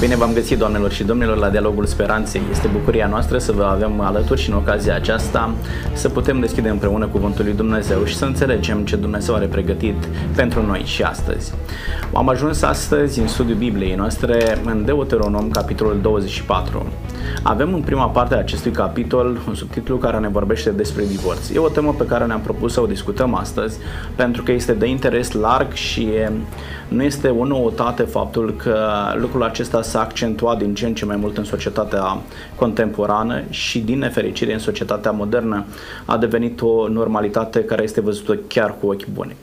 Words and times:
Bine 0.00 0.16
v-am 0.16 0.32
găsit, 0.32 0.58
doamnelor 0.58 0.92
și 0.92 1.04
domnilor, 1.04 1.36
la 1.36 1.48
Dialogul 1.48 1.86
Speranței. 1.86 2.42
Este 2.50 2.68
bucuria 2.72 3.06
noastră 3.06 3.38
să 3.38 3.52
vă 3.52 3.62
avem 3.62 4.00
alături 4.00 4.40
și 4.40 4.50
în 4.50 4.56
ocazia 4.56 4.94
aceasta 4.94 5.54
să 5.92 6.08
putem 6.08 6.40
deschide 6.40 6.68
împreună 6.68 7.06
Cuvântul 7.06 7.44
lui 7.44 7.54
Dumnezeu 7.54 8.04
și 8.04 8.16
să 8.16 8.24
înțelegem 8.24 8.84
ce 8.84 8.96
Dumnezeu 8.96 9.34
are 9.34 9.46
pregătit 9.46 10.08
pentru 10.36 10.66
noi 10.66 10.82
și 10.84 11.02
astăzi. 11.02 11.52
Am 12.12 12.28
ajuns 12.28 12.62
astăzi 12.62 13.20
în 13.20 13.26
studiul 13.26 13.56
Bibliei 13.56 13.94
noastre 13.94 14.58
în 14.64 14.84
Deuteronom, 14.84 15.50
capitolul 15.50 15.98
24. 16.02 16.86
Avem 17.42 17.74
în 17.74 17.80
prima 17.80 18.08
parte 18.08 18.34
a 18.34 18.38
acestui 18.38 18.70
capitol 18.70 19.38
un 19.48 19.54
subtitlu 19.54 19.96
care 19.96 20.18
ne 20.18 20.28
vorbește 20.28 20.70
despre 20.70 21.04
divorț. 21.04 21.50
E 21.50 21.58
o 21.58 21.68
temă 21.68 21.94
pe 21.98 22.06
care 22.06 22.24
ne-am 22.24 22.40
propus 22.40 22.72
să 22.72 22.80
o 22.80 22.86
discutăm 22.86 23.34
astăzi 23.34 23.78
pentru 24.14 24.42
că 24.42 24.52
este 24.52 24.72
de 24.72 24.86
interes 24.86 25.32
larg 25.32 25.72
și 25.72 26.08
nu 26.88 27.02
este 27.02 27.28
o 27.28 27.44
noutate 27.44 28.02
faptul 28.02 28.54
că 28.56 28.78
lucrul 29.16 29.42
acesta 29.42 29.82
s-a 29.94 30.00
accentuat 30.00 30.58
din 30.58 30.74
ce 30.74 30.86
în 30.86 30.94
ce 30.94 31.04
mai 31.04 31.16
mult 31.16 31.38
în 31.38 31.44
societatea 31.44 32.18
contemporană 32.54 33.42
și 33.50 33.78
din 33.78 33.98
nefericire 33.98 34.52
în 34.52 34.58
societatea 34.58 35.10
modernă 35.10 35.64
a 36.04 36.16
devenit 36.16 36.60
o 36.60 36.88
normalitate 36.88 37.64
care 37.64 37.82
este 37.82 38.00
văzută 38.00 38.38
chiar 38.48 38.74
cu 38.80 38.86
ochi 38.86 39.06
buni. 39.06 39.36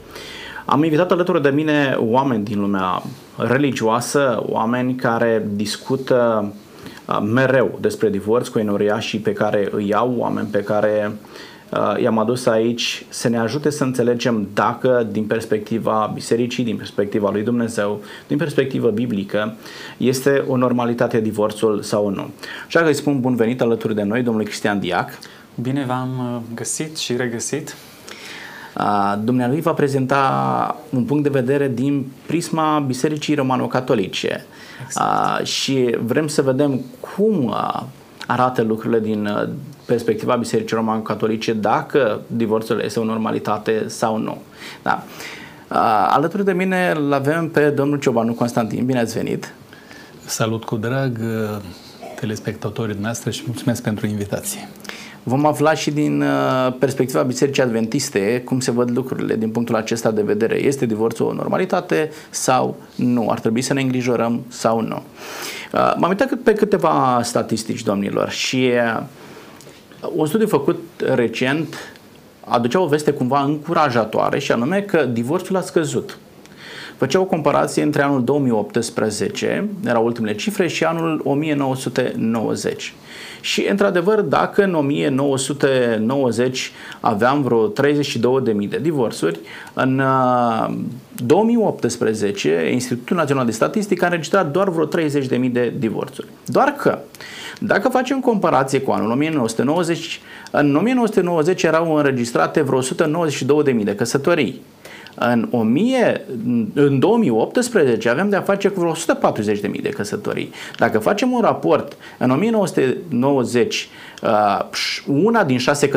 Am 0.64 0.84
invitat 0.84 1.10
alături 1.10 1.42
de 1.42 1.48
mine 1.48 1.96
oameni 1.98 2.44
din 2.44 2.60
lumea 2.60 3.02
religioasă, 3.36 4.42
oameni 4.46 4.94
care 4.94 5.46
discută 5.54 6.52
uh, 7.06 7.18
mereu 7.32 7.78
despre 7.80 8.10
divorț 8.10 8.48
cu 8.48 8.58
enoriașii 8.58 9.18
pe 9.18 9.32
care 9.32 9.68
îi 9.70 9.94
au, 9.94 10.14
oameni 10.18 10.48
pe 10.50 10.62
care 10.62 11.12
Uh, 11.12 11.51
i-am 12.00 12.18
adus 12.18 12.46
aici 12.46 13.04
să 13.08 13.28
ne 13.28 13.38
ajute 13.38 13.70
să 13.70 13.84
înțelegem 13.84 14.48
dacă 14.54 15.08
din 15.10 15.24
perspectiva 15.24 16.10
bisericii, 16.14 16.64
din 16.64 16.76
perspectiva 16.76 17.30
lui 17.30 17.42
Dumnezeu, 17.42 18.02
din 18.26 18.36
perspectivă 18.36 18.90
biblică, 18.90 19.54
este 19.96 20.44
o 20.48 20.56
normalitate 20.56 21.20
divorțul 21.20 21.82
sau 21.82 22.08
nu. 22.08 22.30
Așa 22.66 22.80
că 22.80 22.86
îi 22.86 22.94
spun 22.94 23.20
bun 23.20 23.34
venit 23.34 23.60
alături 23.60 23.94
de 23.94 24.02
noi, 24.02 24.22
domnul 24.22 24.44
Cristian 24.44 24.80
Diac. 24.80 25.18
Bine 25.54 25.84
v-am 25.86 26.34
uh, 26.34 26.40
găsit 26.54 26.96
și 26.96 27.16
regăsit. 27.16 27.76
Uh, 28.78 29.14
dumnealui 29.24 29.60
va 29.60 29.72
prezenta 29.72 30.76
un 30.90 31.04
punct 31.04 31.22
de 31.22 31.28
vedere 31.28 31.68
din 31.68 32.06
prisma 32.26 32.78
Bisericii 32.86 33.34
Romano-Catolice 33.34 34.44
exact. 34.84 35.46
și 35.46 35.96
vrem 36.04 36.26
să 36.26 36.42
vedem 36.42 36.80
cum 37.00 37.54
arată 38.26 38.62
lucrurile 38.62 39.00
din 39.00 39.28
perspectiva 39.84 40.34
Bisericii 40.34 40.76
Romano-Catolice 40.76 41.52
dacă 41.52 42.20
divorțul 42.26 42.80
este 42.80 43.00
o 43.00 43.04
normalitate 43.04 43.84
sau 43.86 44.16
nu. 44.16 44.42
Da. 44.82 45.04
Alături 46.08 46.44
de 46.44 46.52
mine 46.52 46.92
îl 46.96 47.12
avem 47.12 47.48
pe 47.48 47.70
domnul 47.70 47.98
Ciobanu 47.98 48.34
Constantin. 48.34 48.84
Bine 48.86 48.98
ați 48.98 49.14
venit! 49.14 49.54
Salut 50.26 50.64
cu 50.64 50.76
drag 50.76 51.18
telespectatorii 52.20 52.96
noastre 53.00 53.30
și 53.30 53.42
mulțumesc 53.46 53.82
pentru 53.82 54.06
invitație. 54.06 54.68
Vom 55.22 55.46
afla 55.46 55.74
și 55.74 55.90
din 55.90 56.24
perspectiva 56.78 57.22
Bisericii 57.22 57.62
Adventiste 57.62 58.42
cum 58.44 58.60
se 58.60 58.70
văd 58.70 58.90
lucrurile 58.90 59.36
din 59.36 59.50
punctul 59.50 59.74
acesta 59.74 60.10
de 60.10 60.22
vedere. 60.22 60.64
Este 60.64 60.86
divorțul 60.86 61.26
o 61.26 61.32
normalitate 61.32 62.10
sau 62.30 62.76
nu? 62.94 63.28
Ar 63.30 63.40
trebui 63.40 63.62
să 63.62 63.72
ne 63.72 63.80
îngrijorăm 63.80 64.44
sau 64.48 64.80
nu? 64.80 65.02
M-am 65.72 66.08
uitat 66.08 66.34
pe 66.34 66.52
câteva 66.52 67.20
statistici, 67.22 67.82
domnilor, 67.82 68.30
și 68.30 68.70
un 70.14 70.26
studiu 70.26 70.46
făcut 70.46 70.80
recent 71.14 71.94
aducea 72.44 72.80
o 72.80 72.86
veste 72.86 73.12
cumva 73.12 73.42
încurajatoare 73.42 74.38
și 74.38 74.52
anume 74.52 74.80
că 74.80 75.04
divorțul 75.04 75.56
a 75.56 75.60
scăzut. 75.60 76.18
Făcea 76.96 77.20
o 77.20 77.24
comparație 77.24 77.82
între 77.82 78.02
anul 78.02 78.24
2018, 78.24 79.68
erau 79.86 80.04
ultimele 80.04 80.34
cifre, 80.34 80.68
și 80.68 80.84
anul 80.84 81.20
1990. 81.24 82.94
Și, 83.42 83.66
într-adevăr, 83.68 84.20
dacă 84.20 84.64
în 84.64 84.74
1990 84.74 86.72
aveam 87.00 87.42
vreo 87.42 87.68
32.000 87.68 87.72
de 88.68 88.78
divorțuri, 88.82 89.38
în 89.72 90.02
2018 91.26 92.62
uh, 92.64 92.72
Institutul 92.72 93.16
Național 93.16 93.44
de 93.44 93.52
Statistică 93.52 94.04
a 94.04 94.06
înregistrat 94.06 94.50
doar 94.50 94.68
vreo 94.68 94.86
30.000 94.86 95.50
de 95.52 95.72
divorțuri. 95.78 96.26
Doar 96.46 96.68
că 96.68 96.98
dacă 97.58 97.88
facem 97.88 98.20
comparație 98.20 98.80
cu 98.80 98.90
anul 98.90 99.10
1990, 99.10 100.20
în 100.50 100.76
1990 100.76 101.62
erau 101.62 101.94
înregistrate 101.94 102.60
vreo 102.60 102.82
192.000 102.82 103.84
de 103.84 103.94
căsătorii. 103.94 104.62
În, 105.14 105.48
1000, 105.50 106.24
în 106.74 106.98
2018 106.98 108.08
avem 108.08 108.28
de 108.28 108.36
a 108.36 108.40
face 108.40 108.68
cu 108.68 108.80
vreo 108.80 108.92
140.000 108.94 109.82
de 109.82 109.88
căsătorii. 109.88 110.52
Dacă 110.76 110.98
facem 110.98 111.32
un 111.32 111.40
raport, 111.40 111.96
în 112.18 112.30
1990 112.30 113.88
uh, 114.22 114.58
una 115.06 115.44
din 115.44 115.58
șase 115.58 115.88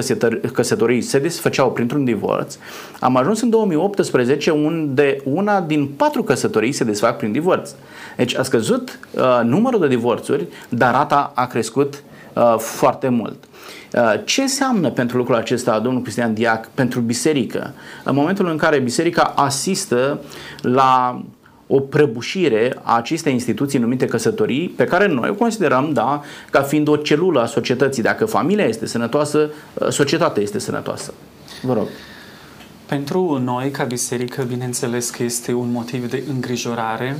căsătorii 0.53 1.02
se 1.02 1.20
desfăceau 1.20 1.72
printr-un 1.72 2.03
divorț, 2.03 2.58
am 3.00 3.16
ajuns 3.16 3.42
în 3.42 3.50
2018 3.50 4.50
unde 4.50 5.18
una 5.24 5.62
din 5.62 5.88
patru 5.88 6.24
căsătorii 6.24 6.72
se 6.72 6.84
desfac 6.84 7.18
prin 7.18 7.32
divorț. 7.32 7.72
Deci 8.16 8.36
a 8.36 8.44
scăzut 8.44 9.00
uh, 9.12 9.40
numărul 9.44 9.80
de 9.80 9.88
divorțuri, 9.88 10.47
dar 10.70 10.94
rata 10.94 11.32
a 11.36 11.46
crescut 11.47 12.03
uh, 12.34 12.56
foarte 12.58 13.09
mult. 13.09 13.44
Uh, 13.94 14.14
ce 14.26 14.42
înseamnă 14.42 14.90
pentru 14.90 15.18
lucrul 15.18 15.36
acesta, 15.36 15.80
domnul 15.80 16.02
Cristian 16.02 16.34
Diac, 16.34 16.70
pentru 16.70 17.00
biserică? 17.00 17.74
În 18.03 18.16
momentul 18.16 18.48
în 18.48 18.58
care 18.58 18.80
biserica 18.80 19.34
asistă 19.36 20.20
la 20.62 21.24
o 21.68 21.80
prăbușire 21.80 22.80
a 22.81 22.96
acestei 22.96 23.34
instituții 23.34 23.80
numite 23.80 24.06
căsătorii, 24.06 24.70
pe 24.70 24.84
care 24.84 25.08
noi 25.08 25.30
o 25.30 25.34
considerăm, 25.34 25.94
da, 25.94 26.22
ca 26.52 26.62
fiind 26.62 26.88
o 26.88 26.96
celulă 26.96 27.42
a 27.42 27.46
societății. 27.46 28.03
Dacă 28.03 28.26
familia 28.26 28.66
este 28.66 28.86
sănătoasă, 28.86 29.50
uh, 29.74 29.88
societatea 29.90 30.44
este 30.44 30.59
sănătoasă. 30.59 31.14
Vă 31.62 31.74
rog. 31.74 31.88
Pentru 32.86 33.38
noi, 33.44 33.70
ca 33.72 33.84
biserică, 33.84 34.44
bineînțeles 34.44 35.09
că 35.09 35.24
este 35.24 35.53
un 35.53 35.72
motiv 35.72 36.09
de 36.09 36.24
îngrijorare 36.34 37.18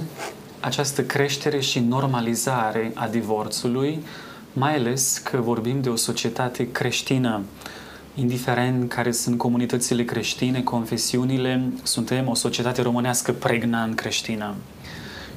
această 0.60 1.02
creștere 1.04 1.60
și 1.60 1.80
normalizare 1.80 2.92
a 2.94 3.08
divorțului, 3.08 4.04
mai 4.56 4.76
ales 4.76 5.18
că 5.18 5.38
vorbim 5.38 5.82
de 5.82 5.90
o 5.90 5.96
societate 5.96 6.72
creștină, 6.72 7.42
indiferent 8.16 8.90
care 8.90 9.12
sunt 9.12 9.38
comunitățile 9.38 10.04
creștine, 10.04 10.62
confesiunile, 10.62 11.64
suntem 11.84 12.28
o 12.28 12.36
societate 12.36 12.82
românească 12.82 13.32
pregnant 13.32 13.96
creștină. 13.96 14.56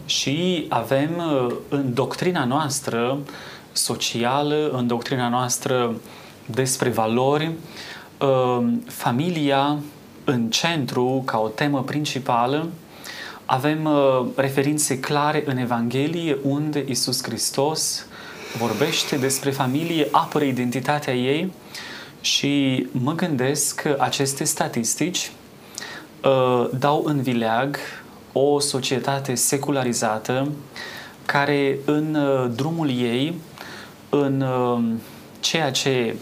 Și 0.07 0.67
avem 0.69 1.11
uh, 1.17 1.55
în 1.69 1.95
doctrina 1.95 2.45
noastră 2.45 3.19
socială, 3.73 4.71
în 4.73 4.87
doctrina 4.87 5.29
noastră 5.29 5.95
despre 6.47 6.89
valori, 6.89 7.51
uh, 8.21 8.67
familia 8.87 9.79
în 10.25 10.51
centru 10.51 11.23
ca 11.27 11.39
o 11.39 11.49
temă 11.49 11.83
principală 11.83 12.69
avem 13.51 13.85
uh, 13.85 14.27
referințe 14.37 15.01
clare 15.01 15.43
în 15.47 15.57
Evanghelie 15.57 16.39
unde 16.43 16.85
Isus 16.89 17.23
Hristos 17.23 18.07
vorbește 18.57 19.17
despre 19.17 19.51
familie, 19.51 20.09
apără 20.11 20.45
identitatea 20.45 21.15
ei 21.15 21.53
și 22.21 22.87
mă 22.93 23.15
gândesc 23.15 23.81
că 23.81 23.97
aceste 23.99 24.45
statistici 24.45 25.31
uh, 26.25 26.69
dau 26.79 27.03
în 27.05 27.23
vileag 27.23 27.77
o 28.33 28.61
societate 28.61 29.35
secularizată 29.35 30.49
care 31.27 31.79
în 31.85 32.15
uh, 32.15 32.51
drumul 32.55 32.91
ei, 32.91 33.35
în 34.11 34.41
uh, 34.41 34.85
ceea 35.41 35.71
ce 35.71 36.15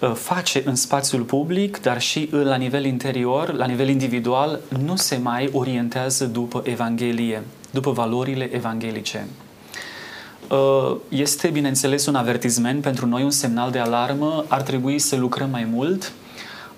Uh, 0.00 0.12
face 0.14 0.62
în 0.64 0.74
spațiul 0.74 1.22
public, 1.22 1.80
dar 1.80 2.00
și 2.00 2.28
la 2.30 2.56
nivel 2.56 2.84
interior, 2.84 3.52
la 3.52 3.66
nivel 3.66 3.88
individual, 3.88 4.60
nu 4.84 4.96
se 4.96 5.16
mai 5.16 5.48
orientează 5.52 6.24
după 6.24 6.62
Evanghelie, 6.64 7.42
după 7.70 7.90
valorile 7.90 8.54
evanghelice. 8.54 9.26
Uh, 10.50 10.96
este, 11.08 11.48
bineînțeles, 11.48 12.06
un 12.06 12.14
avertisment 12.14 12.82
pentru 12.82 13.06
noi, 13.06 13.22
un 13.22 13.30
semnal 13.30 13.70
de 13.70 13.78
alarmă. 13.78 14.44
Ar 14.48 14.62
trebui 14.62 14.98
să 14.98 15.16
lucrăm 15.16 15.50
mai 15.50 15.68
mult, 15.72 16.12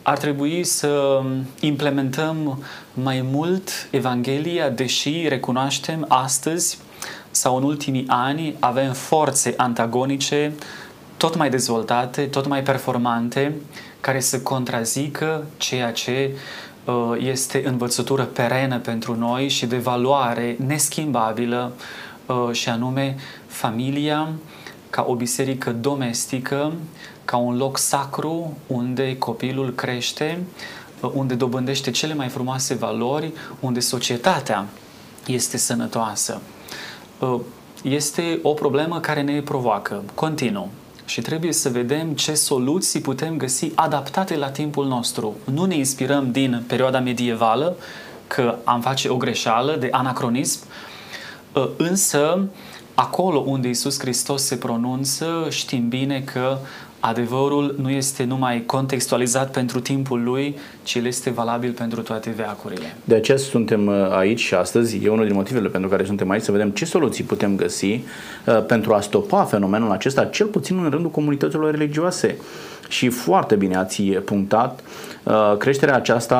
ar 0.03 0.19
trebui 0.19 0.65
să 0.65 1.23
implementăm 1.61 2.62
mai 2.94 3.26
mult 3.32 3.70
Evanghelia, 3.91 4.69
deși 4.69 5.29
recunoaștem 5.29 6.05
astăzi 6.09 6.79
sau 7.31 7.56
în 7.56 7.62
ultimii 7.62 8.05
ani 8.06 8.56
avem 8.59 8.93
forțe 8.93 9.55
antagonice 9.56 10.53
tot 11.17 11.37
mai 11.37 11.50
dezvoltate, 11.50 12.23
tot 12.23 12.47
mai 12.47 12.62
performante, 12.62 13.55
care 14.00 14.20
să 14.20 14.41
contrazică 14.41 15.44
ceea 15.56 15.93
ce 15.93 16.31
uh, 16.85 16.94
este 17.19 17.62
învățătură 17.67 18.23
perenă 18.23 18.79
pentru 18.79 19.17
noi 19.17 19.49
și 19.49 19.67
de 19.67 19.76
valoare 19.76 20.56
neschimbabilă 20.67 21.73
uh, 22.26 22.49
și 22.53 22.69
anume 22.69 23.17
familia 23.58 24.28
ca 24.90 25.05
o 25.08 25.14
biserică 25.14 25.72
domestică, 25.72 26.72
ca 27.25 27.37
un 27.37 27.56
loc 27.56 27.78
sacru 27.78 28.56
unde 28.66 29.16
copilul 29.16 29.75
crește, 29.75 30.38
uh, 31.00 31.10
unde 31.14 31.34
dobândește 31.34 31.90
cele 31.90 32.14
mai 32.14 32.28
frumoase 32.28 32.75
valori, 32.75 33.32
unde 33.60 33.81
societatea 33.81 34.66
este 35.26 35.56
sănătoasă. 35.56 36.40
Este 37.82 38.38
o 38.43 38.52
problemă 38.52 39.00
care 39.00 39.22
ne 39.22 39.40
provoacă. 39.40 40.02
Continuu 40.14 40.69
și 41.05 41.20
trebuie 41.20 41.52
să 41.52 41.69
vedem 41.69 42.12
ce 42.12 42.34
soluții 42.34 43.00
putem 43.00 43.37
găsi 43.37 43.70
adaptate 43.75 44.37
la 44.37 44.50
timpul 44.50 44.87
nostru. 44.87 45.37
Nu 45.44 45.64
ne 45.64 45.76
inspirăm 45.76 46.32
din 46.32 46.62
perioada 46.66 47.00
medievală, 47.00 47.76
că 48.26 48.58
am 48.64 48.81
face 48.81 49.08
o 49.08 49.16
greșeală 49.16 49.76
de 49.76 49.88
anacronism, 49.90 50.60
ă, 51.55 51.69
însă 51.76 52.49
acolo 53.00 53.38
unde 53.38 53.68
Isus 53.68 53.98
Hristos 53.98 54.42
se 54.42 54.56
pronunță, 54.56 55.46
știm 55.48 55.88
bine 55.88 56.22
că 56.32 56.58
adevărul 57.00 57.74
nu 57.80 57.90
este 57.90 58.24
numai 58.24 58.62
contextualizat 58.66 59.50
pentru 59.50 59.80
timpul 59.80 60.22
lui, 60.22 60.56
ci 60.82 60.94
el 60.94 61.06
este 61.06 61.30
valabil 61.30 61.72
pentru 61.72 62.02
toate 62.02 62.30
veacurile. 62.36 62.96
De 63.04 63.14
aceea 63.14 63.36
suntem 63.36 63.86
uh, 63.86 64.10
aici 64.10 64.40
și 64.40 64.54
astăzi, 64.54 65.04
e 65.04 65.08
unul 65.08 65.26
din 65.26 65.34
motivele 65.34 65.68
pentru 65.68 65.90
care 65.90 66.04
suntem 66.04 66.30
aici, 66.30 66.42
să 66.42 66.52
vedem 66.52 66.70
ce 66.70 66.84
soluții 66.84 67.24
putem 67.24 67.56
găsi 67.56 67.86
uh, 67.86 68.64
pentru 68.66 68.94
a 68.94 69.00
stopa 69.00 69.44
fenomenul 69.44 69.90
acesta, 69.90 70.24
cel 70.24 70.46
puțin 70.46 70.84
în 70.84 70.90
rândul 70.90 71.10
comunităților 71.10 71.70
religioase. 71.70 72.36
Și 72.88 73.08
foarte 73.08 73.55
bine 73.55 73.76
ați 73.76 74.02
punctat, 74.02 74.81
uh, 75.23 75.55
creșterea 75.58 75.94
aceasta 75.94 76.38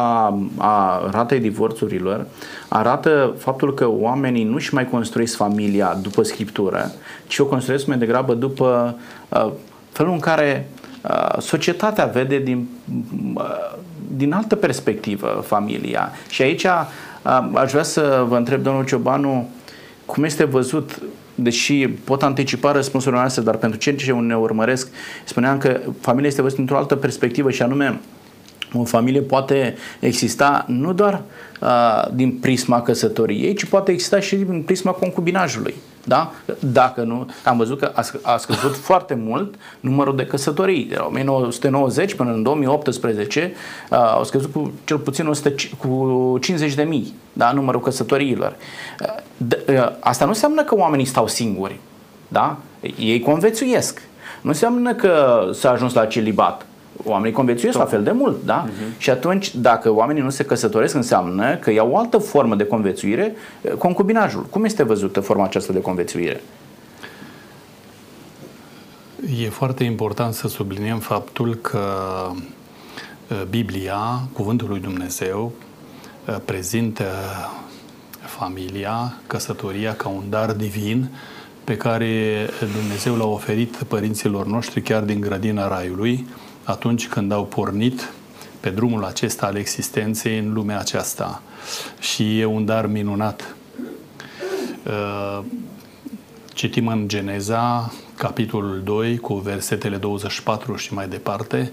a 0.57 1.09
ratei 1.11 1.41
divorțurilor 1.41 2.27
arată 2.69 3.35
faptul 3.39 3.75
că 3.75 3.89
oamenii 3.89 4.45
nu 4.45 4.59
și 4.59 4.75
mai 4.75 4.89
construiesc 4.89 5.37
familia 5.37 5.99
după 6.03 6.23
scriptură, 6.23 6.93
ci 7.27 7.39
o 7.39 7.47
construiesc 7.47 7.87
mai 7.87 7.99
degrabă 7.99 8.35
după 8.35 8.97
felul 9.99 10.13
în 10.13 10.19
care 10.21 10.69
uh, 11.03 11.41
societatea 11.41 12.05
vede 12.05 12.39
din, 12.39 12.69
uh, 13.35 13.75
din 14.17 14.33
altă 14.33 14.57
perspectivă 14.57 15.45
familia. 15.47 16.13
Și 16.29 16.43
aici 16.43 16.65
uh, 16.65 17.49
aș 17.55 17.71
vrea 17.71 17.83
să 17.83 18.25
vă 18.29 18.37
întreb, 18.37 18.63
domnul 18.63 18.85
Ciobanu, 18.85 19.49
cum 20.07 20.25
este 20.25 20.45
văzut, 20.45 21.03
deși 21.41 21.89
pot 21.89 22.23
anticipa 22.23 22.73
răspunsurile 22.73 23.21
noastre, 23.21 23.43
dar 23.43 23.57
pentru 23.57 23.79
cei 23.79 23.95
ce 23.95 24.13
ne 24.13 24.37
urmăresc, 24.37 24.89
spuneam 25.25 25.59
că 25.59 25.81
familia 26.01 26.29
este 26.29 26.43
văzută 26.43 26.61
într-o 26.61 26.77
altă 26.77 26.97
perspectivă 26.97 27.51
și 27.51 27.63
anume 27.63 28.01
o 28.73 28.85
familie 28.85 29.21
poate 29.21 29.77
exista 30.01 30.65
nu 30.69 30.93
doar 30.93 31.23
uh, 31.61 32.05
din 32.15 32.39
prisma 32.39 32.83
căsătoriei, 32.83 33.55
ci 33.55 33.65
poate 33.65 33.93
exista 33.93 34.21
și 34.21 34.37
din 34.37 34.63
prisma 34.63 34.91
concubinajului. 34.91 35.75
Da? 36.05 36.33
Dacă 36.59 37.03
nu, 37.03 37.29
am 37.45 37.57
văzut 37.57 37.79
că 37.79 37.93
a, 37.95 38.05
a 38.23 38.37
scăzut 38.37 38.77
foarte 38.89 39.15
mult 39.15 39.55
numărul 39.81 40.17
de 40.17 40.27
căsătorii. 40.27 40.85
De 40.85 40.97
la 40.97 41.05
1990 41.05 42.15
până 42.15 42.33
în 42.33 42.43
2018 42.43 43.53
uh, 43.91 43.99
au 43.99 44.25
scăzut 44.25 44.53
cu 44.53 44.73
cel 44.85 44.99
puțin 44.99 45.27
100, 45.27 45.55
cu 45.79 46.39
50 46.41 46.75
de 46.75 46.83
mii 46.83 47.15
da? 47.33 47.53
numărul 47.53 47.81
căsătoriilor. 47.81 48.57
Uh, 49.01 49.07
de, 49.07 49.13
uh, 49.15 49.23
asta 50.01 50.25
nu 50.25 50.31
înseamnă 50.31 50.65
că 50.65 50.75
oamenii 50.75 51.05
stau 51.05 51.27
singuri. 51.27 51.79
Da? 52.29 52.57
Ei 52.99 53.21
convețuiesc. 53.21 54.03
Nu 54.41 54.49
înseamnă 54.51 54.95
că 54.95 55.43
s-a 55.53 55.71
ajuns 55.71 55.93
la 55.93 56.07
celibat 56.07 56.67
oamenii 57.05 57.33
conviețuiesc 57.33 57.79
la 57.79 57.85
fel 57.85 58.03
de 58.03 58.11
mult, 58.11 58.45
da? 58.45 58.67
Uh-huh. 58.67 58.99
Și 58.99 59.11
atunci, 59.11 59.55
dacă 59.55 59.95
oamenii 59.95 60.23
nu 60.23 60.31
se 60.31 60.45
căsătoresc, 60.45 60.95
înseamnă 60.95 61.57
că 61.57 61.71
iau 61.71 61.91
o 61.91 61.99
altă 61.99 62.19
formă 62.19 62.55
de 62.55 62.65
conviețuire, 62.65 63.35
eh, 63.61 63.73
concubinajul. 63.73 64.47
Cum 64.51 64.65
este 64.65 64.83
văzută 64.83 65.21
forma 65.21 65.45
aceasta 65.45 65.73
de 65.73 65.81
conviețuire? 65.81 66.43
E 69.43 69.49
foarte 69.49 69.85
important 69.85 70.35
să 70.35 70.49
subliniem 70.49 70.99
faptul 70.99 71.55
că 71.55 71.81
eh, 73.29 73.43
Biblia, 73.51 74.21
Cuvântul 74.33 74.69
lui 74.69 74.81
Dumnezeu, 74.81 75.53
eh, 76.25 76.37
prezintă 76.45 77.05
familia, 78.39 79.15
căsătoria 79.27 79.95
ca 79.95 80.09
un 80.09 80.25
dar 80.31 80.53
divin 80.53 81.11
pe 81.65 81.77
care 81.77 82.47
Dumnezeu 82.81 83.17
l-a 83.17 83.27
oferit 83.27 83.77
părinților 83.89 84.47
noștri 84.47 84.83
chiar 84.83 85.03
din 85.03 85.21
grădina 85.21 85.69
Raiului, 85.69 86.27
atunci 86.65 87.09
când 87.09 87.33
au 87.33 87.45
pornit 87.45 88.13
pe 88.61 88.71
drumul 88.71 89.05
acesta 89.05 89.47
al 89.47 89.57
existenței 89.57 90.39
în 90.39 90.53
lumea 90.53 90.79
aceasta. 90.79 91.43
Și 91.99 92.41
e 92.41 92.45
un 92.45 92.65
dar 92.65 92.87
minunat. 92.87 93.57
Uh, 94.87 95.45
citim 96.55 96.87
în 96.87 97.09
Geneza, 97.09 97.93
capitolul 98.17 98.81
2, 98.85 99.19
cu 99.19 99.35
versetele 99.35 99.97
24 99.97 100.77
și 100.77 100.95
mai 100.95 101.09
departe, 101.09 101.73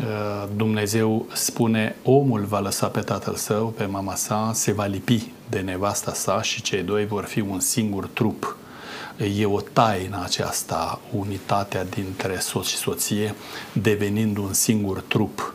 uh, 0.00 0.48
Dumnezeu 0.56 1.26
spune, 1.32 1.96
omul 2.02 2.44
va 2.44 2.58
lăsa 2.60 2.86
pe 2.86 3.00
tatăl 3.00 3.34
său, 3.34 3.66
pe 3.66 3.84
mama 3.84 4.14
sa, 4.14 4.50
se 4.54 4.72
va 4.72 4.84
lipi 4.84 5.32
de 5.50 5.58
nevasta 5.58 6.14
sa 6.14 6.42
și 6.42 6.62
cei 6.62 6.82
doi 6.82 7.06
vor 7.06 7.24
fi 7.24 7.40
un 7.40 7.60
singur 7.60 8.06
trup 8.06 8.56
e 9.38 9.46
o 9.46 9.60
taină 9.60 10.20
aceasta, 10.24 11.00
unitatea 11.12 11.84
dintre 11.84 12.38
soț 12.38 12.66
și 12.66 12.76
soție, 12.76 13.34
devenind 13.72 14.36
un 14.36 14.52
singur 14.52 15.00
trup. 15.00 15.54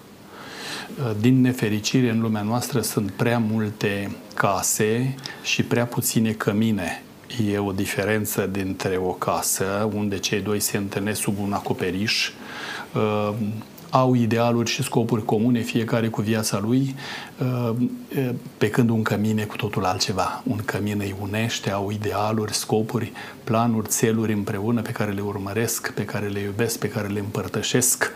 Din 1.19 1.41
nefericire, 1.41 2.09
în 2.09 2.21
lumea 2.21 2.41
noastră 2.41 2.81
sunt 2.81 3.11
prea 3.11 3.39
multe 3.39 4.15
case 4.33 5.15
și 5.43 5.63
prea 5.63 5.85
puține 5.85 6.31
cămine. 6.31 7.03
E 7.49 7.57
o 7.57 7.71
diferență 7.71 8.45
dintre 8.45 8.97
o 8.97 9.11
casă 9.11 9.89
unde 9.93 10.17
cei 10.17 10.41
doi 10.41 10.59
se 10.59 10.77
întâlnesc 10.77 11.21
sub 11.21 11.39
un 11.39 11.53
acoperiș, 11.53 12.31
au 13.95 14.13
idealuri 14.13 14.69
și 14.69 14.83
scopuri 14.83 15.25
comune, 15.25 15.59
fiecare 15.59 16.07
cu 16.07 16.21
viața 16.21 16.59
lui, 16.59 16.95
uh, 17.39 17.75
uh, 18.17 18.29
pe 18.57 18.69
când 18.69 18.89
un 18.89 19.01
cămin 19.01 19.37
e 19.37 19.43
cu 19.43 19.55
totul 19.55 19.85
altceva. 19.85 20.43
Un 20.45 20.59
cămin 20.65 20.99
îi 20.99 21.15
unește, 21.21 21.71
au 21.71 21.91
idealuri, 21.91 22.53
scopuri, 22.53 23.11
planuri, 23.43 23.87
țeluri 23.87 24.33
împreună 24.33 24.81
pe 24.81 24.91
care 24.91 25.11
le 25.11 25.21
urmăresc, 25.21 25.93
pe 25.93 26.05
care 26.05 26.27
le 26.27 26.39
iubesc, 26.39 26.79
pe 26.79 26.89
care 26.89 27.07
le 27.07 27.19
împărtășesc 27.19 28.11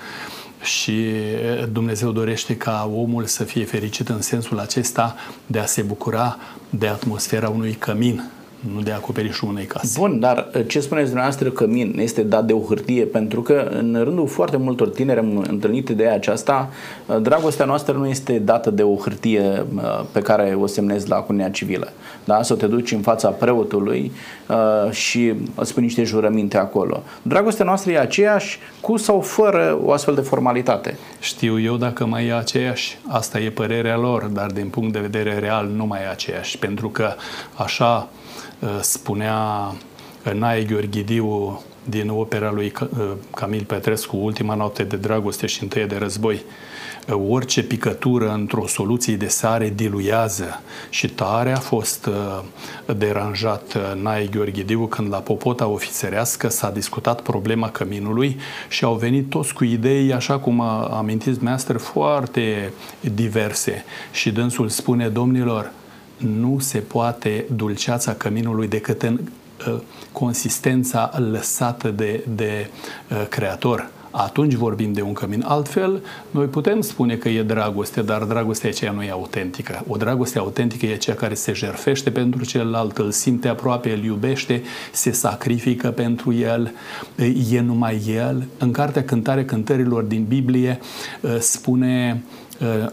și 0.61 0.91
uh, 0.91 1.67
Dumnezeu 1.71 2.11
dorește 2.11 2.57
ca 2.57 2.91
omul 2.93 3.25
să 3.25 3.43
fie 3.43 3.65
fericit 3.65 4.09
în 4.09 4.21
sensul 4.21 4.59
acesta 4.59 5.15
de 5.45 5.59
a 5.59 5.65
se 5.65 5.81
bucura 5.81 6.37
de 6.69 6.87
atmosfera 6.87 7.49
unui 7.49 7.73
cămin 7.73 8.31
nu 8.73 8.81
de 8.81 8.91
acoperișul 8.91 9.47
unei 9.47 9.65
case. 9.65 9.99
Bun, 9.99 10.19
dar 10.19 10.47
uh, 10.55 10.61
ce 10.67 10.79
spuneți 10.79 11.05
dumneavoastră 11.05 11.49
că 11.49 11.67
min 11.67 11.95
este 11.99 12.21
dat 12.21 12.45
de 12.45 12.53
o 12.53 12.59
hârtie? 12.59 13.03
Pentru 13.03 13.41
că 13.41 13.67
în 13.71 14.01
rândul 14.03 14.27
foarte 14.27 14.57
multor 14.57 14.89
tineri 14.89 15.19
am 15.19 15.45
întâlnit 15.49 15.89
ideea 15.89 16.13
aceasta, 16.13 16.69
uh, 17.05 17.21
dragostea 17.21 17.65
noastră 17.65 17.93
nu 17.93 18.07
este 18.07 18.39
dată 18.39 18.69
de 18.69 18.83
o 18.83 18.95
hârtie 18.95 19.65
uh, 19.75 19.81
pe 20.11 20.19
care 20.19 20.57
o 20.59 20.65
semnezi 20.65 21.09
la 21.09 21.15
cunia 21.15 21.49
civilă. 21.49 21.91
Da? 22.23 22.43
Să 22.43 22.53
te 22.53 22.65
duci 22.65 22.91
în 22.91 23.01
fața 23.01 23.29
preotului 23.29 24.11
și 24.89 25.33
îți 25.55 25.69
spui 25.69 25.83
niște 25.83 26.03
jurăminte 26.03 26.57
acolo. 26.57 27.03
Dragostea 27.21 27.65
noastră 27.65 27.91
e 27.91 27.99
aceeași 27.99 28.59
cu 28.81 28.97
sau 28.97 29.21
fără 29.21 29.79
o 29.83 29.91
astfel 29.91 30.15
de 30.15 30.21
formalitate. 30.21 30.97
Știu 31.19 31.59
eu 31.59 31.75
dacă 31.75 32.05
mai 32.05 32.27
e 32.27 32.33
aceeași. 32.33 32.97
Asta 33.07 33.39
e 33.39 33.49
părerea 33.49 33.97
lor, 33.97 34.23
dar 34.23 34.51
din 34.51 34.67
punct 34.67 34.93
de 34.93 34.99
vedere 34.99 35.39
real 35.39 35.67
nu 35.75 35.85
mai 35.85 35.99
e 35.99 36.09
aceeași. 36.09 36.57
Pentru 36.57 36.89
că 36.89 37.13
așa 37.55 38.09
Uh, 38.13 38.18
spunea 38.81 39.73
Nae 40.33 40.63
Gheorghidiu 40.63 41.61
din 41.83 42.09
opera 42.09 42.51
lui 42.51 42.73
uh, 42.81 43.11
Camil 43.35 43.63
Petrescu, 43.63 44.17
Ultima 44.17 44.55
noapte 44.55 44.83
de 44.83 44.95
dragoste 44.95 45.45
și 45.45 45.63
întâia 45.63 45.85
de 45.85 45.97
război, 45.97 46.35
uh, 46.35 47.21
orice 47.29 47.63
picătură 47.63 48.33
într-o 48.33 48.67
soluție 48.67 49.15
de 49.15 49.27
sare 49.27 49.73
diluiază 49.75 50.61
și 50.89 51.09
tare 51.09 51.51
a 51.51 51.59
fost 51.59 52.09
deranjat 52.97 53.77
Nae 54.01 54.25
Gheorghidiu 54.25 54.85
când 54.87 55.09
la 55.09 55.17
popota 55.17 55.67
ofițerească 55.67 56.49
s-a 56.49 56.69
discutat 56.69 57.21
problema 57.21 57.69
căminului 57.69 58.39
și 58.67 58.83
au 58.83 58.95
venit 58.95 59.29
toți 59.29 59.53
cu 59.53 59.63
idei, 59.63 60.13
așa 60.13 60.39
cum 60.39 60.61
a 60.61 60.83
amintit 60.83 61.33
dumneavoastră, 61.33 61.77
foarte 61.77 62.73
diverse. 62.99 63.83
Și 64.11 64.31
dânsul 64.31 64.69
spune, 64.69 65.07
domnilor, 65.07 65.71
nu 66.19 66.59
se 66.59 66.77
poate 66.77 67.45
dulceața 67.55 68.13
căminului 68.13 68.67
decât 68.67 69.01
în 69.01 69.19
uh, 69.67 69.79
consistența 70.11 71.11
lăsată 71.31 71.89
de, 71.89 72.23
de 72.35 72.69
uh, 73.11 73.27
Creator. 73.29 73.89
Atunci 74.11 74.53
vorbim 74.53 74.93
de 74.93 75.01
un 75.01 75.13
cămin. 75.13 75.43
Altfel, 75.47 76.03
noi 76.31 76.45
putem 76.45 76.81
spune 76.81 77.15
că 77.15 77.29
e 77.29 77.43
dragoste, 77.43 78.01
dar 78.01 78.23
dragostea 78.23 78.69
aceea 78.69 78.91
nu 78.91 79.03
e 79.03 79.09
autentică. 79.09 79.83
O 79.87 79.97
dragoste 79.97 80.39
autentică 80.39 80.85
e 80.85 80.95
cea 80.95 81.13
care 81.13 81.33
se 81.33 81.53
jerfește 81.53 82.11
pentru 82.11 82.45
celălalt, 82.45 82.97
îl 82.97 83.11
simte 83.11 83.47
aproape, 83.47 83.91
îl 83.91 84.03
iubește, 84.03 84.61
se 84.91 85.11
sacrifică 85.11 85.89
pentru 85.89 86.33
el, 86.33 86.71
e 87.51 87.59
numai 87.59 88.01
el. 88.07 88.47
În 88.57 88.71
Cartea 88.71 89.03
Cântare 89.03 89.45
Cântărilor 89.45 90.03
din 90.03 90.25
Biblie 90.27 90.79
uh, 91.21 91.37
spune 91.39 92.23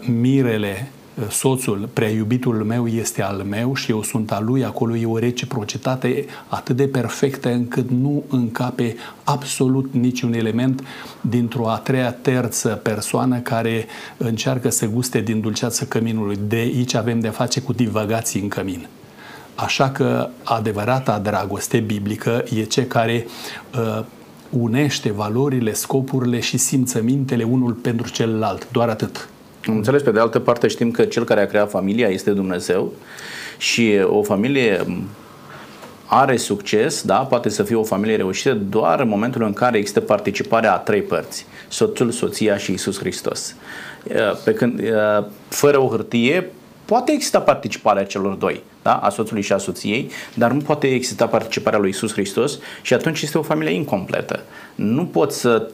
mirele 0.05 0.91
soțul, 1.29 1.89
prea 1.93 2.09
iubitul 2.09 2.55
meu 2.55 2.87
este 2.87 3.21
al 3.21 3.45
meu 3.49 3.75
și 3.75 3.91
eu 3.91 4.03
sunt 4.03 4.31
al 4.31 4.45
lui, 4.45 4.63
acolo 4.63 4.95
e 4.95 5.05
o 5.05 5.17
reciprocitate 5.17 6.25
atât 6.47 6.75
de 6.75 6.87
perfectă 6.87 7.49
încât 7.49 7.89
nu 7.89 8.23
încape 8.29 8.95
absolut 9.23 9.93
niciun 9.93 10.33
element 10.33 10.83
dintr-o 11.21 11.69
a 11.69 11.77
treia, 11.77 12.11
terță 12.11 12.69
persoană 12.69 13.39
care 13.39 13.85
încearcă 14.17 14.69
să 14.69 14.85
guste 14.87 15.21
din 15.21 15.41
dulceața 15.41 15.85
căminului. 15.85 16.39
De 16.47 16.55
aici 16.55 16.93
avem 16.93 17.19
de 17.19 17.29
face 17.29 17.61
cu 17.61 17.73
divagații 17.73 18.41
în 18.41 18.47
cămin. 18.47 18.87
Așa 19.55 19.89
că 19.89 20.29
adevărata 20.43 21.19
dragoste 21.19 21.79
biblică 21.79 22.43
e 22.55 22.63
ce 22.63 22.87
care 22.87 23.25
uh, 23.75 24.05
unește 24.49 25.11
valorile, 25.11 25.73
scopurile 25.73 26.39
și 26.39 26.57
simțămintele 26.57 27.43
unul 27.43 27.73
pentru 27.73 28.09
celălalt. 28.09 28.71
Doar 28.71 28.89
atât. 28.89 29.29
Înțeles, 29.75 30.01
pe 30.01 30.11
de 30.11 30.19
altă 30.19 30.39
parte 30.39 30.67
știm 30.67 30.91
că 30.91 31.03
cel 31.03 31.23
care 31.23 31.41
a 31.41 31.47
creat 31.47 31.69
familia 31.69 32.07
este 32.07 32.31
Dumnezeu 32.31 32.93
și 33.57 33.99
o 34.03 34.23
familie 34.23 34.85
are 36.05 36.37
succes, 36.37 37.01
da, 37.01 37.17
poate 37.17 37.49
să 37.49 37.63
fie 37.63 37.75
o 37.75 37.83
familie 37.83 38.15
reușită 38.15 38.53
doar 38.53 38.99
în 38.99 39.07
momentul 39.07 39.43
în 39.43 39.53
care 39.53 39.77
există 39.77 39.99
participarea 39.99 40.73
a 40.73 40.77
trei 40.77 41.01
părți, 41.01 41.45
soțul, 41.67 42.11
soția 42.11 42.57
și 42.57 42.71
Isus 42.71 42.99
Hristos. 42.99 43.55
Pe 44.43 44.53
când, 44.53 44.81
fără 45.47 45.79
o 45.79 45.87
hârtie, 45.87 46.51
poate 46.85 47.11
exista 47.11 47.39
participarea 47.39 48.05
celor 48.05 48.33
doi, 48.33 48.63
da? 48.81 48.95
a 48.95 49.09
soțului 49.09 49.41
și 49.41 49.53
a 49.53 49.57
soției, 49.57 50.11
dar 50.33 50.51
nu 50.51 50.59
poate 50.59 50.87
exista 50.87 51.27
participarea 51.27 51.79
lui 51.79 51.89
Isus 51.89 52.11
Hristos 52.11 52.59
și 52.81 52.93
atunci 52.93 53.21
este 53.21 53.37
o 53.37 53.41
familie 53.41 53.73
incompletă. 53.73 54.43
Nu 54.77 55.05
poți 55.05 55.39
să 55.39 55.67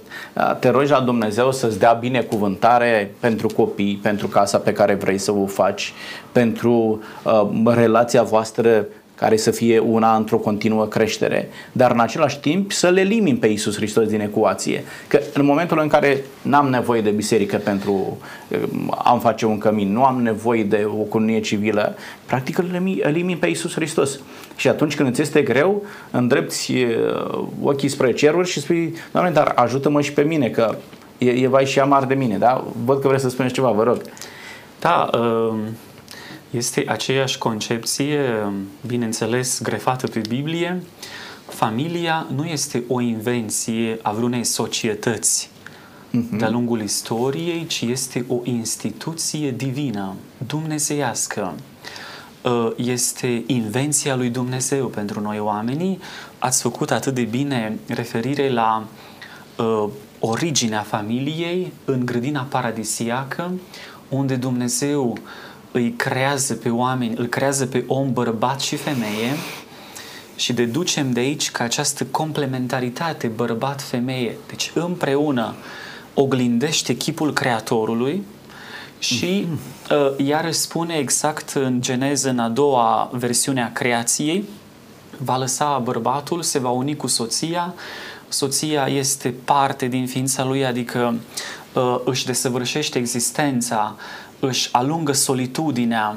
te 0.59 0.69
rogi 0.69 0.91
la 0.91 0.99
Dumnezeu 0.99 1.51
să-ți 1.51 1.79
dea 1.79 1.93
binecuvântare 1.93 3.15
pentru 3.19 3.47
copii, 3.47 3.99
pentru 4.01 4.27
casa 4.27 4.57
pe 4.57 4.73
care 4.73 4.93
vrei 4.93 5.17
să 5.17 5.31
o 5.31 5.45
faci, 5.45 5.93
pentru 6.31 7.01
uh, 7.23 7.73
relația 7.75 8.23
voastră 8.23 8.85
care 9.23 9.37
să 9.37 9.51
fie 9.51 9.79
una 9.79 10.15
într-o 10.15 10.37
continuă 10.37 10.85
creștere, 10.85 11.49
dar 11.71 11.91
în 11.91 11.99
același 11.99 12.39
timp 12.39 12.71
să 12.71 12.89
le 12.89 12.99
elimini 12.99 13.37
pe 13.37 13.47
Isus 13.47 13.75
Hristos 13.75 14.07
din 14.07 14.19
ecuație. 14.19 14.83
Că 15.07 15.19
în 15.33 15.45
momentul 15.45 15.79
în 15.79 15.87
care 15.87 16.23
n-am 16.41 16.69
nevoie 16.69 17.01
de 17.01 17.09
biserică 17.09 17.57
pentru 17.57 17.91
um, 17.93 18.95
am 19.03 19.19
face 19.19 19.45
un 19.45 19.57
cămin, 19.57 19.91
nu 19.91 20.03
am 20.03 20.21
nevoie 20.21 20.63
de 20.63 20.85
o 20.85 21.03
cununie 21.03 21.39
civilă, 21.39 21.95
practic 22.25 22.57
îl 22.57 22.99
elimin 23.01 23.37
pe 23.37 23.47
Isus 23.47 23.73
Hristos. 23.73 24.19
Și 24.55 24.67
atunci 24.67 24.95
când 24.95 25.09
îți 25.09 25.21
este 25.21 25.41
greu, 25.41 25.83
îndrepți 26.11 26.71
uh, 26.71 27.47
ochii 27.61 27.89
spre 27.89 28.13
ceruri 28.13 28.49
și 28.49 28.59
spui, 28.59 28.95
Doamne, 29.11 29.31
dar 29.31 29.51
ajută-mă 29.55 30.01
și 30.01 30.13
pe 30.13 30.21
mine, 30.21 30.49
că 30.49 30.75
e, 31.17 31.29
e 31.29 31.47
vai 31.47 31.65
și 31.65 31.79
amar 31.79 32.05
de 32.05 32.13
mine, 32.13 32.37
da? 32.37 32.63
Văd 32.85 33.01
că 33.01 33.07
vreți 33.07 33.23
să 33.23 33.29
spuneți 33.29 33.53
ceva, 33.53 33.71
vă 33.71 33.83
rog. 33.83 34.01
Da, 34.79 35.09
uh 35.13 35.53
este 36.53 36.83
aceeași 36.87 37.37
concepție, 37.37 38.19
bineînțeles, 38.87 39.61
grefată 39.61 40.07
pe 40.07 40.21
Biblie. 40.27 40.83
Familia 41.47 42.27
nu 42.35 42.45
este 42.45 42.83
o 42.87 43.01
invenție 43.01 43.99
a 44.01 44.11
vreunei 44.11 44.43
societăți 44.43 45.49
uh-huh. 45.49 46.37
de-a 46.37 46.49
lungul 46.49 46.81
istoriei, 46.81 47.65
ci 47.65 47.81
este 47.81 48.25
o 48.27 48.39
instituție 48.43 49.51
divină, 49.51 50.13
dumnezeiască. 50.47 51.53
Uh, 52.41 52.71
este 52.75 53.43
invenția 53.45 54.15
lui 54.15 54.29
Dumnezeu 54.29 54.87
pentru 54.87 55.19
noi 55.19 55.39
oamenii. 55.39 55.99
Ați 56.39 56.61
făcut 56.61 56.91
atât 56.91 57.13
de 57.13 57.23
bine 57.23 57.77
referire 57.87 58.49
la 58.49 58.85
uh, 59.57 59.89
originea 60.19 60.81
familiei 60.81 61.73
în 61.85 62.05
grădina 62.05 62.41
paradisiacă, 62.41 63.51
unde 64.09 64.35
Dumnezeu 64.35 65.09
uh, 65.09 65.17
îi 65.73 65.91
creează 65.91 66.53
pe 66.53 66.69
oameni, 66.69 67.15
îl 67.17 67.25
creează 67.25 67.65
pe 67.65 67.83
om 67.87 68.13
bărbat 68.13 68.61
și 68.61 68.75
femeie 68.75 69.31
și 70.35 70.53
deducem 70.53 71.11
de 71.11 71.19
aici 71.19 71.51
că 71.51 71.63
această 71.63 72.05
complementaritate 72.05 73.27
bărbat-femeie, 73.27 74.37
deci 74.47 74.71
împreună 74.73 75.53
oglindește 76.13 76.95
chipul 76.95 77.33
Creatorului 77.33 78.23
și 78.99 79.47
uh, 79.91 80.25
iar 80.25 80.51
spune 80.51 80.95
exact 80.95 81.49
în 81.49 81.81
Geneză, 81.81 82.29
în 82.29 82.39
a 82.39 82.49
doua 82.49 83.09
versiune 83.11 83.63
a 83.63 83.71
creației, 83.71 84.43
va 85.17 85.37
lăsa 85.37 85.81
bărbatul, 85.83 86.41
se 86.41 86.59
va 86.59 86.69
uni 86.69 86.95
cu 86.95 87.07
soția, 87.07 87.73
soția 88.27 88.87
este 88.87 89.33
parte 89.43 89.87
din 89.87 90.07
ființa 90.07 90.43
lui, 90.43 90.65
adică 90.65 91.15
uh, 91.73 91.95
își 92.03 92.25
desăvârșește 92.25 92.99
existența 92.99 93.95
își 94.47 94.69
alungă 94.71 95.11
solitudinea, 95.11 96.15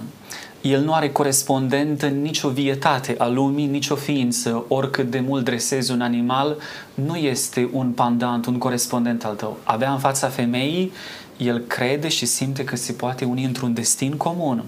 el 0.60 0.84
nu 0.84 0.92
are 0.92 1.10
corespondent 1.10 2.02
în 2.02 2.22
nicio 2.22 2.48
vietate 2.48 3.14
a 3.18 3.26
lumii, 3.26 3.66
nicio 3.66 3.94
ființă, 3.94 4.64
oricât 4.68 5.10
de 5.10 5.20
mult 5.20 5.44
dresezi 5.44 5.92
un 5.92 6.00
animal, 6.00 6.56
nu 6.94 7.16
este 7.16 7.68
un 7.72 7.90
pandant, 7.90 8.46
un 8.46 8.58
corespondent 8.58 9.24
al 9.24 9.34
tău. 9.34 9.58
Abia 9.62 9.92
în 9.92 9.98
fața 9.98 10.28
femeii, 10.28 10.92
el 11.36 11.58
crede 11.58 12.08
și 12.08 12.26
simte 12.26 12.64
că 12.64 12.76
se 12.76 12.92
poate 12.92 13.24
uni 13.24 13.44
într-un 13.44 13.74
destin 13.74 14.16
comun. 14.16 14.64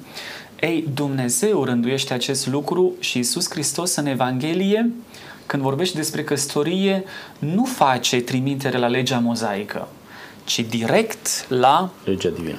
Ei, 0.61 0.88
Dumnezeu 0.95 1.65
rânduiește 1.65 2.15
acest 2.15 2.47
lucru 2.47 2.93
și 2.99 3.19
Isus 3.19 3.50
Hristos 3.50 3.95
în 3.95 4.07
Evanghelie, 4.07 4.91
când 5.47 5.62
vorbește 5.62 5.97
despre 5.97 6.25
căsătorie, 6.25 7.05
nu 7.38 7.65
face 7.65 8.21
trimitere 8.21 8.79
la 8.79 8.87
legea 8.87 9.19
mozaică, 9.19 9.88
ci 10.45 10.61
direct 10.61 11.47
la 11.49 11.91
legea 12.05 12.29
divină 12.29 12.59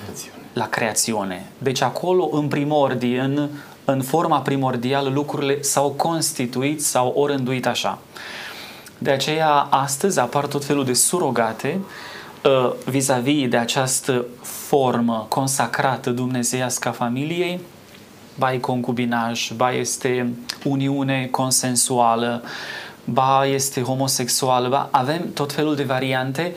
la 0.53 0.67
creațiune. 0.67 1.45
Deci 1.57 1.81
acolo, 1.81 2.29
în 2.31 2.47
primordii, 2.47 3.15
în, 3.15 3.49
în 3.85 4.01
forma 4.01 4.39
primordială, 4.39 5.09
lucrurile 5.09 5.61
s-au 5.61 5.89
constituit, 5.89 6.83
s-au 6.83 7.13
orânduit 7.15 7.65
așa. 7.65 7.99
De 8.97 9.11
aceea, 9.11 9.51
astăzi 9.69 10.19
apar 10.19 10.45
tot 10.45 10.65
felul 10.65 10.85
de 10.85 10.93
surogate 10.93 11.79
uh, 12.43 12.71
vis-a-vis 12.85 13.47
de 13.47 13.57
această 13.57 14.25
formă 14.41 15.25
consacrată 15.29 16.09
dumnezeiască 16.09 16.87
a 16.87 16.91
familiei, 16.91 17.59
ba 18.37 18.53
e 18.53 18.57
concubinaj, 18.57 19.51
ba 19.51 19.71
este 19.71 20.33
uniune 20.63 21.27
consensuală, 21.31 22.43
ba 23.03 23.45
este 23.45 23.81
homosexuală, 23.81 24.67
ba 24.67 24.87
avem 24.91 25.33
tot 25.33 25.51
felul 25.51 25.75
de 25.75 25.83
variante 25.83 26.53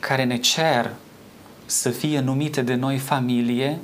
care 0.00 0.24
ne 0.24 0.36
cer 0.36 0.90
să 1.66 1.90
fie 1.90 2.20
numite 2.20 2.62
de 2.62 2.74
noi 2.74 2.98
familie 2.98 3.78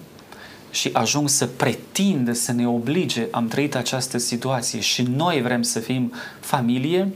și 0.71 0.91
ajung 0.93 1.29
să 1.29 1.47
pretindă, 1.47 2.33
să 2.33 2.53
ne 2.53 2.69
oblige, 2.69 3.27
am 3.31 3.49
trăit 3.49 3.75
această 3.75 4.19
situație 4.19 4.81
și 4.81 5.03
noi 5.03 5.43
vrem 5.43 5.63
să 5.63 5.79
fim 5.79 6.13
familie, 6.41 7.13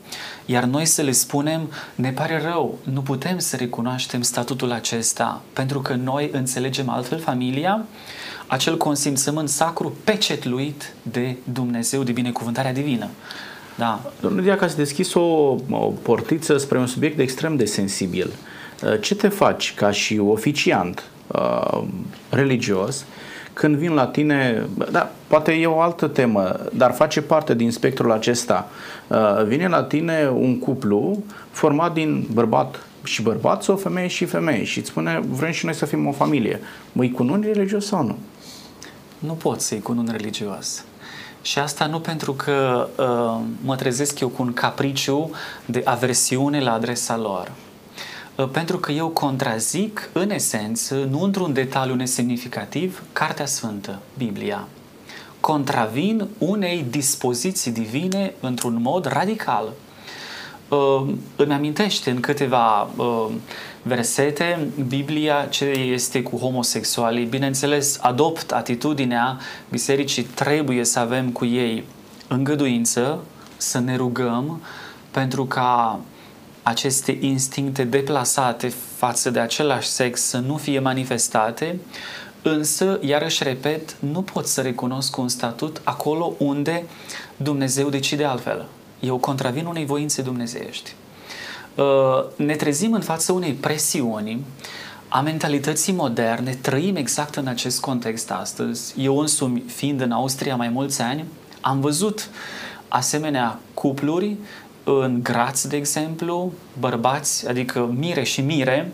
iar 0.46 0.64
noi 0.64 0.84
să 0.84 1.02
le 1.02 1.12
spunem, 1.12 1.70
ne 1.94 2.10
pare 2.10 2.42
rău, 2.44 2.78
nu 2.92 3.00
putem 3.00 3.38
să 3.38 3.56
recunoaștem 3.56 4.22
statutul 4.22 4.72
acesta, 4.72 5.42
pentru 5.52 5.80
că 5.80 5.94
noi 5.94 6.28
înțelegem 6.32 6.88
altfel 6.88 7.18
familia, 7.18 7.84
acel 8.46 8.76
consimțământ 8.76 9.48
sacru 9.48 9.96
pecetluit 10.04 10.92
de 11.02 11.36
Dumnezeu, 11.52 12.02
de 12.02 12.12
binecuvântarea 12.12 12.72
divină. 12.72 13.08
Da. 13.78 14.12
Domnul 14.20 14.42
Diac, 14.42 14.62
ați 14.62 14.76
deschis 14.76 15.14
o, 15.14 15.20
o 15.70 15.92
portiță 16.02 16.56
spre 16.56 16.78
un 16.78 16.86
subiect 16.86 17.18
extrem 17.18 17.56
de 17.56 17.64
sensibil. 17.64 18.26
Uh, 18.26 18.34
Uh, 18.36 18.53
ce 19.00 19.14
te 19.14 19.28
faci 19.28 19.74
ca 19.74 19.90
și 19.90 20.18
oficiant 20.18 21.02
uh, 21.26 21.82
religios 22.30 23.04
când 23.54 23.76
vin 23.76 23.92
la 23.92 24.06
tine, 24.06 24.66
da, 24.90 25.12
poate 25.26 25.52
e 25.52 25.66
o 25.66 25.80
altă 25.80 26.06
temă, 26.06 26.60
dar 26.72 26.92
face 26.92 27.22
parte 27.22 27.54
din 27.54 27.70
spectrul 27.70 28.12
acesta. 28.12 28.68
Uh, 29.06 29.44
vine 29.46 29.68
la 29.68 29.82
tine 29.82 30.28
un 30.28 30.58
cuplu 30.58 31.22
format 31.50 31.92
din 31.92 32.26
bărbat 32.32 32.86
și 33.02 33.22
bărbat 33.22 33.62
sau 33.62 33.76
femeie 33.76 34.06
și 34.06 34.24
femeie 34.24 34.64
și 34.64 34.78
îți 34.78 34.88
spune 34.88 35.22
vrem 35.28 35.52
și 35.52 35.64
noi 35.64 35.74
să 35.74 35.86
fim 35.86 36.06
o 36.06 36.12
familie. 36.12 36.60
Măi 36.92 37.10
cunun 37.10 37.42
religios 37.52 37.86
sau 37.86 38.02
nu? 38.02 38.18
Nu 39.18 39.32
pot 39.32 39.60
să-i 39.60 39.80
cunun 39.80 40.08
religios. 40.10 40.84
Și 41.42 41.58
asta 41.58 41.86
nu 41.86 42.00
pentru 42.00 42.32
că 42.32 42.88
uh, 42.98 43.40
mă 43.64 43.76
trezesc 43.76 44.20
eu 44.20 44.28
cu 44.28 44.42
un 44.42 44.52
capriciu 44.52 45.30
de 45.64 45.82
aversiune 45.84 46.60
la 46.60 46.72
adresa 46.72 47.16
lor. 47.16 47.52
Uh, 48.36 48.48
pentru 48.48 48.78
că 48.78 48.92
eu 48.92 49.08
contrazic, 49.08 50.10
în 50.12 50.30
esență, 50.30 50.94
nu 51.10 51.22
într-un 51.22 51.52
detaliu 51.52 51.94
nesemnificativ, 51.94 53.02
Cartea 53.12 53.46
Sfântă, 53.46 53.98
Biblia. 54.18 54.68
Contravin 55.40 56.28
unei 56.38 56.86
dispoziții 56.90 57.70
divine 57.70 58.34
într-un 58.40 58.78
mod 58.82 59.04
radical. 59.04 59.72
Uh, 60.68 61.14
îmi 61.36 61.52
amintește 61.52 62.10
în 62.10 62.20
câteva 62.20 62.82
uh, 62.96 63.26
versete 63.82 64.68
Biblia 64.88 65.46
ce 65.50 65.64
este 65.64 66.22
cu 66.22 66.36
homosexualii. 66.36 67.24
Bineînțeles, 67.24 67.98
adopt 68.02 68.52
atitudinea 68.52 69.38
bisericii, 69.70 70.22
trebuie 70.22 70.84
să 70.84 70.98
avem 70.98 71.30
cu 71.30 71.44
ei 71.44 71.84
îngăduință, 72.28 73.24
să 73.56 73.78
ne 73.78 73.96
rugăm 73.96 74.60
pentru 75.10 75.44
ca 75.44 76.00
aceste 76.64 77.18
instincte 77.20 77.84
deplasate 77.84 78.68
față 78.96 79.30
de 79.30 79.38
același 79.38 79.88
sex 79.88 80.20
să 80.20 80.38
nu 80.38 80.56
fie 80.56 80.78
manifestate, 80.78 81.78
însă, 82.42 82.98
iarăși 83.02 83.42
repet, 83.42 83.96
nu 83.98 84.22
pot 84.22 84.46
să 84.46 84.60
recunosc 84.60 85.16
un 85.16 85.28
statut 85.28 85.80
acolo 85.84 86.34
unde 86.38 86.84
Dumnezeu 87.36 87.88
decide 87.88 88.24
altfel. 88.24 88.66
Eu 89.00 89.16
contravin 89.16 89.66
unei 89.66 89.84
voințe 89.84 90.22
dumnezeiești. 90.22 90.94
Uh, 91.74 91.84
ne 92.36 92.54
trezim 92.54 92.92
în 92.92 93.00
fața 93.00 93.32
unei 93.32 93.52
presiuni 93.52 94.44
a 95.08 95.20
mentalității 95.20 95.92
moderne, 95.92 96.58
trăim 96.60 96.96
exact 96.96 97.34
în 97.34 97.46
acest 97.46 97.80
context 97.80 98.30
astăzi. 98.30 98.94
Eu 98.98 99.18
însumi, 99.18 99.64
fiind 99.66 100.00
în 100.00 100.10
Austria 100.10 100.56
mai 100.56 100.68
mulți 100.68 101.02
ani, 101.02 101.24
Am 101.64 101.80
văzut 101.80 102.28
asemenea 102.88 103.58
cupluri 103.74 104.36
în 104.84 105.20
grați, 105.22 105.68
de 105.68 105.76
exemplu, 105.76 106.52
bărbați, 106.78 107.48
adică 107.48 107.94
mire 107.96 108.22
și 108.22 108.40
mire, 108.40 108.92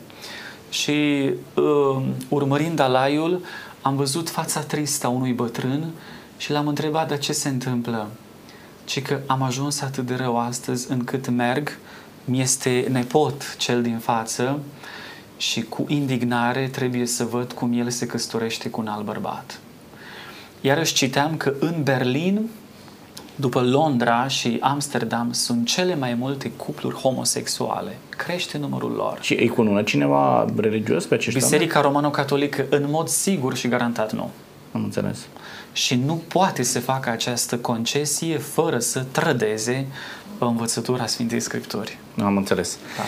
și 0.70 1.30
uh, 1.54 2.02
urmărind 2.28 2.78
alaiul, 2.78 3.44
am 3.82 3.96
văzut 3.96 4.30
fața 4.30 4.60
tristă 4.60 5.06
a 5.06 5.10
unui 5.10 5.32
bătrân 5.32 5.90
și 6.36 6.50
l-am 6.50 6.68
întrebat 6.68 7.08
de 7.08 7.16
ce 7.16 7.32
se 7.32 7.48
întâmplă. 7.48 8.08
Ci 8.84 9.02
că 9.02 9.20
am 9.26 9.42
ajuns 9.42 9.80
atât 9.80 10.06
de 10.06 10.14
rău 10.14 10.38
astăzi 10.38 10.90
încât 10.90 11.28
merg, 11.28 11.78
mi 12.24 12.40
este 12.40 12.86
nepot 12.90 13.56
cel 13.56 13.82
din 13.82 13.98
față 13.98 14.58
și 15.36 15.62
cu 15.62 15.84
indignare 15.88 16.68
trebuie 16.68 17.06
să 17.06 17.24
văd 17.24 17.52
cum 17.52 17.78
el 17.78 17.90
se 17.90 18.06
căsătorește 18.06 18.70
cu 18.70 18.80
un 18.80 18.86
alt 18.86 19.04
bărbat. 19.04 19.60
Iarăși 20.60 20.94
citeam 20.94 21.36
că 21.36 21.54
în 21.58 21.82
Berlin, 21.82 22.48
după 23.40 23.60
Londra 23.60 24.28
și 24.28 24.58
Amsterdam, 24.60 25.32
sunt 25.32 25.66
cele 25.66 25.94
mai 25.94 26.14
multe 26.14 26.50
cupluri 26.50 26.94
homosexuale. 26.94 27.98
Crește 28.08 28.58
numărul 28.58 28.90
lor. 28.92 29.18
Și 29.20 29.34
îi 29.34 29.48
cunună 29.48 29.82
cineva 29.82 30.44
religios 30.56 31.06
pe 31.06 31.14
acești 31.14 31.38
Biserica 31.38 31.80
Romano-Catolică 31.80 32.66
în 32.70 32.86
mod 32.90 33.08
sigur 33.08 33.56
și 33.56 33.68
garantat 33.68 34.12
nu. 34.12 34.30
Am 34.72 34.84
înțeles. 34.84 35.18
Și 35.72 35.94
nu 35.94 36.22
poate 36.28 36.62
să 36.62 36.80
facă 36.80 37.10
această 37.10 37.58
concesie 37.58 38.38
fără 38.38 38.78
să 38.78 39.04
trădeze 39.10 39.86
învățătura 40.38 41.06
Sfintei 41.06 41.40
Scripturi. 41.40 41.98
Am 42.22 42.36
înțeles. 42.36 42.78
Da. 42.96 43.02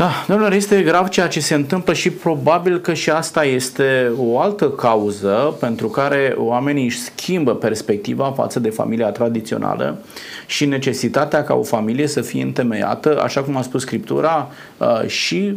Da, 0.00 0.24
domnule, 0.28 0.54
este 0.54 0.82
grav 0.82 1.08
ceea 1.08 1.28
ce 1.28 1.40
se 1.40 1.54
întâmplă 1.54 1.92
și 1.92 2.10
probabil 2.10 2.78
că 2.78 2.94
și 2.94 3.10
asta 3.10 3.44
este 3.44 4.12
o 4.16 4.40
altă 4.40 4.68
cauză 4.70 5.56
pentru 5.60 5.88
care 5.88 6.34
oamenii 6.36 6.84
își 6.84 6.98
schimbă 6.98 7.54
perspectiva 7.54 8.32
față 8.36 8.60
de 8.60 8.70
familia 8.70 9.10
tradițională 9.10 9.98
și 10.46 10.64
necesitatea 10.64 11.44
ca 11.44 11.54
o 11.54 11.62
familie 11.62 12.06
să 12.06 12.20
fie 12.20 12.42
întemeiată, 12.42 13.22
așa 13.22 13.42
cum 13.42 13.56
a 13.56 13.62
spus 13.62 13.80
Scriptura, 13.80 14.50
uh, 14.76 15.06
și 15.06 15.54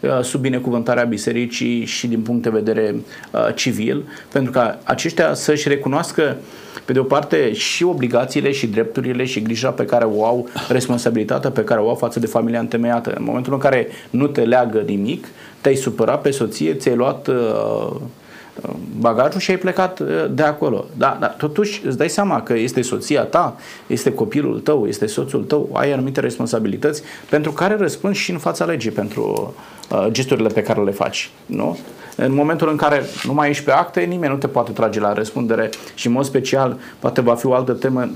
uh, 0.00 0.22
sub 0.22 0.40
binecuvântarea 0.40 1.04
bisericii 1.04 1.84
și 1.84 2.06
din 2.06 2.20
punct 2.20 2.42
de 2.42 2.50
vedere 2.50 2.94
uh, 3.30 3.54
civil, 3.54 4.04
pentru 4.32 4.52
ca 4.52 4.78
aceștia 4.84 5.34
să-și 5.34 5.68
recunoască 5.68 6.36
pe 6.84 6.92
de 6.92 6.98
o 6.98 7.02
parte 7.02 7.52
și 7.52 7.84
obligațiile 7.84 8.52
și 8.52 8.66
drepturile 8.66 9.24
și 9.24 9.42
grija 9.42 9.70
pe 9.70 9.84
care 9.84 10.04
o 10.04 10.24
au, 10.24 10.48
responsabilitatea 10.68 11.50
pe 11.50 11.64
care 11.64 11.80
o 11.80 11.88
au 11.88 11.94
față 11.94 12.20
de 12.20 12.26
familia 12.26 12.60
întemeiată. 12.60 13.14
În 13.16 13.24
momentul 13.24 13.52
în 13.52 13.58
care 13.58 13.88
nu 14.10 14.26
te 14.26 14.40
leagă 14.40 14.82
nimic, 14.86 15.26
te-ai 15.60 15.74
supărat 15.74 16.20
pe 16.20 16.30
soție, 16.30 16.74
ți-ai 16.74 16.96
luat 16.96 17.28
uh, 17.28 17.96
bagajul 18.98 19.40
și 19.40 19.50
ai 19.50 19.56
plecat 19.56 20.00
uh, 20.00 20.06
de 20.30 20.42
acolo. 20.42 20.84
Da, 20.96 21.16
dar 21.20 21.34
totuși 21.38 21.82
îți 21.86 21.96
dai 21.96 22.08
seama 22.08 22.42
că 22.42 22.54
este 22.54 22.82
soția 22.82 23.22
ta, 23.22 23.56
este 23.86 24.12
copilul 24.12 24.60
tău, 24.60 24.86
este 24.86 25.06
soțul 25.06 25.42
tău, 25.44 25.70
ai 25.72 25.92
anumite 25.92 26.20
responsabilități 26.20 27.02
pentru 27.28 27.52
care 27.52 27.76
răspunzi 27.76 28.18
și 28.18 28.30
în 28.30 28.38
fața 28.38 28.64
legii 28.64 28.90
pentru 28.90 29.54
uh, 29.90 30.06
gesturile 30.10 30.48
pe 30.48 30.62
care 30.62 30.82
le 30.82 30.90
faci. 30.90 31.30
Nu? 31.46 31.78
În 32.16 32.34
momentul 32.34 32.68
în 32.68 32.76
care 32.76 33.02
nu 33.24 33.32
mai 33.32 33.50
ești 33.50 33.64
pe 33.64 33.70
acte, 33.70 34.00
nimeni 34.00 34.32
nu 34.32 34.38
te 34.38 34.46
poate 34.46 34.72
trage 34.72 35.00
la 35.00 35.12
răspundere 35.12 35.70
și 35.94 36.06
în 36.06 36.12
mod 36.12 36.24
special 36.24 36.78
poate 36.98 37.20
va 37.20 37.34
fi 37.34 37.46
o 37.46 37.54
altă 37.54 37.72
temă, 37.72 38.08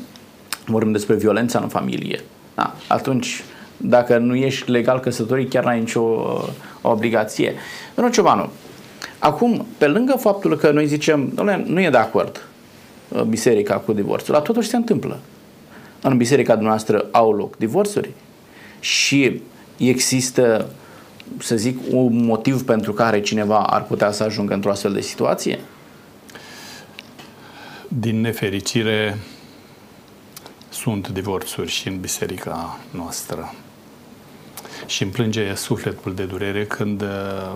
vorbim 0.66 0.92
despre 0.92 1.14
violența 1.14 1.58
în 1.58 1.68
familie. 1.68 2.20
Da, 2.54 2.74
atunci 2.86 3.42
dacă 3.76 4.18
nu 4.18 4.34
ești 4.34 4.70
legal 4.70 5.00
căsătorit, 5.00 5.50
chiar 5.50 5.64
n-ai 5.64 5.78
nicio 5.78 6.00
uh, 6.00 6.48
obligație. 6.80 7.54
Domnul 7.94 8.14
Ciobanu, 8.14 8.50
acum, 9.18 9.66
pe 9.78 9.86
lângă 9.86 10.16
faptul 10.16 10.56
că 10.56 10.70
noi 10.70 10.86
zicem, 10.86 11.30
domnule, 11.34 11.64
nu 11.66 11.80
e 11.80 11.90
de 11.90 11.96
acord 11.96 12.46
uh, 13.08 13.22
biserica 13.22 13.76
cu 13.76 13.92
divorțul, 13.92 14.32
dar 14.32 14.42
totuși 14.42 14.68
se 14.68 14.76
întâmplă. 14.76 15.18
În 16.02 16.16
biserica 16.16 16.52
dumneavoastră 16.52 17.06
au 17.10 17.32
loc 17.32 17.56
divorțuri 17.56 18.10
și 18.80 19.42
există 19.76 20.66
să 21.38 21.56
zic, 21.56 21.78
un 21.90 22.24
motiv 22.24 22.62
pentru 22.62 22.92
care 22.92 23.20
cineva 23.20 23.58
ar 23.58 23.84
putea 23.84 24.10
să 24.10 24.22
ajungă 24.22 24.54
într-o 24.54 24.70
astfel 24.70 24.92
de 24.92 25.00
situație? 25.00 25.58
Din 27.88 28.20
nefericire, 28.20 29.18
sunt 30.68 31.08
divorțuri 31.08 31.70
și 31.70 31.88
în 31.88 32.00
biserica 32.00 32.78
noastră. 32.90 33.54
Și 34.86 35.02
îmi 35.02 35.12
plânge 35.12 35.54
sufletul 35.54 36.14
de 36.14 36.24
durere 36.24 36.66
când 36.66 37.02
uh, 37.02 37.08
uh, 37.08 37.54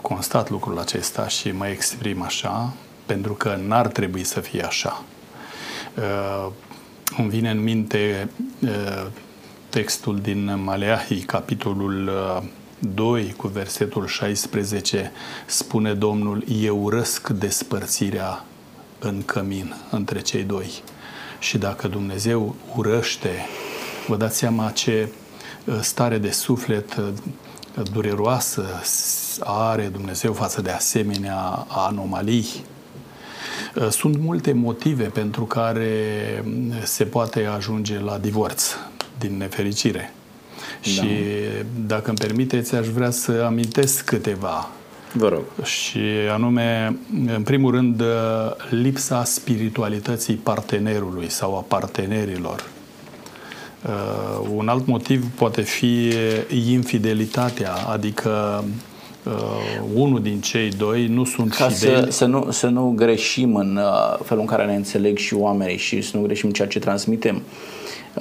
constat 0.00 0.50
lucrul 0.50 0.78
acesta 0.78 1.28
și 1.28 1.50
mă 1.50 1.66
exprim 1.66 2.22
așa, 2.22 2.72
pentru 3.06 3.32
că 3.32 3.58
n-ar 3.66 3.86
trebui 3.86 4.24
să 4.24 4.40
fie 4.40 4.62
așa. 4.62 5.04
Uh, 5.94 6.52
îmi 7.16 7.28
vine 7.28 7.50
în 7.50 7.62
minte 7.62 8.30
uh, 8.60 9.06
textul 9.68 10.18
din 10.20 10.62
Maleahi, 10.62 11.20
capitolul 11.20 12.10
2, 12.78 13.22
uh, 13.22 13.32
cu 13.36 13.46
versetul 13.46 14.06
16, 14.06 15.12
spune 15.46 15.94
Domnul, 15.94 16.44
eu 16.62 16.82
urăsc 16.82 17.28
despărțirea 17.28 18.44
în 18.98 19.22
cămin 19.24 19.74
între 19.90 20.20
cei 20.20 20.42
doi. 20.42 20.70
Și 21.38 21.58
dacă 21.58 21.88
Dumnezeu 21.88 22.54
urăște, 22.74 23.46
vă 24.06 24.16
dați 24.16 24.36
seama 24.36 24.70
ce 24.70 25.08
uh, 25.64 25.78
stare 25.80 26.18
de 26.18 26.30
suflet 26.30 26.96
uh, 26.96 27.08
dureroasă 27.92 28.64
are 29.40 29.86
Dumnezeu 29.92 30.32
față 30.32 30.62
de 30.62 30.70
asemenea 30.70 31.66
anomalii. 31.68 32.46
Sunt 33.90 34.18
multe 34.18 34.52
motive 34.52 35.04
pentru 35.04 35.44
care 35.44 35.90
se 36.82 37.04
poate 37.04 37.44
ajunge 37.44 38.00
la 38.00 38.18
divorț 38.18 38.76
din 39.18 39.36
nefericire. 39.36 40.12
Da. 40.82 40.90
Și 40.90 41.08
dacă 41.86 42.08
îmi 42.08 42.18
permiteți, 42.18 42.74
aș 42.74 42.86
vrea 42.86 43.10
să 43.10 43.42
amintesc 43.46 44.04
câteva. 44.04 44.68
Vă 45.12 45.28
rog. 45.28 45.64
Și 45.64 46.00
anume, 46.30 46.96
în 47.26 47.42
primul 47.42 47.70
rând, 47.70 48.02
lipsa 48.70 49.24
spiritualității 49.24 50.34
partenerului 50.34 51.30
sau 51.30 51.56
a 51.56 51.60
partenerilor. 51.60 52.74
Uh, 53.86 54.48
un 54.54 54.68
alt 54.68 54.86
motiv 54.86 55.24
poate 55.34 55.60
fi 55.60 56.12
infidelitatea, 56.68 57.72
adică 57.72 58.64
uh, 59.24 59.32
unul 59.94 60.22
din 60.22 60.40
cei 60.40 60.70
doi 60.70 61.06
nu 61.06 61.24
sunt 61.24 61.54
Ca 61.54 61.68
fideli. 61.68 62.02
Să, 62.02 62.10
să, 62.10 62.24
nu, 62.24 62.50
să 62.50 62.66
nu 62.66 62.92
greșim 62.96 63.54
în 63.54 63.76
uh, 63.76 64.18
felul 64.24 64.42
în 64.42 64.48
care 64.48 64.64
ne 64.64 64.74
înțeleg 64.74 65.16
și 65.16 65.34
oamenii 65.34 65.76
și 65.76 66.00
să 66.00 66.16
nu 66.16 66.22
greșim 66.22 66.48
în 66.48 66.54
ceea 66.54 66.68
ce 66.68 66.78
transmitem. 66.78 67.36
Uh, 67.36 67.42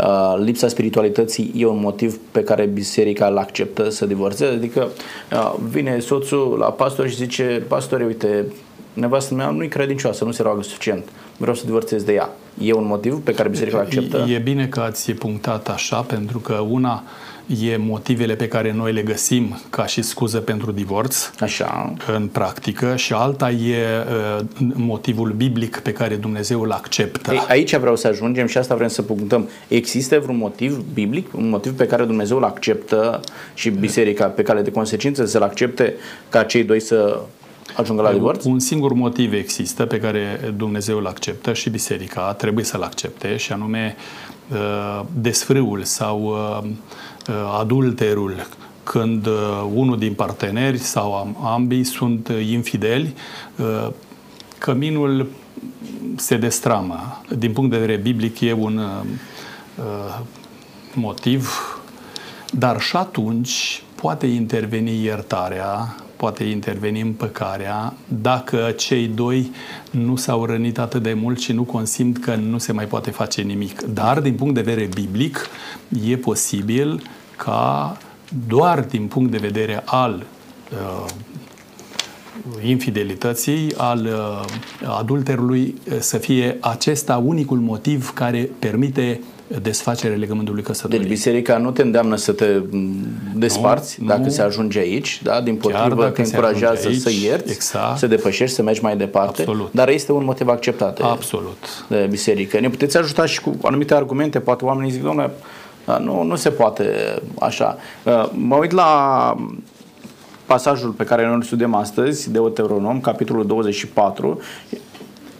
Uh, 0.03 0.35
lipsa 0.37 0.67
spiritualității 0.67 1.51
e 1.55 1.65
un 1.65 1.79
motiv 1.79 2.19
pe 2.31 2.43
care 2.43 2.65
biserica 2.65 3.27
îl 3.27 3.37
acceptă 3.37 3.89
să 3.89 4.05
divorțeze. 4.05 4.53
Adică 4.53 4.87
uh, 5.31 5.53
vine 5.69 5.99
soțul 5.99 6.57
la 6.59 6.71
pastor 6.71 7.09
și 7.09 7.15
zice, 7.15 7.63
pastore, 7.67 8.05
uite, 8.05 8.45
nevastă 8.93 9.33
mea 9.33 9.49
nu-i 9.49 9.67
credincioasă, 9.67 10.23
nu 10.23 10.31
se 10.31 10.41
roagă 10.41 10.61
suficient, 10.61 11.03
vreau 11.37 11.55
să 11.55 11.65
divorțez 11.65 12.03
de 12.03 12.13
ea. 12.13 12.29
E 12.61 12.73
un 12.73 12.85
motiv 12.85 13.23
pe 13.23 13.33
care 13.33 13.49
biserica 13.49 13.77
îl 13.77 13.83
acceptă? 13.83 14.25
E 14.29 14.37
bine 14.37 14.67
că 14.67 14.79
ați 14.79 15.11
punctat 15.11 15.69
așa, 15.69 16.01
pentru 16.01 16.39
că 16.39 16.53
una 16.53 17.03
e 17.63 17.77
motivele 17.77 18.35
pe 18.35 18.47
care 18.47 18.71
noi 18.71 18.93
le 18.93 19.01
găsim 19.01 19.61
ca 19.69 19.85
și 19.85 20.01
scuză 20.01 20.37
pentru 20.37 20.71
divorț 20.71 21.31
Așa. 21.39 21.93
în 22.15 22.27
practică 22.27 22.95
și 22.95 23.13
alta 23.13 23.49
e 23.49 23.75
uh, 24.37 24.45
motivul 24.73 25.31
biblic 25.31 25.79
pe 25.79 25.93
care 25.93 26.15
Dumnezeu 26.15 26.61
îl 26.61 26.71
acceptă. 26.71 27.33
Ei, 27.33 27.45
aici 27.47 27.75
vreau 27.75 27.95
să 27.95 28.07
ajungem 28.07 28.47
și 28.47 28.57
asta 28.57 28.75
vrem 28.75 28.87
să 28.87 29.01
punctăm. 29.01 29.49
Există 29.67 30.19
vreun 30.19 30.37
motiv 30.37 30.83
biblic, 30.93 31.33
un 31.33 31.49
motiv 31.49 31.75
pe 31.75 31.85
care 31.85 32.03
Dumnezeu 32.03 32.37
îl 32.37 32.43
acceptă 32.43 33.19
și 33.53 33.69
biserica 33.69 34.25
pe 34.25 34.41
care 34.41 34.61
de 34.61 34.71
consecință 34.71 35.25
să-l 35.25 35.41
accepte 35.41 35.93
ca 36.29 36.43
cei 36.43 36.63
doi 36.63 36.79
să 36.79 37.19
ajungă 37.75 38.01
la 38.01 38.11
divorț? 38.11 38.43
Un 38.43 38.59
singur 38.59 38.93
motiv 38.93 39.33
există 39.33 39.85
pe 39.85 39.99
care 39.99 40.53
Dumnezeu 40.57 40.97
îl 40.97 41.07
acceptă 41.07 41.53
și 41.53 41.69
biserica 41.69 42.33
trebuie 42.33 42.65
să-l 42.65 42.81
accepte 42.81 43.37
și 43.37 43.51
anume 43.51 43.95
uh, 44.51 45.01
desfrâul 45.13 45.83
sau 45.83 46.23
uh, 46.23 46.69
Uh, 47.29 47.57
adulterul, 47.59 48.47
când 48.83 49.25
uh, 49.25 49.67
unul 49.73 49.97
din 49.97 50.13
parteneri 50.13 50.77
sau 50.77 51.35
ambii 51.43 51.83
sunt 51.83 52.27
uh, 52.27 52.47
infideli, 52.49 53.15
căminul 54.57 55.27
se 56.15 56.37
destramă. 56.37 57.21
Din 57.37 57.53
punct 57.53 57.71
de 57.71 57.77
vedere 57.77 58.01
biblic 58.01 58.39
e 58.39 58.53
un 58.53 58.81
motiv, 60.93 61.49
dar 62.51 62.81
și 62.81 62.95
atunci 62.95 63.83
poate 63.95 64.25
interveni 64.25 65.03
iertarea, 65.03 65.95
poate 66.25 66.43
interveni 66.43 67.01
împăcarea 67.01 67.93
dacă 68.21 68.73
cei 68.77 69.07
doi 69.07 69.51
nu 69.91 70.15
s-au 70.15 70.45
rănit 70.45 70.77
atât 70.77 71.03
de 71.03 71.13
mult 71.13 71.39
și 71.39 71.51
nu 71.51 71.63
consimt 71.63 72.17
că 72.17 72.35
nu 72.35 72.57
se 72.57 72.71
mai 72.71 72.85
poate 72.85 73.11
face 73.11 73.41
nimic. 73.41 73.81
Dar, 73.81 74.19
din 74.19 74.33
punct 74.33 74.53
de 74.53 74.61
vedere 74.61 74.89
biblic, 74.93 75.49
e 76.05 76.17
posibil 76.17 77.01
ca 77.35 77.97
doar 78.47 78.79
din 78.79 79.07
punct 79.07 79.31
de 79.31 79.37
vedere 79.37 79.81
al 79.85 80.25
uh, 80.71 81.05
infidelității, 82.63 83.73
al 83.77 84.05
uh, 84.05 84.89
adulterului, 84.97 85.75
uh, 85.91 85.97
să 85.99 86.17
fie 86.17 86.57
acesta 86.59 87.17
unicul 87.17 87.59
motiv 87.59 88.13
care 88.13 88.49
permite 88.59 89.21
desfacerea 89.47 90.17
legământului 90.17 90.63
căsătoriei. 90.63 90.99
Deci 90.99 91.09
biserica 91.09 91.57
nu 91.57 91.71
te 91.71 91.81
îndeamnă 91.81 92.15
să 92.15 92.31
te 92.31 92.61
desparți 93.35 94.01
nu, 94.01 94.07
dacă 94.07 94.21
nu. 94.21 94.29
se 94.29 94.41
ajunge 94.41 94.79
aici, 94.79 95.21
da? 95.23 95.41
din 95.41 95.55
potrivă 95.55 96.09
te 96.09 96.21
încurajează 96.21 96.87
aici, 96.87 96.99
să 96.99 97.11
ierți, 97.23 97.51
exact. 97.51 97.97
să 97.97 98.07
depășești, 98.07 98.55
să 98.55 98.61
mergi 98.61 98.81
mai 98.81 98.97
departe, 98.97 99.41
Absolut. 99.41 99.71
dar 99.71 99.89
este 99.89 100.11
un 100.11 100.23
motiv 100.23 100.47
acceptat 100.47 100.99
Absolut. 100.99 101.85
de 101.87 102.07
biserică. 102.09 102.59
Ne 102.59 102.69
puteți 102.69 102.97
ajuta 102.97 103.25
și 103.25 103.41
cu 103.41 103.57
anumite 103.61 103.93
argumente, 103.93 104.39
poate 104.39 104.65
oamenii 104.65 104.91
zic, 104.91 105.03
domnule, 105.03 105.31
nu, 105.99 106.23
nu 106.23 106.35
se 106.35 106.49
poate 106.49 107.15
așa. 107.39 107.77
Mă 108.31 108.55
uit 108.55 108.71
la 108.71 109.35
pasajul 110.45 110.89
pe 110.89 111.03
care 111.03 111.25
noi 111.25 111.35
îl 111.35 111.41
studiem 111.41 111.73
astăzi, 111.73 112.31
de 112.31 112.39
Deuteronom, 112.39 113.01
capitolul 113.01 113.45
24, 113.45 114.39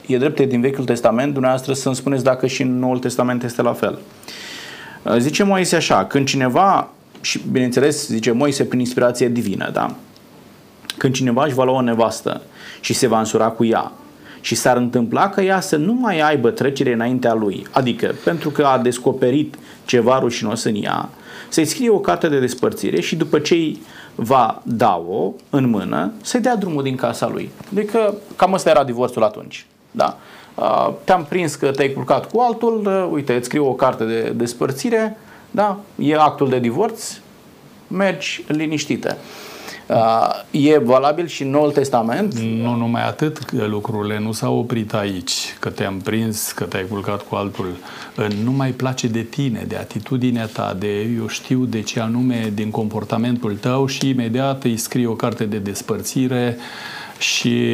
e 0.08 0.18
drept, 0.18 0.40
din 0.40 0.62
Vechiul 0.62 0.86
Testament, 0.86 1.34
dumneavoastră 1.34 1.74
să-mi 1.74 1.96
spuneți 1.96 2.24
dacă 2.24 2.48
și 2.48 2.62
în 2.62 2.80
Noul 2.80 3.00
Testament 3.00 3.44
este 3.44 3.62
la 3.62 3.74
fel. 3.74 4.00
Zice 5.18 5.44
Moise 5.44 5.76
așa, 5.76 6.06
când 6.06 6.28
cineva, 6.28 6.90
și 7.22 7.42
bineînțeles 7.52 8.08
zice 8.08 8.32
Moise 8.32 8.64
prin 8.64 8.80
inspirație 8.80 9.30
divină, 9.30 9.70
da? 9.74 9.96
Când 10.98 11.14
cineva 11.14 11.46
își 11.46 11.54
va 11.54 11.64
lua 11.64 11.76
o 11.76 11.82
nevastă 11.82 12.42
și 12.80 12.94
se 12.94 13.08
va 13.08 13.20
însura 13.20 13.48
cu 13.48 13.66
ea 13.66 13.92
și 14.42 14.56
s-ar 14.56 14.78
întâmpla 14.78 15.30
că 15.30 15.42
ea 15.42 15.60
să 15.60 15.76
nu 15.76 15.94
mai 15.94 16.20
aibă 16.20 16.50
trecere 16.50 16.94
înaintea 16.94 17.34
lui, 17.34 17.68
adică 17.72 18.16
pentru 18.24 18.50
că 18.50 18.64
a 18.64 18.78
descoperit 18.78 19.56
ceva 19.86 20.20
rușinos 20.20 20.64
în 20.64 20.84
ea, 20.84 21.10
să-i 21.50 21.66
scrie 21.66 21.90
o 21.90 22.00
carte 22.00 22.28
de 22.28 22.40
despărțire 22.40 23.02
și 23.02 23.16
după 23.16 23.40
ce 23.40 23.54
îi 23.54 23.82
va 24.16 24.62
da-o 24.64 25.34
în 25.50 25.70
mână, 25.70 26.12
să-i 26.22 26.40
dea 26.42 26.56
drumul 26.56 26.84
din 26.84 26.96
casa 26.96 27.28
lui. 27.28 27.50
Adică 27.72 28.14
cam 28.36 28.54
ăsta 28.54 28.70
era 28.70 28.84
divorțul 28.84 29.24
atunci. 29.24 29.66
Da? 29.96 30.18
Te-am 31.04 31.26
prins 31.30 31.56
că 31.56 31.72
te-ai 31.72 31.94
culcat 31.94 32.32
cu 32.32 32.40
altul, 32.40 33.10
uite, 33.12 33.34
îți 33.34 33.46
scriu 33.46 33.68
o 33.68 33.74
carte 33.74 34.04
de 34.04 34.34
despărțire, 34.36 35.18
da? 35.52 35.80
e 35.96 36.16
actul 36.16 36.50
de 36.50 36.60
divorț, 36.60 37.18
mergi 37.88 38.44
liniștită. 38.48 39.18
E 40.52 40.78
valabil 40.78 41.28
și 41.28 41.44
în 41.44 41.50
Noul 41.50 41.72
Testament? 41.72 42.40
Nu 42.40 42.76
numai 42.76 43.08
atât, 43.08 43.38
că 43.38 43.66
lucrurile 43.66 44.20
nu 44.20 44.32
s-au 44.32 44.58
oprit 44.58 44.94
aici, 44.94 45.56
că 45.60 45.70
te-am 45.70 46.00
prins, 46.00 46.52
că 46.52 46.64
te-ai 46.64 46.86
culcat 46.90 47.22
cu 47.22 47.36
altul. 47.36 47.76
Nu 48.44 48.52
mai 48.52 48.70
place 48.72 49.08
de 49.08 49.22
tine, 49.22 49.66
de 49.68 49.76
atitudinea 49.76 50.46
ta, 50.46 50.76
de 50.80 51.02
eu 51.18 51.28
știu 51.28 51.66
de 51.66 51.82
ce 51.82 52.00
anume 52.00 52.52
din 52.54 52.72
comportamentul 52.72 53.56
tău 53.56 53.86
și 53.86 54.10
imediat 54.10 54.64
îi 54.64 54.78
scrii 54.78 55.06
o 55.06 55.14
carte 55.14 55.44
de 55.44 55.58
despărțire 55.58 56.58
și 57.18 57.70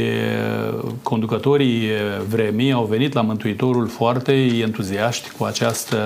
conducătorii 1.04 1.88
vremii 2.27 2.71
au 2.71 2.86
venit 2.86 3.13
la 3.13 3.21
Mântuitorul 3.21 3.88
foarte 3.88 4.32
entuziaști 4.62 5.30
cu 5.38 5.43
această 5.43 5.97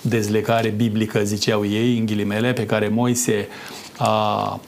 dezlecare 0.00 0.68
biblică, 0.68 1.20
ziceau 1.22 1.66
ei, 1.66 1.98
în 1.98 2.06
ghilimele, 2.06 2.52
pe 2.52 2.66
care 2.66 2.88
Moise 2.88 3.48
a 3.98 4.60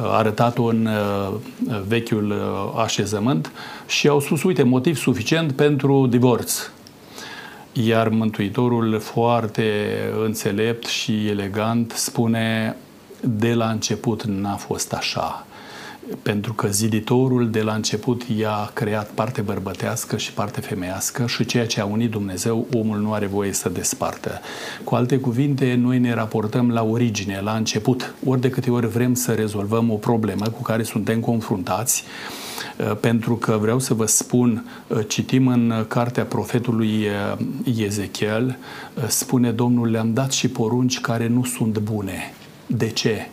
arătat-o 0.00 0.62
în 0.62 0.86
uh, 0.86 1.34
vechiul 1.86 2.30
uh, 2.30 2.82
așezământ 2.82 3.52
și 3.86 4.08
au 4.08 4.20
spus, 4.20 4.42
uite, 4.42 4.62
motiv 4.62 4.96
suficient 4.96 5.52
pentru 5.52 6.06
divorț. 6.06 6.70
Iar 7.72 8.08
Mântuitorul, 8.08 8.98
foarte 8.98 9.72
înțelept 10.24 10.86
și 10.86 11.28
elegant, 11.28 11.92
spune, 11.96 12.76
de 13.20 13.54
la 13.54 13.70
început 13.70 14.24
n-a 14.24 14.54
fost 14.54 14.92
așa 14.92 15.46
pentru 16.22 16.52
că 16.52 16.68
ziditorul 16.68 17.50
de 17.50 17.62
la 17.62 17.74
început 17.74 18.22
i-a 18.36 18.70
creat 18.72 19.10
parte 19.10 19.40
bărbătească 19.40 20.16
și 20.16 20.32
parte 20.32 20.60
femeiască 20.60 21.26
și 21.26 21.44
ceea 21.44 21.66
ce 21.66 21.80
a 21.80 21.84
unit 21.84 22.10
Dumnezeu, 22.10 22.66
omul 22.74 22.98
nu 22.98 23.12
are 23.12 23.26
voie 23.26 23.52
să 23.52 23.68
despartă. 23.68 24.40
Cu 24.84 24.94
alte 24.94 25.18
cuvinte, 25.18 25.74
noi 25.74 25.98
ne 25.98 26.14
raportăm 26.14 26.70
la 26.70 26.82
origine, 26.84 27.40
la 27.40 27.52
început. 27.52 28.14
Ori 28.24 28.40
de 28.40 28.50
câte 28.50 28.70
ori 28.70 28.88
vrem 28.88 29.14
să 29.14 29.32
rezolvăm 29.32 29.90
o 29.90 29.94
problemă 29.94 30.46
cu 30.48 30.62
care 30.62 30.82
suntem 30.82 31.20
confruntați, 31.20 32.04
uh, 32.78 32.96
pentru 33.00 33.36
că 33.36 33.58
vreau 33.60 33.78
să 33.78 33.94
vă 33.94 34.06
spun, 34.06 34.64
uh, 34.86 34.98
citim 35.08 35.46
în 35.46 35.84
cartea 35.88 36.24
profetului 36.24 37.06
uh, 37.36 37.76
Ezechiel, 37.76 38.58
spune 39.06 39.50
Domnul, 39.50 39.90
le-am 39.90 40.12
dat 40.12 40.32
și 40.32 40.48
porunci 40.48 41.00
care 41.00 41.26
nu 41.26 41.44
sunt 41.44 41.78
bune. 41.78 42.32
De 42.66 42.88
ce? 42.88 43.28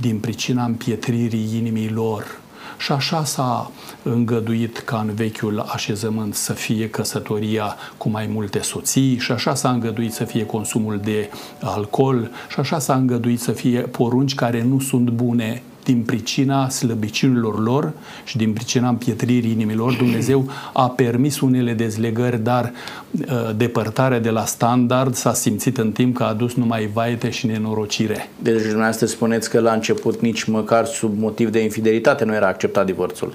Din 0.00 0.18
pricina 0.18 0.64
împietririi 0.64 1.56
inimii 1.56 1.90
lor. 1.90 2.42
Și 2.78 2.92
așa 2.92 3.24
s-a 3.24 3.70
îngăduit 4.02 4.78
ca 4.78 4.98
în 4.98 5.14
vechiul 5.14 5.60
așezământ 5.60 6.34
să 6.34 6.52
fie 6.52 6.90
căsătoria 6.90 7.76
cu 7.96 8.08
mai 8.08 8.26
multe 8.26 8.60
soții 8.60 9.18
și 9.18 9.32
așa 9.32 9.54
s-a 9.54 9.70
îngăduit 9.70 10.12
să 10.12 10.24
fie 10.24 10.46
consumul 10.46 11.00
de 11.04 11.30
alcool 11.60 12.30
și 12.48 12.60
așa 12.60 12.78
s-a 12.78 12.94
îngăduit 12.94 13.40
să 13.40 13.52
fie 13.52 13.80
porunci 13.80 14.34
care 14.34 14.62
nu 14.62 14.80
sunt 14.80 15.10
bune 15.10 15.62
din 15.84 16.02
pricina 16.02 16.68
slăbiciunilor 16.68 17.62
lor 17.62 17.92
și 18.24 18.36
din 18.36 18.52
pricina 18.52 18.88
împietririi 18.88 19.50
inimilor, 19.50 19.96
Dumnezeu 20.02 20.50
a 20.72 20.88
permis 20.88 21.40
unele 21.40 21.72
dezlegări, 21.72 22.42
dar 22.42 22.72
uh, 23.10 23.50
depărtarea 23.56 24.18
de 24.18 24.30
la 24.30 24.44
standard 24.44 25.14
s-a 25.14 25.34
simțit 25.34 25.78
în 25.78 25.92
timp 25.92 26.16
că 26.16 26.22
a 26.22 26.26
adus 26.26 26.54
numai 26.54 26.90
vaite 26.92 27.30
și 27.30 27.46
nenorocire. 27.46 28.28
Deci 28.38 28.60
dumneavoastră 28.60 29.06
spuneți 29.06 29.50
că 29.50 29.60
la 29.60 29.72
început 29.72 30.20
nici 30.20 30.44
măcar 30.44 30.86
sub 30.86 31.18
motiv 31.18 31.50
de 31.50 31.62
infidelitate 31.62 32.24
nu 32.24 32.34
era 32.34 32.46
acceptat 32.46 32.86
divorțul. 32.86 33.32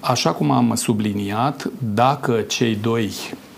Așa 0.00 0.32
cum 0.32 0.50
am 0.50 0.74
subliniat, 0.74 1.70
dacă 1.94 2.40
cei 2.40 2.78
doi 2.82 3.10
Uh, 3.10 3.51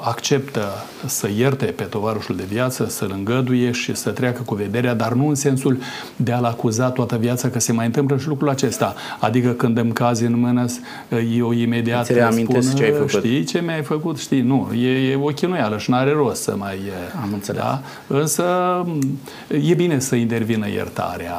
acceptă 0.00 0.84
să 1.06 1.28
ierte 1.36 1.64
pe 1.64 1.82
tovarășul 1.82 2.36
de 2.36 2.44
viață, 2.48 2.86
să-l 2.88 3.12
îngăduie 3.14 3.70
și 3.70 3.94
să 3.94 4.10
treacă 4.10 4.42
cu 4.42 4.54
vederea, 4.54 4.94
dar 4.94 5.12
nu 5.12 5.28
în 5.28 5.34
sensul 5.34 5.78
de 6.16 6.32
a-l 6.32 6.44
acuza 6.44 6.90
toată 6.90 7.16
viața 7.16 7.48
că 7.48 7.60
se 7.60 7.72
mai 7.72 7.86
întâmplă 7.86 8.16
și 8.16 8.28
lucrul 8.28 8.48
acesta. 8.48 8.94
Adică 9.20 9.50
când 9.50 9.78
îmi 9.78 9.92
cazi 9.92 10.24
în 10.24 10.38
mână, 10.38 10.66
eu 11.36 11.52
imediat 11.52 12.06
spun, 12.06 12.62
ce 12.74 12.84
ai 12.84 12.90
făcut. 12.90 13.08
știi 13.08 13.44
ce 13.44 13.60
mi-ai 13.60 13.82
făcut, 13.82 14.18
știi, 14.18 14.40
nu, 14.40 14.70
e, 14.74 15.10
e 15.10 15.16
o 15.16 15.26
chinuială 15.26 15.78
și 15.78 15.90
nu 15.90 15.96
are 15.96 16.12
rost 16.12 16.42
să 16.42 16.54
mai... 16.56 16.78
Am 17.22 17.30
înțeles. 17.32 17.60
Da? 17.60 17.82
Însă 18.06 18.44
e 19.70 19.74
bine 19.74 19.98
să 19.98 20.14
intervină 20.14 20.68
iertarea. 20.68 21.34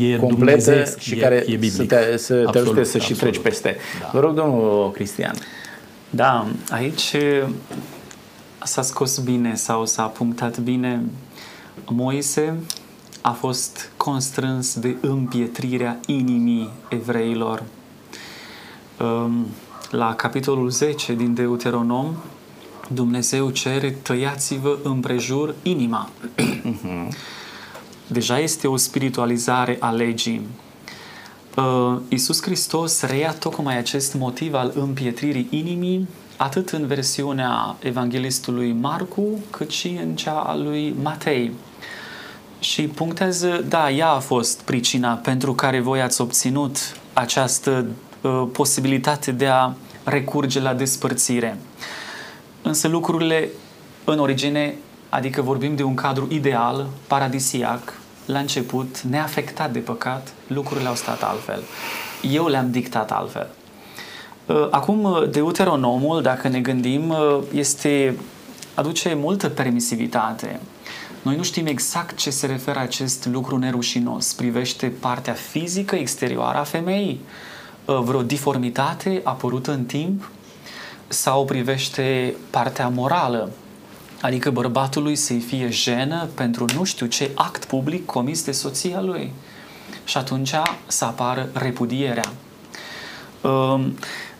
E 0.00 0.16
Completă 0.16 0.84
și 0.98 1.14
e, 1.14 1.16
care 1.16 1.34
e 1.46 1.50
biblic. 1.50 1.72
să 1.72 1.84
te, 1.84 2.16
să 2.16 2.34
te 2.34 2.40
absolut, 2.40 2.66
ajute 2.66 2.84
să 2.84 2.96
absolut. 2.96 3.02
și 3.02 3.12
treci 3.14 3.38
peste. 3.38 3.76
Da. 4.00 4.10
Vă 4.12 4.20
rog, 4.20 4.34
domnul 4.34 4.90
Cristian. 4.90 5.34
Da, 6.14 6.46
aici 6.70 7.16
s-a 8.64 8.82
scos 8.82 9.18
bine 9.18 9.54
sau 9.54 9.86
s-a 9.86 10.06
punctat 10.06 10.58
bine. 10.58 11.02
Moise 11.90 12.58
a 13.20 13.30
fost 13.30 13.90
constrâns 13.96 14.78
de 14.78 14.96
împietrirea 15.00 16.00
inimii 16.06 16.70
evreilor. 16.88 17.62
La 19.90 20.14
capitolul 20.14 20.70
10 20.70 21.14
din 21.14 21.34
Deuteronom, 21.34 22.14
Dumnezeu 22.88 23.50
cere 23.50 23.90
tăiați-vă 23.90 24.78
împrejur 24.82 25.54
inima. 25.62 26.10
Mhm. 26.62 27.14
Deja 28.06 28.38
este 28.38 28.68
o 28.68 28.76
spiritualizare 28.76 29.76
a 29.80 29.90
legii 29.90 30.40
uh, 30.40 30.63
Iisus 32.08 32.42
Hristos 32.42 33.02
reia 33.02 33.32
tocmai 33.32 33.78
acest 33.78 34.14
motiv 34.14 34.54
al 34.54 34.72
împietririi 34.74 35.46
inimii 35.50 36.08
atât 36.36 36.68
în 36.68 36.86
versiunea 36.86 37.76
evanghelistului 37.82 38.72
Marcu, 38.72 39.40
cât 39.50 39.70
și 39.70 39.98
în 40.02 40.16
cea 40.16 40.38
a 40.38 40.56
lui 40.56 40.94
Matei. 41.02 41.52
Și 42.58 42.82
punctează, 42.82 43.64
da, 43.68 43.90
ea 43.90 44.08
a 44.08 44.18
fost 44.18 44.60
pricina 44.60 45.12
pentru 45.14 45.54
care 45.54 45.80
voi 45.80 46.02
ați 46.02 46.20
obținut 46.20 46.78
această 47.12 47.86
uh, 48.20 48.44
posibilitate 48.52 49.32
de 49.32 49.46
a 49.46 49.72
recurge 50.04 50.60
la 50.60 50.74
despărțire. 50.74 51.58
Însă 52.62 52.88
lucrurile 52.88 53.48
în 54.04 54.18
origine, 54.18 54.74
adică 55.08 55.42
vorbim 55.42 55.76
de 55.76 55.82
un 55.82 55.94
cadru 55.94 56.26
ideal, 56.30 56.86
paradisiac, 57.06 57.98
la 58.26 58.38
început, 58.38 59.00
neafectat 59.00 59.72
de 59.72 59.78
păcat, 59.78 60.32
lucrurile 60.46 60.88
au 60.88 60.94
stat 60.94 61.22
altfel. 61.22 61.62
Eu 62.22 62.46
le-am 62.46 62.70
dictat 62.70 63.12
altfel. 63.12 63.50
Uh, 64.46 64.68
acum, 64.70 65.02
uh, 65.02 65.30
Deuteronomul, 65.30 66.22
dacă 66.22 66.48
ne 66.48 66.60
gândim, 66.60 67.08
uh, 67.08 67.38
este, 67.52 68.18
aduce 68.74 69.14
multă 69.14 69.48
permisivitate. 69.48 70.60
Noi 71.22 71.36
nu 71.36 71.42
știm 71.42 71.66
exact 71.66 72.16
ce 72.16 72.30
se 72.30 72.46
referă 72.46 72.78
acest 72.78 73.26
lucru 73.26 73.56
nerușinos. 73.56 74.32
Privește 74.32 74.86
partea 74.86 75.32
fizică 75.32 75.94
exterioară 75.96 76.58
a 76.58 76.62
femeii, 76.62 77.20
vreo 77.84 78.22
diformitate 78.22 79.20
apărută 79.24 79.72
în 79.72 79.84
timp, 79.84 80.30
sau 81.08 81.44
privește 81.44 82.34
partea 82.50 82.88
morală, 82.88 83.50
Adică 84.20 84.50
bărbatului 84.50 85.16
să-i 85.16 85.40
fie 85.40 85.70
jenă 85.70 86.28
pentru 86.34 86.64
nu 86.76 86.84
știu 86.84 87.06
ce 87.06 87.30
act 87.34 87.64
public 87.64 88.06
comis 88.06 88.44
de 88.44 88.52
soția 88.52 89.00
lui. 89.00 89.32
și 90.04 90.16
atunci 90.16 90.52
să 90.86 91.04
apară 91.04 91.48
repudierea. 91.52 92.32
Um, 93.40 93.94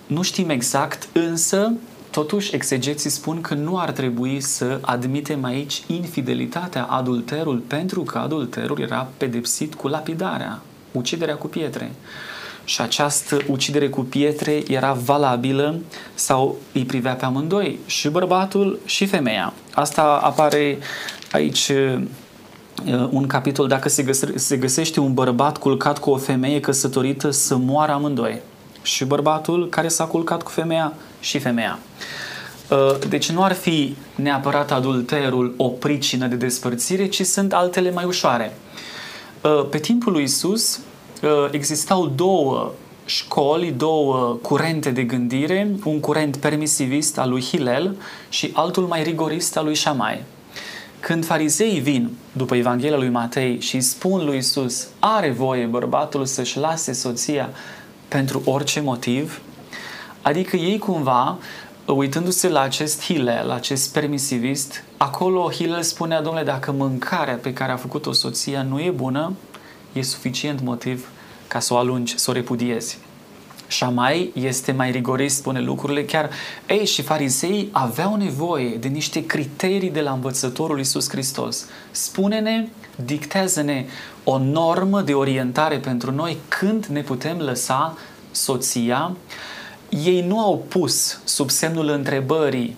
nu 0.07 0.23
știm 0.23 0.51
exact, 0.51 1.09
însă 1.13 1.73
Totuși, 2.15 2.55
exegeții 2.55 3.11
spun 3.11 3.41
că 3.41 3.55
nu 3.55 3.79
ar 3.79 3.91
trebui 3.91 4.41
să 4.41 4.79
admitem 4.81 5.45
aici 5.45 5.83
infidelitatea, 5.87 6.85
adulterul, 6.85 7.59
pentru 7.59 8.03
că 8.03 8.19
adulterul 8.19 8.81
era 8.81 9.09
pedepsit 9.17 9.75
cu 9.75 9.89
lapidarea, 9.89 10.61
uciderea 10.93 11.35
cu 11.35 11.47
pietre. 11.47 11.93
Și 12.65 12.81
această 12.81 13.39
ucidere 13.47 13.89
cu 13.89 14.01
pietre 14.01 14.63
era 14.69 14.93
valabilă 14.93 15.81
sau 16.15 16.57
îi 16.73 16.85
privea 16.85 17.15
pe 17.15 17.25
amândoi, 17.25 17.79
și 17.87 18.09
bărbatul 18.09 18.79
și 18.85 19.07
femeia. 19.07 19.53
Asta 19.75 20.03
apare 20.23 20.79
aici 21.33 21.69
uh, 21.69 22.03
un 23.11 23.27
capitol, 23.27 23.69
dacă 23.69 23.89
se, 23.89 24.03
găse- 24.03 24.39
se 24.39 24.57
găsește 24.57 25.01
un 25.01 25.15
bărbat 25.15 25.59
culcat 25.59 25.99
cu 25.99 26.11
o 26.11 26.17
femeie 26.17 26.61
căsătorită, 26.61 27.31
să 27.31 27.57
moară 27.57 27.93
amândoi. 27.93 28.41
Și 28.83 29.05
bărbatul 29.05 29.69
care 29.69 29.89
s-a 29.89 30.05
culcat 30.05 30.43
cu 30.43 30.51
femeia 30.51 30.93
și 31.21 31.39
femeia. 31.39 31.79
Uh, 32.71 32.97
deci 33.09 33.31
nu 33.31 33.43
ar 33.43 33.53
fi 33.53 33.97
neapărat 34.15 34.73
adulterul 34.73 35.55
o 35.57 35.69
pricină 35.69 36.27
de 36.27 36.35
despărțire, 36.35 37.07
ci 37.07 37.23
sunt 37.23 37.53
altele 37.53 37.91
mai 37.91 38.05
ușoare. 38.05 38.57
Uh, 39.41 39.67
pe 39.71 39.79
timpul 39.79 40.13
lui 40.13 40.23
Isus 40.23 40.77
uh, 40.77 40.83
existau 41.51 42.07
două 42.07 42.73
școli, 43.05 43.71
două 43.71 44.39
curente 44.43 44.91
de 44.91 45.03
gândire, 45.03 45.77
un 45.85 46.01
curent 46.01 46.37
permisivist 46.37 47.19
al 47.19 47.31
lui 47.31 47.43
Hillel 47.43 47.97
și 48.29 48.51
altul 48.53 48.87
mai 48.87 49.03
rigorist 49.03 49.57
al 49.57 49.65
lui 49.65 49.75
Shammai. 49.75 50.23
Când 51.01 51.25
farizeii 51.25 51.81
vin 51.81 52.11
după 52.33 52.55
Evanghelia 52.55 52.97
lui 52.97 53.09
Matei 53.09 53.61
și 53.61 53.81
spun 53.81 54.25
lui 54.25 54.37
Isus, 54.37 54.87
are 54.99 55.31
voie 55.31 55.67
bărbatul 55.67 56.25
să-și 56.25 56.59
lase 56.59 56.93
soția 56.93 57.51
pentru 58.09 58.43
orice 58.45 58.81
motiv, 58.81 59.41
adică 60.23 60.57
ei 60.57 60.79
cumva 60.79 61.39
uitându-se 61.87 62.49
la 62.49 62.61
acest 62.61 63.03
Hillel, 63.03 63.51
acest 63.51 63.93
permisivist, 63.93 64.85
acolo 64.97 65.51
Hillel 65.51 65.83
spunea, 65.83 66.23
domnule, 66.23 66.45
dacă 66.45 66.73
mâncarea 66.73 67.35
pe 67.35 67.53
care 67.53 67.73
a 67.73 67.77
făcut-o 67.77 68.13
soția 68.13 68.63
nu 68.63 68.81
e 68.81 68.91
bună, 68.91 69.33
e 69.95 70.03
suficient 70.03 70.61
motiv 70.61 71.09
ca 71.49 71.61
să 71.61 71.75
o 71.75 71.77
alungi, 71.77 72.19
să 72.19 72.31
o 72.31 72.33
repudiezi. 72.33 72.99
mai 73.93 74.33
este 74.35 74.73
mai 74.73 74.91
rigorist, 74.91 75.37
spune 75.37 75.61
lucrurile 75.61 76.05
chiar. 76.05 76.31
Ei, 76.67 76.87
și 76.87 77.03
farisei 77.03 77.69
aveau 77.73 78.17
nevoie 78.17 78.77
de 78.77 78.89
niște 78.89 79.27
criterii 79.27 79.91
de 79.91 80.01
la 80.01 80.13
învățătorul 80.13 80.79
Iisus 80.79 81.09
Hristos. 81.09 81.67
Spune-ne, 81.91 82.69
dictează-ne 83.05 83.85
o 84.25 84.39
normă 84.39 85.01
de 85.01 85.15
orientare 85.15 85.79
pentru 85.79 86.11
noi 86.11 86.37
când 86.49 86.87
ne 86.87 87.01
putem 87.01 87.39
lăsa 87.39 87.99
soția 88.31 89.17
ei 90.03 90.21
nu 90.21 90.41
au 90.41 90.65
pus 90.69 91.21
sub 91.25 91.51
semnul 91.51 91.89
întrebării 91.89 92.77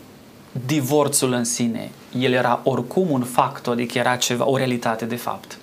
divorțul 0.67 1.33
în 1.33 1.45
sine. 1.45 1.91
El 2.19 2.33
era 2.33 2.61
oricum 2.65 3.11
un 3.11 3.23
fapt, 3.23 3.67
adică 3.67 3.99
era 3.99 4.17
ceva, 4.17 4.49
o 4.49 4.57
realitate 4.57 5.05
de 5.05 5.17
fapt, 5.17 5.59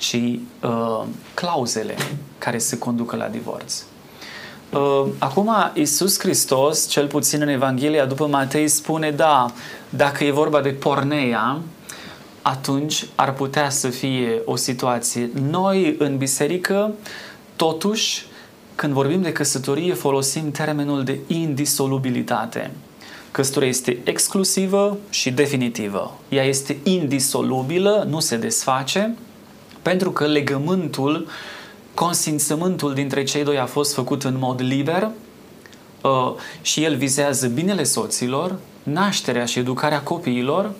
ci 0.00 0.38
uh, 0.62 1.02
clauzele 1.34 1.94
care 2.38 2.58
se 2.58 2.78
conducă 2.78 3.16
la 3.16 3.26
divorț. 3.26 3.82
Uh, 4.70 5.06
acum, 5.18 5.50
Isus 5.74 6.18
Hristos, 6.18 6.88
cel 6.88 7.06
puțin 7.06 7.40
în 7.40 7.48
Evanghelia 7.48 8.04
după 8.04 8.26
Matei, 8.26 8.68
spune, 8.68 9.10
da, 9.10 9.52
dacă 9.88 10.24
e 10.24 10.30
vorba 10.30 10.60
de 10.60 10.68
porneia, 10.68 11.58
atunci 12.42 13.06
ar 13.14 13.32
putea 13.32 13.70
să 13.70 13.88
fie 13.88 14.42
o 14.44 14.56
situație. 14.56 15.30
Noi, 15.50 15.96
în 15.98 16.16
biserică, 16.16 16.92
totuși, 17.56 18.26
când 18.74 18.92
vorbim 18.92 19.22
de 19.22 19.32
căsătorie, 19.32 19.94
folosim 19.94 20.50
termenul 20.50 21.04
de 21.04 21.18
indisolubilitate. 21.26 22.70
Căsătoria 23.30 23.68
este 23.68 23.98
exclusivă 24.04 24.98
și 25.10 25.30
definitivă. 25.30 26.18
Ea 26.28 26.44
este 26.44 26.76
indisolubilă, 26.82 28.06
nu 28.08 28.20
se 28.20 28.36
desface, 28.36 29.14
pentru 29.82 30.10
că 30.10 30.26
legământul, 30.26 31.26
consimțământul 31.94 32.94
dintre 32.94 33.22
cei 33.22 33.44
doi 33.44 33.58
a 33.58 33.66
fost 33.66 33.94
făcut 33.94 34.24
în 34.24 34.36
mod 34.38 34.60
liber 34.60 35.10
uh, 36.02 36.32
și 36.62 36.84
el 36.84 36.96
vizează 36.96 37.46
binele 37.46 37.82
soților, 37.82 38.58
nașterea 38.82 39.44
și 39.44 39.58
educarea 39.58 40.00
copiilor 40.00 40.72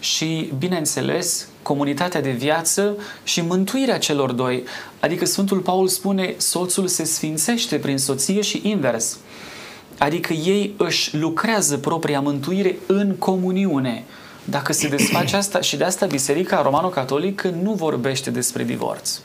și, 0.00 0.52
bineînțeles, 0.58 1.48
comunitatea 1.62 2.20
de 2.20 2.30
viață 2.30 2.96
și 3.24 3.40
mântuirea 3.40 3.98
celor 3.98 4.32
doi. 4.32 4.64
Adică 5.00 5.24
Sfântul 5.24 5.58
Paul 5.58 5.88
spune, 5.88 6.34
soțul 6.36 6.86
se 6.86 7.04
sfințește 7.04 7.76
prin 7.76 7.98
soție 7.98 8.40
și 8.40 8.60
invers. 8.64 9.18
Adică 9.98 10.32
ei 10.32 10.74
își 10.76 11.16
lucrează 11.16 11.76
propria 11.76 12.20
mântuire 12.20 12.78
în 12.86 13.14
comuniune. 13.18 14.04
Dacă 14.48 14.72
se 14.72 14.88
desface 14.88 15.36
asta, 15.36 15.60
și 15.60 15.76
de 15.76 15.84
asta 15.84 16.06
Biserica 16.06 16.62
Romano-Catolică 16.62 17.48
nu 17.48 17.72
vorbește 17.72 18.30
despre 18.30 18.64
divorț. 18.64 19.18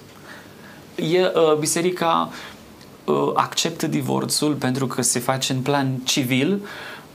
E, 0.96 1.20
uh, 1.20 1.58
biserica 1.60 2.30
uh, 3.06 3.32
acceptă 3.34 3.88
divorțul 3.88 4.54
pentru 4.54 4.88
că 4.88 5.02
se 5.02 5.20
face 5.20 5.54
în 5.54 5.60
plan 5.60 6.02
civil, 6.04 6.62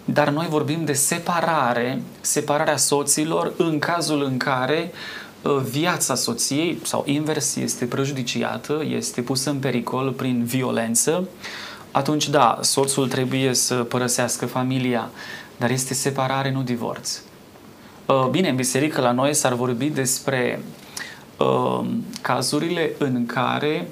dar 0.05 0.29
noi 0.29 0.47
vorbim 0.49 0.85
de 0.85 0.92
separare, 0.92 2.03
separarea 2.21 2.77
soților 2.77 3.53
în 3.57 3.79
cazul 3.79 4.23
în 4.23 4.37
care 4.37 4.92
uh, 5.42 5.57
viața 5.71 6.14
soției 6.14 6.79
sau 6.83 7.03
invers 7.07 7.57
este 7.57 7.85
prejudiciată, 7.85 8.85
este 8.88 9.21
pusă 9.21 9.51
în 9.51 9.59
pericol 9.59 10.12
prin 10.12 10.45
violență, 10.45 11.29
atunci 11.90 12.29
da, 12.29 12.59
soțul 12.61 13.09
trebuie 13.09 13.55
să 13.55 13.75
părăsească 13.75 14.47
familia, 14.47 15.11
dar 15.57 15.71
este 15.71 15.95
separare, 15.95 16.51
nu 16.51 16.62
divorț. 16.62 17.21
Uh, 18.07 18.27
bine, 18.31 18.49
în 18.49 18.57
biserică 18.57 19.01
la 19.01 19.12
noi 19.12 19.35
s-ar 19.35 19.53
vorbi 19.53 19.88
despre 19.88 20.62
uh, 21.38 21.87
cazurile 22.21 22.92
în 22.99 23.27
care 23.27 23.88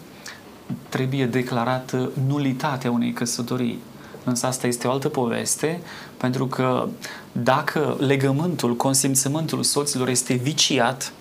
trebuie 0.88 1.26
declarată 1.26 2.10
nulitatea 2.26 2.90
unei 2.90 3.12
căsătorii. 3.12 3.78
Însă 4.24 4.46
asta 4.46 4.66
este 4.66 4.86
o 4.86 4.90
altă 4.90 5.08
poveste, 5.08 5.80
pentru 6.16 6.46
că 6.46 6.88
dacă 7.32 7.96
legământul, 7.98 8.76
consimțământul 8.76 9.62
soților 9.62 10.08
este 10.08 10.34
viciat 10.34 11.12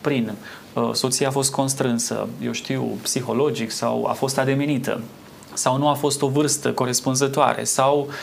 prin 0.00 0.32
uh, 0.72 0.90
soția 0.92 1.28
a 1.28 1.30
fost 1.30 1.50
constrânsă, 1.50 2.28
eu 2.42 2.52
știu, 2.52 2.82
psihologic 3.02 3.70
sau 3.70 4.04
a 4.04 4.12
fost 4.12 4.38
ademenită, 4.38 5.00
sau 5.52 5.78
nu 5.78 5.88
a 5.88 5.94
fost 5.94 6.22
o 6.22 6.28
vârstă 6.28 6.72
corespunzătoare, 6.72 7.64
sau 7.64 8.06
uh, 8.08 8.14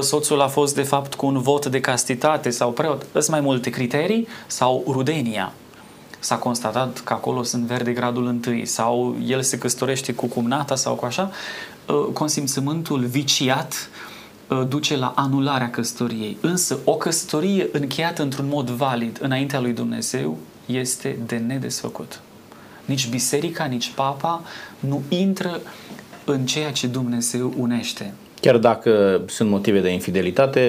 soțul 0.00 0.40
a 0.40 0.48
fost 0.48 0.74
de 0.74 0.82
fapt 0.82 1.14
cu 1.14 1.26
un 1.26 1.38
vot 1.38 1.66
de 1.66 1.80
castitate 1.80 2.50
sau 2.50 2.70
preot, 2.70 3.06
sunt 3.12 3.28
mai 3.28 3.40
multe 3.40 3.70
criterii, 3.70 4.28
sau 4.46 4.84
rudenia. 4.88 5.52
S-a 6.18 6.36
constatat 6.36 7.00
că 7.00 7.12
acolo 7.12 7.42
sunt 7.42 7.64
verde 7.64 7.92
gradul 7.92 8.26
întâi 8.26 8.66
sau 8.66 9.16
el 9.26 9.42
se 9.42 9.58
căsătorește 9.58 10.14
cu 10.14 10.26
cumnata 10.26 10.74
sau 10.74 10.94
cu 10.94 11.04
așa, 11.04 11.30
Uh, 11.86 12.06
consimțământul 12.12 13.04
viciat 13.04 13.88
uh, 14.48 14.62
duce 14.68 14.96
la 14.96 15.12
anularea 15.16 15.70
căsătoriei. 15.70 16.36
Însă 16.40 16.78
o 16.84 16.94
căsătorie 16.94 17.68
încheiată 17.72 18.22
într-un 18.22 18.48
mod 18.48 18.70
valid 18.70 19.18
înaintea 19.22 19.60
lui 19.60 19.72
Dumnezeu 19.72 20.38
este 20.66 21.18
de 21.26 21.36
nedesfăcut. 21.36 22.20
Nici 22.84 23.08
biserica, 23.08 23.64
nici 23.64 23.92
papa 23.94 24.42
nu 24.80 25.02
intră 25.08 25.60
în 26.24 26.46
ceea 26.46 26.72
ce 26.72 26.86
Dumnezeu 26.86 27.54
unește. 27.58 28.14
Chiar 28.44 28.56
dacă 28.56 29.20
sunt 29.26 29.50
motive 29.50 29.80
de 29.80 29.88
infidelitate, 29.88 30.60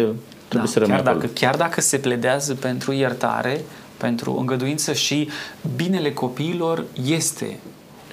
trebuie 0.47 0.59
da, 0.59 0.65
să 0.65 0.79
rămână 0.79 1.01
chiar 1.01 1.13
dacă, 1.13 1.27
chiar 1.33 1.55
dacă 1.55 1.81
se 1.81 1.97
pledează 1.97 2.53
pentru 2.53 2.91
iertare, 2.91 3.61
pentru 3.97 4.37
îngăduință 4.39 4.93
și 4.93 5.29
binele 5.75 6.11
copiilor 6.11 6.83
este 7.05 7.59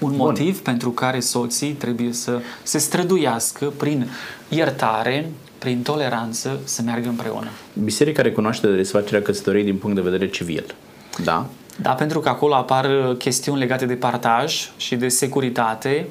un 0.00 0.08
Bun. 0.08 0.16
motiv 0.16 0.60
pentru 0.60 0.90
care 0.90 1.20
soții 1.20 1.70
trebuie 1.70 2.12
să 2.12 2.40
se 2.62 2.78
străduiască 2.78 3.72
prin 3.76 4.08
iertare, 4.48 5.30
prin 5.58 5.82
toleranță, 5.82 6.60
să 6.64 6.82
meargă 6.82 7.08
împreună. 7.08 7.48
Biserica 7.82 8.22
recunoaște 8.22 8.66
de 8.66 8.76
desfacerea 8.76 9.22
căsătoriei 9.22 9.64
din 9.64 9.76
punct 9.76 9.96
de 9.96 10.02
vedere 10.02 10.28
civil. 10.28 10.74
Da? 11.24 11.46
Da, 11.80 11.90
pentru 11.90 12.20
că 12.20 12.28
acolo 12.28 12.54
apar 12.54 13.14
chestiuni 13.18 13.58
legate 13.58 13.86
de 13.86 13.94
partaj 13.94 14.70
și 14.76 14.96
de 14.96 15.08
securitate. 15.08 16.06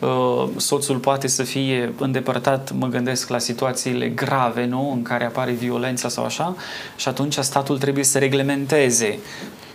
Uh, 0.00 0.48
soțul 0.56 0.96
poate 0.96 1.26
să 1.26 1.42
fie 1.42 1.92
îndepărtat, 1.98 2.72
mă 2.72 2.86
gândesc 2.86 3.28
la 3.28 3.38
situațiile 3.38 4.08
grave, 4.08 4.66
nu? 4.66 4.92
În 4.94 5.02
care 5.02 5.24
apare 5.24 5.52
violența 5.52 6.08
sau 6.08 6.24
așa, 6.24 6.56
și 6.96 7.08
atunci 7.08 7.34
statul 7.34 7.78
trebuie 7.78 8.04
să 8.04 8.18
reglementeze 8.18 9.18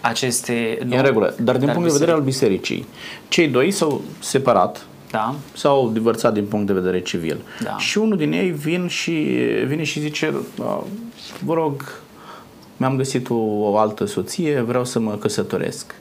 aceste... 0.02 0.80
Nu, 0.86 0.96
în 0.96 1.04
regulă, 1.04 1.36
dar 1.40 1.58
din 1.58 1.70
punct 1.70 1.88
de 1.88 1.94
vedere 1.94 2.12
al 2.12 2.22
bisericii, 2.22 2.88
cei 3.28 3.48
doi 3.48 3.72
s-au 3.72 4.02
separat, 4.20 4.86
da. 5.12 5.36
s-au 5.54 5.90
divorțat 5.94 6.34
din 6.34 6.46
punct 6.46 6.68
de 6.68 6.74
vedere 6.74 7.02
civil. 7.02 7.38
Da. 7.64 7.78
Și 7.78 7.98
unul 7.98 8.18
din 8.18 8.32
ei 8.32 8.50
vin 8.50 8.88
și, 8.88 9.12
vine 9.66 9.84
și 9.84 10.00
zice, 10.00 10.34
vă 11.44 11.54
rog, 11.54 12.02
mi-am 12.78 12.96
găsit 12.96 13.30
o, 13.30 13.36
o 13.36 13.78
altă 13.78 14.06
soție, 14.06 14.62
vreau 14.62 14.86
să 14.86 15.00
mă 15.00 15.12
căsătoresc. 15.12 15.96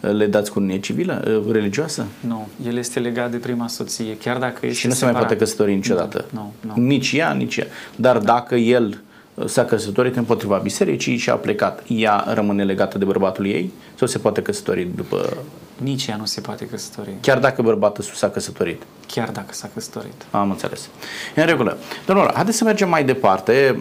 Le 0.00 0.26
dați 0.26 0.50
cununie 0.50 0.80
civilă, 0.80 1.42
religioasă? 1.50 2.06
Nu, 2.20 2.48
el 2.66 2.76
este 2.76 3.00
legat 3.00 3.30
de 3.30 3.36
prima 3.36 3.68
soție, 3.68 4.16
chiar 4.16 4.38
dacă 4.38 4.66
este 4.66 4.78
Și 4.78 4.86
nu 4.86 4.92
separat. 4.92 5.14
se 5.14 5.18
mai 5.18 5.26
poate 5.26 5.44
căsători 5.44 5.74
niciodată? 5.74 6.24
Nu, 6.30 6.52
nu. 6.60 6.72
nu. 6.76 6.82
Nici 6.82 7.12
ea, 7.12 7.32
nici 7.32 7.56
ea. 7.56 7.66
Dar 7.96 8.18
da. 8.18 8.24
dacă 8.24 8.54
el 8.54 9.00
s-a 9.44 9.64
căsătorit 9.64 10.16
împotriva 10.16 10.56
bisericii 10.56 11.16
și 11.16 11.30
a 11.30 11.34
plecat, 11.34 11.82
ea 11.86 12.24
rămâne 12.34 12.64
legată 12.64 12.98
de 12.98 13.04
bărbatul 13.04 13.46
ei 13.46 13.72
sau 13.94 14.06
se 14.06 14.18
poate 14.18 14.42
căsători 14.42 14.88
după... 14.94 15.36
Nici 15.82 16.06
ea 16.06 16.16
nu 16.16 16.24
se 16.24 16.40
poate 16.40 16.66
căsători. 16.66 17.10
Chiar 17.20 17.38
dacă 17.38 17.62
bărbatul 17.62 18.04
s-a 18.04 18.28
căsătorit? 18.28 18.82
Chiar 19.06 19.30
dacă 19.30 19.48
s-a 19.50 19.70
căsătorit. 19.74 20.26
Am 20.30 20.50
înțeles. 20.50 20.88
În 21.34 21.46
regulă. 21.46 21.78
Domnule, 22.06 22.30
haideți 22.34 22.56
să 22.56 22.64
mergem 22.64 22.88
mai 22.88 23.04
departe. 23.04 23.80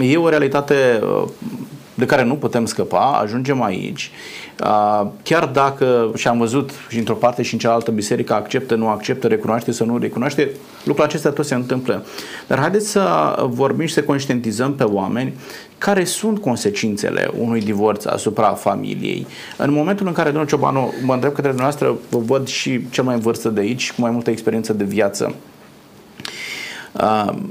E 0.00 0.16
o 0.16 0.28
realitate 0.28 1.00
uh, 1.02 1.28
de 1.98 2.04
care 2.04 2.24
nu 2.24 2.34
putem 2.34 2.66
scăpa, 2.66 3.18
ajungem 3.22 3.62
aici, 3.62 4.10
uh, 4.64 5.06
chiar 5.22 5.44
dacă, 5.46 6.10
și 6.14 6.28
am 6.28 6.38
văzut 6.38 6.70
și 6.88 6.98
într-o 6.98 7.14
parte 7.14 7.42
și 7.42 7.52
în 7.52 7.58
cealaltă 7.58 7.90
biserică, 7.90 8.34
acceptă, 8.34 8.74
nu 8.74 8.88
acceptă, 8.88 9.26
recunoaște 9.26 9.72
sau 9.72 9.86
nu 9.86 9.98
recunoaște, 9.98 10.50
lucrul 10.84 11.04
acesta 11.04 11.30
tot 11.30 11.46
se 11.46 11.54
întâmplă. 11.54 12.04
Dar 12.46 12.58
haideți 12.58 12.88
să 12.88 13.34
vorbim 13.48 13.86
și 13.86 13.92
să 13.92 14.02
conștientizăm 14.02 14.74
pe 14.74 14.84
oameni 14.84 15.34
care 15.78 16.04
sunt 16.04 16.38
consecințele 16.38 17.30
unui 17.38 17.60
divorț 17.60 18.04
asupra 18.04 18.48
familiei. 18.48 19.26
În 19.56 19.72
momentul 19.72 20.06
în 20.06 20.12
care, 20.12 20.28
domnul 20.28 20.48
Ciobanu, 20.48 20.92
mă 21.04 21.14
întreb 21.14 21.32
către 21.32 21.50
dumneavoastră, 21.50 21.96
vă 22.10 22.18
văd 22.18 22.46
și 22.46 22.90
cel 22.90 23.04
mai 23.04 23.14
în 23.14 23.20
vârstă 23.20 23.48
de 23.48 23.60
aici, 23.60 23.92
cu 23.92 24.00
mai 24.00 24.10
multă 24.10 24.30
experiență 24.30 24.72
de 24.72 24.84
viață, 24.84 25.34
Uh, 25.34 25.57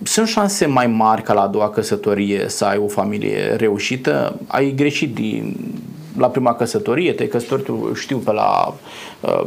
sunt 0.03 0.27
șanse 0.27 0.65
mai 0.65 0.87
mari 0.87 1.21
ca 1.21 1.33
la 1.33 1.41
a 1.41 1.47
doua 1.47 1.69
căsătorie 1.69 2.45
să 2.47 2.65
ai 2.65 2.77
o 2.77 2.87
familie 2.87 3.55
reușită. 3.57 4.39
Ai 4.47 4.73
greșit 4.75 5.13
din, 5.13 5.55
la 6.17 6.27
prima 6.27 6.53
căsătorie, 6.53 7.13
te-ai 7.13 7.27
căsătorit, 7.27 7.67
știu, 7.95 8.17
pe 8.17 8.31
la 8.31 8.73
uh, 9.21 9.45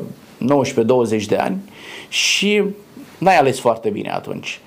19-20 1.20 1.24
de 1.28 1.36
ani 1.36 1.56
și 2.08 2.62
n-ai 3.18 3.36
ales 3.36 3.60
foarte 3.60 3.88
bine 3.88 4.10
atunci. 4.10 4.60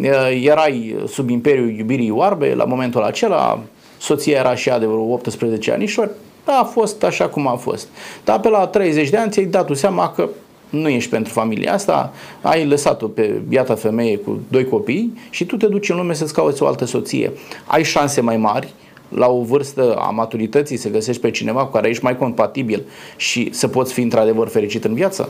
Uh, 0.00 0.40
erai 0.42 0.96
sub 1.08 1.28
imperiul 1.28 1.70
iubirii 1.70 2.10
oarbe, 2.10 2.54
la 2.54 2.64
momentul 2.64 3.02
acela 3.02 3.60
soția 3.98 4.38
era 4.38 4.54
și 4.54 4.68
ea 4.68 4.78
de 4.78 4.86
vreo 4.86 5.12
18 5.12 5.72
anișori, 5.72 6.10
da, 6.44 6.52
a 6.52 6.64
fost 6.64 7.02
așa 7.02 7.28
cum 7.28 7.46
a 7.46 7.54
fost. 7.54 7.88
Dar 8.24 8.40
pe 8.40 8.48
la 8.48 8.66
30 8.66 9.08
de 9.08 9.16
ani 9.16 9.30
ți-ai 9.30 9.44
dat 9.44 9.70
seama 9.72 10.10
că 10.10 10.28
nu 10.72 10.88
ești 10.88 11.10
pentru 11.10 11.32
familia 11.32 11.72
asta, 11.72 12.12
ai 12.40 12.66
lăsat-o 12.66 13.08
pe 13.08 13.40
biata 13.48 13.74
femeie 13.74 14.16
cu 14.16 14.40
doi 14.48 14.64
copii 14.64 15.18
și 15.30 15.44
tu 15.44 15.56
te 15.56 15.66
duci 15.66 15.88
în 15.88 15.96
lume 15.96 16.14
să-ți 16.14 16.32
cauți 16.32 16.62
o 16.62 16.66
altă 16.66 16.84
soție. 16.84 17.32
Ai 17.66 17.84
șanse 17.84 18.20
mai 18.20 18.36
mari 18.36 18.72
la 19.08 19.26
o 19.26 19.42
vârstă 19.42 19.94
a 19.94 20.10
maturității 20.10 20.76
să 20.76 20.88
găsești 20.88 21.20
pe 21.20 21.30
cineva 21.30 21.64
cu 21.64 21.72
care 21.72 21.88
ești 21.88 22.04
mai 22.04 22.16
compatibil 22.16 22.82
și 23.16 23.48
să 23.52 23.68
poți 23.68 23.92
fi 23.92 24.00
într-adevăr 24.00 24.48
fericit 24.48 24.84
în 24.84 24.94
viață? 24.94 25.28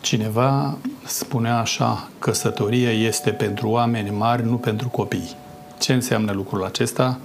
Cineva 0.00 0.76
spunea 1.04 1.58
așa, 1.58 2.08
căsătoria 2.18 2.90
este 2.90 3.30
pentru 3.30 3.68
oameni 3.68 4.10
mari, 4.10 4.44
nu 4.44 4.56
pentru 4.56 4.88
copii. 4.88 5.36
Ce 5.80 5.92
înseamnă 5.92 6.32
lucrul 6.32 6.64
acesta? 6.64 7.18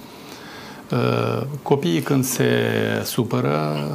Uh, 0.92 1.42
copiii 1.62 2.02
când 2.02 2.24
se 2.24 2.52
supără 3.04 3.88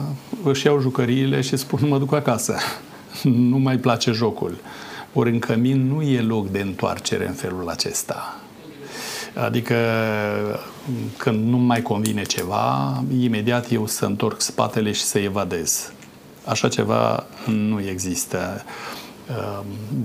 își 0.45 0.67
iau 0.67 0.81
jucăriile 0.81 1.41
și 1.41 1.57
spun 1.57 1.89
mă 1.89 1.99
duc 1.99 2.13
acasă. 2.13 2.57
nu 3.51 3.57
mai 3.57 3.77
place 3.77 4.11
jocul. 4.11 4.57
Ori 5.13 5.31
în 5.31 5.39
cămin 5.39 5.87
nu 5.87 6.03
e 6.03 6.21
loc 6.21 6.51
de 6.51 6.61
întoarcere 6.61 7.27
în 7.27 7.33
felul 7.33 7.69
acesta. 7.69 8.41
Adică 9.35 9.77
când 11.17 11.49
nu 11.49 11.57
mai 11.57 11.83
convine 11.83 12.23
ceva, 12.23 13.03
imediat 13.21 13.73
eu 13.73 13.87
să 13.87 14.05
întorc 14.05 14.41
spatele 14.41 14.93
și 14.93 15.03
să 15.03 15.19
evadez. 15.19 15.93
Așa 16.45 16.69
ceva 16.69 17.27
nu 17.47 17.81
există. 17.81 18.65
Uh, 19.29 19.65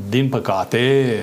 din 0.10 0.30
păcate, 0.30 1.16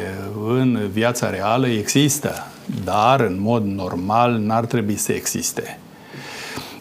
în 0.47 0.89
viața 0.93 1.31
reală 1.31 1.67
există 1.67 2.47
dar 2.85 3.21
în 3.21 3.41
mod 3.41 3.65
normal 3.65 4.33
n-ar 4.33 4.65
trebui 4.65 4.97
să 4.97 5.13
existe. 5.13 5.79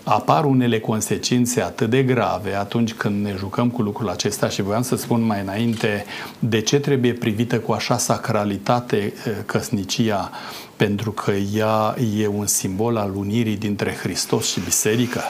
Apar 0.09 0.45
unele 0.45 0.79
consecințe 0.79 1.61
atât 1.61 1.89
de 1.89 2.03
grave 2.03 2.55
atunci 2.55 2.93
când 2.93 3.25
ne 3.25 3.35
jucăm 3.37 3.69
cu 3.69 3.81
lucrul 3.81 4.09
acesta 4.09 4.49
și 4.49 4.61
voiam 4.61 4.81
să 4.81 4.95
spun 4.95 5.21
mai 5.21 5.41
înainte 5.41 6.05
de 6.39 6.61
ce 6.61 6.79
trebuie 6.79 7.13
privită 7.13 7.59
cu 7.59 7.71
așa 7.71 7.97
sacralitate 7.97 8.97
eh, 8.97 9.33
căsnicia, 9.45 10.31
pentru 10.75 11.11
că 11.11 11.31
ea 11.31 11.95
e 12.17 12.27
un 12.27 12.45
simbol 12.45 12.97
al 12.97 13.15
unirii 13.15 13.57
dintre 13.57 13.91
Hristos 13.91 14.51
și 14.51 14.59
Biserică. 14.59 15.21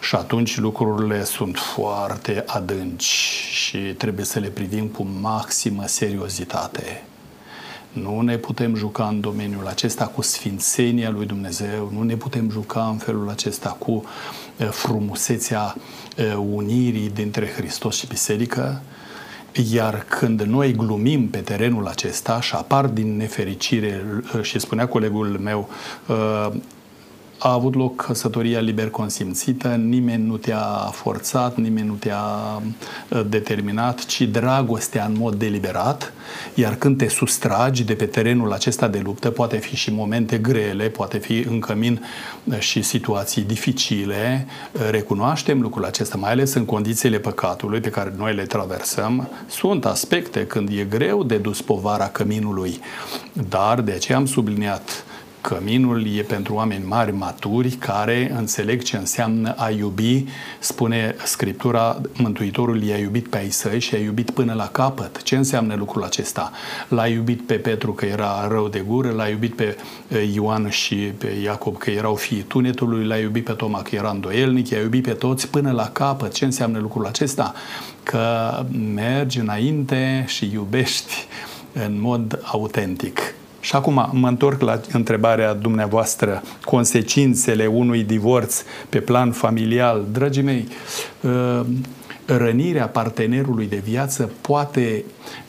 Și 0.00 0.14
atunci 0.14 0.58
lucrurile 0.58 1.24
sunt 1.24 1.56
foarte 1.56 2.44
adânci 2.46 3.04
și 3.50 3.78
trebuie 3.78 4.24
să 4.24 4.38
le 4.38 4.48
privim 4.48 4.86
cu 4.86 5.06
maximă 5.20 5.82
seriozitate. 5.86 7.02
Nu 7.92 8.20
ne 8.20 8.36
putem 8.36 8.74
juca 8.74 9.06
în 9.06 9.20
domeniul 9.20 9.66
acesta 9.66 10.06
cu 10.06 10.22
sfințenia 10.22 11.10
lui 11.10 11.26
Dumnezeu, 11.26 11.90
nu 11.94 12.02
ne 12.02 12.16
putem 12.16 12.50
juca 12.50 12.88
în 12.90 12.96
felul 12.96 13.28
acesta 13.28 13.68
cu 13.68 14.04
frumusețea 14.70 15.76
unirii 16.50 17.10
dintre 17.10 17.46
Hristos 17.46 17.96
și 17.96 18.06
Biserică, 18.06 18.82
iar 19.72 20.06
când 20.08 20.40
noi 20.40 20.72
glumim 20.72 21.28
pe 21.28 21.38
terenul 21.38 21.86
acesta 21.86 22.40
și 22.40 22.54
apar 22.54 22.86
din 22.86 23.16
nefericire, 23.16 24.04
și 24.42 24.58
spunea 24.58 24.88
colegul 24.88 25.38
meu, 25.42 25.68
a 27.42 27.52
avut 27.52 27.74
loc 27.74 27.96
căsătoria 27.96 28.60
liber 28.60 28.90
consimțită, 28.90 29.68
nimeni 29.68 30.26
nu 30.26 30.36
te-a 30.36 30.90
forțat, 30.92 31.56
nimeni 31.56 31.86
nu 31.86 31.94
te-a 31.94 32.22
uh, 33.08 33.20
determinat, 33.28 34.04
ci 34.04 34.22
dragostea 34.22 35.04
în 35.04 35.14
mod 35.18 35.34
deliberat, 35.34 36.12
iar 36.54 36.74
când 36.74 36.98
te 36.98 37.08
sustragi 37.08 37.84
de 37.84 37.94
pe 37.94 38.04
terenul 38.04 38.52
acesta 38.52 38.88
de 38.88 39.00
luptă, 39.04 39.30
poate 39.30 39.56
fi 39.56 39.76
și 39.76 39.92
momente 39.92 40.38
grele, 40.38 40.88
poate 40.88 41.18
fi 41.18 41.38
în 41.38 41.60
cămin 41.60 42.04
uh, 42.44 42.58
și 42.58 42.82
situații 42.82 43.42
dificile, 43.42 44.46
uh, 44.72 44.80
recunoaștem 44.90 45.60
lucrul 45.60 45.84
acesta, 45.84 46.16
mai 46.16 46.30
ales 46.30 46.54
în 46.54 46.64
condițiile 46.64 47.18
păcatului 47.18 47.80
pe 47.80 47.90
care 47.90 48.14
noi 48.16 48.34
le 48.34 48.44
traversăm, 48.44 49.28
sunt 49.48 49.84
aspecte 49.84 50.46
când 50.46 50.68
e 50.68 50.84
greu 50.84 51.22
de 51.22 51.36
dus 51.36 51.62
povara 51.62 52.08
căminului, 52.08 52.80
dar 53.48 53.80
de 53.80 53.92
aceea 53.92 54.18
am 54.18 54.26
subliniat 54.26 55.04
Căminul 55.42 56.16
e 56.16 56.22
pentru 56.22 56.54
oameni 56.54 56.84
mari, 56.84 57.12
maturi, 57.12 57.70
care 57.70 58.32
înțeleg 58.36 58.82
ce 58.82 58.96
înseamnă 58.96 59.54
a 59.56 59.70
iubi. 59.70 60.24
Spune 60.58 61.14
Scriptura, 61.24 62.00
Mântuitorul 62.12 62.82
i-a 62.82 62.96
iubit 62.96 63.28
pe 63.28 63.36
ai 63.36 63.50
săi 63.50 63.80
și 63.80 63.94
a 63.94 63.98
iubit 63.98 64.30
până 64.30 64.52
la 64.52 64.68
capăt. 64.68 65.22
Ce 65.22 65.36
înseamnă 65.36 65.74
lucrul 65.74 66.04
acesta? 66.04 66.52
L-a 66.88 67.06
iubit 67.06 67.40
pe 67.46 67.54
Petru 67.54 67.92
că 67.92 68.04
era 68.04 68.48
rău 68.48 68.68
de 68.68 68.84
gură, 68.86 69.10
l-a 69.10 69.28
iubit 69.28 69.54
pe 69.54 69.76
Ioan 70.34 70.68
și 70.68 70.94
pe 70.94 71.38
Iacob 71.42 71.76
că 71.78 71.90
erau 71.90 72.14
fii 72.14 72.42
tunetului, 72.42 73.04
l-a 73.04 73.16
iubit 73.16 73.44
pe 73.44 73.52
Toma 73.52 73.82
că 73.82 73.94
era 73.94 74.10
îndoielnic, 74.10 74.68
i-a 74.68 74.80
iubit 74.80 75.02
pe 75.02 75.12
toți 75.12 75.48
până 75.48 75.70
la 75.70 75.88
capăt. 75.88 76.32
Ce 76.32 76.44
înseamnă 76.44 76.78
lucrul 76.78 77.06
acesta? 77.06 77.54
Că 78.02 78.64
mergi 78.94 79.38
înainte 79.38 80.24
și 80.28 80.50
iubești 80.52 81.26
în 81.72 82.00
mod 82.00 82.40
autentic. 82.42 83.34
Și 83.62 83.76
acum 83.76 84.08
mă 84.12 84.28
întorc 84.28 84.60
la 84.60 84.80
întrebarea 84.92 85.54
dumneavoastră, 85.54 86.42
consecințele 86.64 87.66
unui 87.66 88.02
divorț 88.02 88.62
pe 88.88 88.98
plan 88.98 89.32
familial. 89.32 90.04
Dragii 90.12 90.42
mei, 90.42 90.68
uh, 91.20 91.60
rănirea 92.26 92.88
partenerului 92.88 93.66
de 93.66 93.82
viață 93.84 94.30
poate 94.40 95.04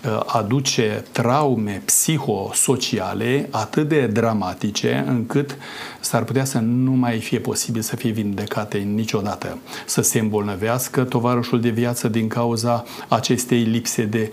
uh, 0.06 0.22
aduce 0.26 1.04
traume 1.12 1.82
psihosociale 1.86 3.48
atât 3.52 3.88
de 3.88 4.08
dramatice 4.08 5.06
încât 5.08 5.58
s-ar 6.00 6.24
putea 6.24 6.46
să 6.46 6.60
nu 6.60 6.92
mai 6.92 7.20
fie 7.20 7.40
posibil 7.40 7.82
să 7.82 7.96
fie 7.96 8.12
vindecate 8.12 8.78
niciodată, 8.78 9.58
să 9.86 10.02
se 10.02 10.20
îmbolnăvească 10.20 11.04
tovarășul 11.04 11.62
de 11.62 11.70
viață 11.70 12.08
din 12.08 12.28
cauza 12.28 12.84
acestei 13.08 13.62
lipse 13.62 14.04
de 14.04 14.32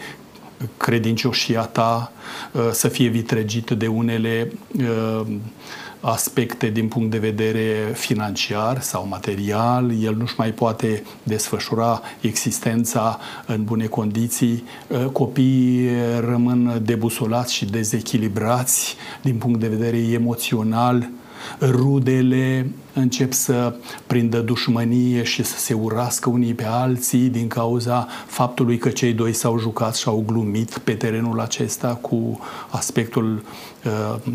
credincioșia 0.76 1.62
ta 1.62 2.12
uh, 2.52 2.68
să 2.72 2.88
fie 2.88 3.08
vitregită 3.08 3.74
de 3.74 3.86
unele 3.86 4.52
uh, 4.78 5.26
aspecte 6.00 6.68
din 6.68 6.88
punct 6.88 7.10
de 7.10 7.18
vedere 7.18 7.92
financiar 7.94 8.80
sau 8.80 9.06
material, 9.06 10.02
el 10.02 10.14
nu-și 10.14 10.34
mai 10.36 10.50
poate 10.50 11.02
desfășura 11.22 12.00
existența 12.20 13.18
în 13.46 13.64
bune 13.64 13.86
condiții, 13.86 14.64
uh, 14.86 15.04
copiii 15.12 15.90
rămân 16.20 16.80
debusolați 16.84 17.54
și 17.54 17.64
dezechilibrați 17.64 18.96
din 19.22 19.36
punct 19.36 19.60
de 19.60 19.68
vedere 19.68 19.96
emoțional, 19.96 21.08
rudele 21.60 22.70
încep 22.92 23.32
să 23.32 23.74
prindă 24.06 24.40
dușmănie 24.40 25.22
și 25.22 25.42
să 25.42 25.58
se 25.58 25.74
urască 25.74 26.30
unii 26.30 26.54
pe 26.54 26.64
alții 26.66 27.28
din 27.28 27.48
cauza 27.48 28.08
faptului 28.26 28.78
că 28.78 28.88
cei 28.88 29.12
doi 29.12 29.32
s-au 29.32 29.58
jucat 29.58 29.96
și 29.96 30.08
au 30.08 30.22
glumit 30.26 30.78
pe 30.78 30.92
terenul 30.92 31.40
acesta 31.40 31.94
cu 31.94 32.40
aspectul 32.70 33.42
uh, 33.84 34.32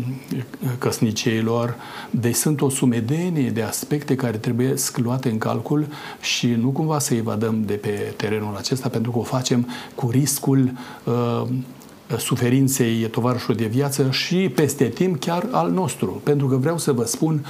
căsniciilor. 0.78 1.76
Deci 2.10 2.34
sunt 2.34 2.60
o 2.60 2.68
sumedenie 2.68 3.50
de 3.50 3.62
aspecte 3.62 4.14
care 4.14 4.36
trebuie 4.36 4.74
luate 4.94 5.30
în 5.30 5.38
calcul 5.38 5.86
și 6.20 6.46
nu 6.46 6.68
cumva 6.68 6.98
să 6.98 7.14
evadăm 7.14 7.62
de 7.64 7.74
pe 7.74 8.14
terenul 8.16 8.56
acesta 8.56 8.88
pentru 8.88 9.10
că 9.10 9.18
o 9.18 9.22
facem 9.22 9.68
cu 9.94 10.10
riscul 10.10 10.72
uh, 11.04 11.48
suferinței 12.18 13.08
tovarășului 13.10 13.60
de 13.60 13.66
viață 13.66 14.08
și 14.10 14.50
peste 14.54 14.84
timp 14.84 15.20
chiar 15.20 15.48
al 15.50 15.70
nostru. 15.70 16.20
Pentru 16.24 16.46
că 16.46 16.56
vreau 16.56 16.78
să 16.78 16.92
vă 16.92 17.04
spun, 17.04 17.46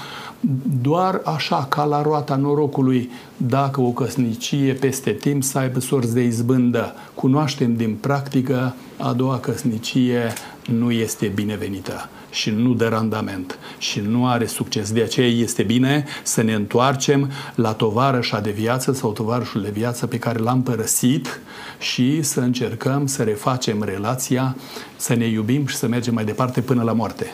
doar 0.83 1.21
așa 1.25 1.67
ca 1.69 1.85
la 1.85 2.03
roata 2.03 2.37
norocului, 2.37 3.11
dacă 3.37 3.81
o 3.81 3.91
căsnicie 3.91 4.73
peste 4.73 5.11
timp 5.11 5.43
să 5.43 5.59
aibă 5.59 5.81
sorți 5.81 6.15
de 6.15 6.23
izbândă, 6.23 6.95
cunoaștem 7.15 7.77
din 7.77 7.95
practică, 7.95 8.75
a 8.97 9.13
doua 9.13 9.39
căsnicie 9.39 10.33
nu 10.67 10.91
este 10.91 11.27
binevenită 11.27 12.09
și 12.37 12.51
nu 12.51 12.75
dă 12.75 12.89
randament 12.89 13.59
și 13.79 14.01
nu 14.01 14.27
are 14.27 14.47
succes. 14.47 14.93
De 14.93 15.03
aceea 15.03 15.29
este 15.29 15.63
bine 15.63 16.05
să 16.23 16.43
ne 16.43 16.55
întoarcem 16.55 17.31
la 17.55 17.73
tovarășa 17.73 18.41
de 18.41 18.51
viață 18.51 18.93
sau 18.93 19.13
tovarășul 19.13 19.63
de 19.63 19.71
viață 19.71 20.07
pe 20.07 20.19
care 20.19 20.39
l-am 20.39 20.63
părăsit 20.63 21.41
și 21.79 22.23
să 22.23 22.41
încercăm 22.41 23.07
să 23.07 23.23
refacem 23.23 23.83
relația, 23.83 24.57
să 24.97 25.15
ne 25.15 25.27
iubim 25.27 25.67
și 25.67 25.77
să 25.77 25.89
mergem 25.89 26.15
mai 26.15 26.25
departe 26.25 26.61
până 26.61 26.83
la 26.83 26.93
moarte. 26.93 27.27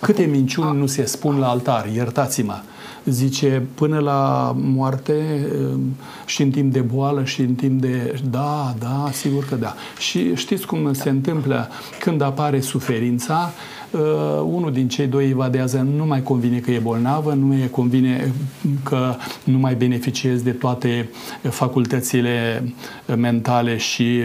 Câte 0.00 0.22
minciuni 0.22 0.78
nu 0.78 0.86
se 0.86 1.04
spun 1.04 1.38
la 1.38 1.48
altar, 1.48 1.88
iertați-mă, 1.94 2.60
zice, 3.04 3.62
până 3.74 3.98
la 3.98 4.52
moarte 4.56 5.46
și 6.24 6.42
în 6.42 6.50
timp 6.50 6.72
de 6.72 6.80
boală 6.80 7.24
și 7.24 7.40
în 7.40 7.54
timp 7.54 7.80
de... 7.80 8.20
Da, 8.30 8.74
da, 8.78 9.10
sigur 9.12 9.44
că 9.44 9.54
da. 9.54 9.74
Și 9.98 10.34
știți 10.34 10.66
cum 10.66 10.92
se 10.92 11.08
întâmplă 11.08 11.68
când 12.00 12.20
apare 12.20 12.60
suferința, 12.60 13.52
uh, 13.92 14.00
unul 14.44 14.72
din 14.72 14.88
cei 14.88 15.06
doi 15.06 15.28
evadează, 15.28 15.86
nu 15.96 16.06
mai 16.06 16.22
convine 16.22 16.58
că 16.58 16.70
e 16.70 16.78
bolnavă, 16.78 17.32
nu 17.32 17.46
mai 17.46 17.68
convine 17.70 18.32
că 18.84 19.14
nu 19.44 19.58
mai 19.58 19.74
beneficiez 19.74 20.42
de 20.42 20.50
toate 20.50 21.08
facultățile 21.42 22.64
mentale 23.16 23.76
și 23.76 24.20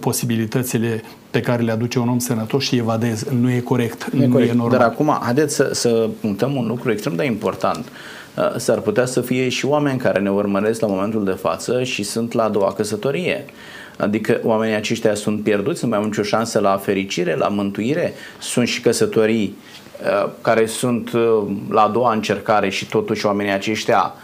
posibilitățile 0.00 1.02
pe 1.30 1.40
care 1.40 1.62
le 1.62 1.70
aduce 1.70 1.98
un 1.98 2.08
om 2.08 2.18
sănătos 2.18 2.62
și 2.62 2.76
evadez. 2.76 3.24
Nu 3.40 3.50
e 3.50 3.60
corect, 3.60 4.10
nu, 4.10 4.26
nu 4.26 4.32
corect. 4.32 4.50
e 4.50 4.54
normal. 4.54 4.78
Dar 4.78 4.88
acum, 4.88 5.18
haideți 5.22 5.54
să, 5.54 5.70
să 5.72 6.08
punctăm 6.20 6.56
un 6.56 6.66
lucru 6.66 6.90
extrem 6.90 7.14
de 7.14 7.24
important. 7.24 7.84
Uh, 8.36 8.56
s-ar 8.56 8.78
putea 8.78 9.06
să 9.06 9.20
fie 9.20 9.48
și 9.48 9.66
oameni 9.66 9.98
care 9.98 10.20
ne 10.20 10.30
urmăresc 10.30 10.80
la 10.80 10.86
momentul 10.86 11.24
de 11.24 11.30
față 11.30 11.82
și 11.82 12.02
sunt 12.02 12.32
la 12.32 12.42
a 12.42 12.48
doua 12.48 12.72
căsătorie. 12.72 13.44
Adică 13.98 14.40
oamenii 14.42 14.74
aceștia 14.74 15.14
sunt 15.14 15.42
pierduți, 15.42 15.84
nu 15.84 15.90
mai 15.90 15.98
au 15.98 16.04
nicio 16.04 16.22
șansă 16.22 16.58
la 16.58 16.76
fericire, 16.76 17.36
la 17.36 17.48
mântuire. 17.48 18.12
Sunt 18.38 18.68
și 18.68 18.80
căsătorii 18.80 19.56
uh, 20.02 20.30
care 20.40 20.66
sunt 20.66 21.12
uh, 21.12 21.42
la 21.70 21.82
a 21.82 21.88
doua 21.88 22.12
încercare 22.12 22.68
și 22.68 22.86
totuși 22.86 23.26
oamenii 23.26 23.52
aceștia 23.52 24.14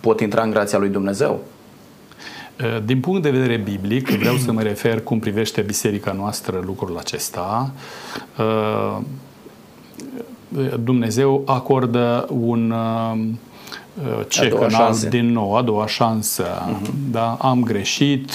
pot 0.00 0.20
intra 0.20 0.42
în 0.42 0.50
grația 0.50 0.78
lui 0.78 0.88
Dumnezeu. 0.88 1.40
Eh, 2.56 2.78
din 2.84 3.00
punct 3.00 3.22
de 3.22 3.30
vedere 3.30 3.56
biblic, 3.56 4.08
vreau 4.08 4.36
să 4.36 4.52
mă 4.52 4.62
refer 4.62 5.02
cum 5.02 5.18
privește 5.18 5.60
biserica 5.60 6.12
noastră 6.12 6.62
lucrul 6.64 6.98
acesta. 6.98 7.70
Eh, 8.38 8.96
Dumnezeu 10.84 11.42
acordă 11.46 12.26
un 12.30 12.74
eh, 14.04 14.24
cec 14.28 14.60
înalt 14.60 15.02
din 15.02 15.32
nou, 15.32 15.56
a 15.56 15.62
doua 15.62 15.86
șansă. 15.86 16.44
Uh-huh. 16.44 17.10
Da? 17.10 17.36
Am 17.40 17.62
greșit, 17.62 18.30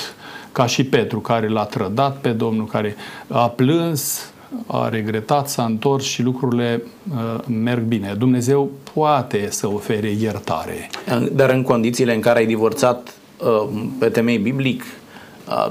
ca 0.51 0.65
și 0.65 0.83
Petru, 0.83 1.19
care 1.19 1.47
l-a 1.47 1.65
trădat 1.65 2.17
pe 2.17 2.29
Domnul, 2.29 2.65
care 2.65 2.95
a 3.27 3.49
plâns, 3.49 4.31
a 4.67 4.89
regretat, 4.89 5.49
s-a 5.49 5.63
întors 5.63 6.05
și 6.05 6.21
lucrurile 6.21 6.83
uh, 7.11 7.39
merg 7.45 7.83
bine. 7.83 8.15
Dumnezeu 8.17 8.69
poate 8.93 9.47
să 9.49 9.67
ofere 9.67 10.09
iertare. 10.09 10.89
Dar 11.31 11.49
în 11.49 11.61
condițiile 11.61 12.13
în 12.13 12.21
care 12.21 12.39
ai 12.39 12.45
divorțat 12.45 13.13
Uh, 13.45 13.69
pe 13.99 14.09
temei 14.09 14.37
biblic, 14.37 14.81
uh, 14.81 14.87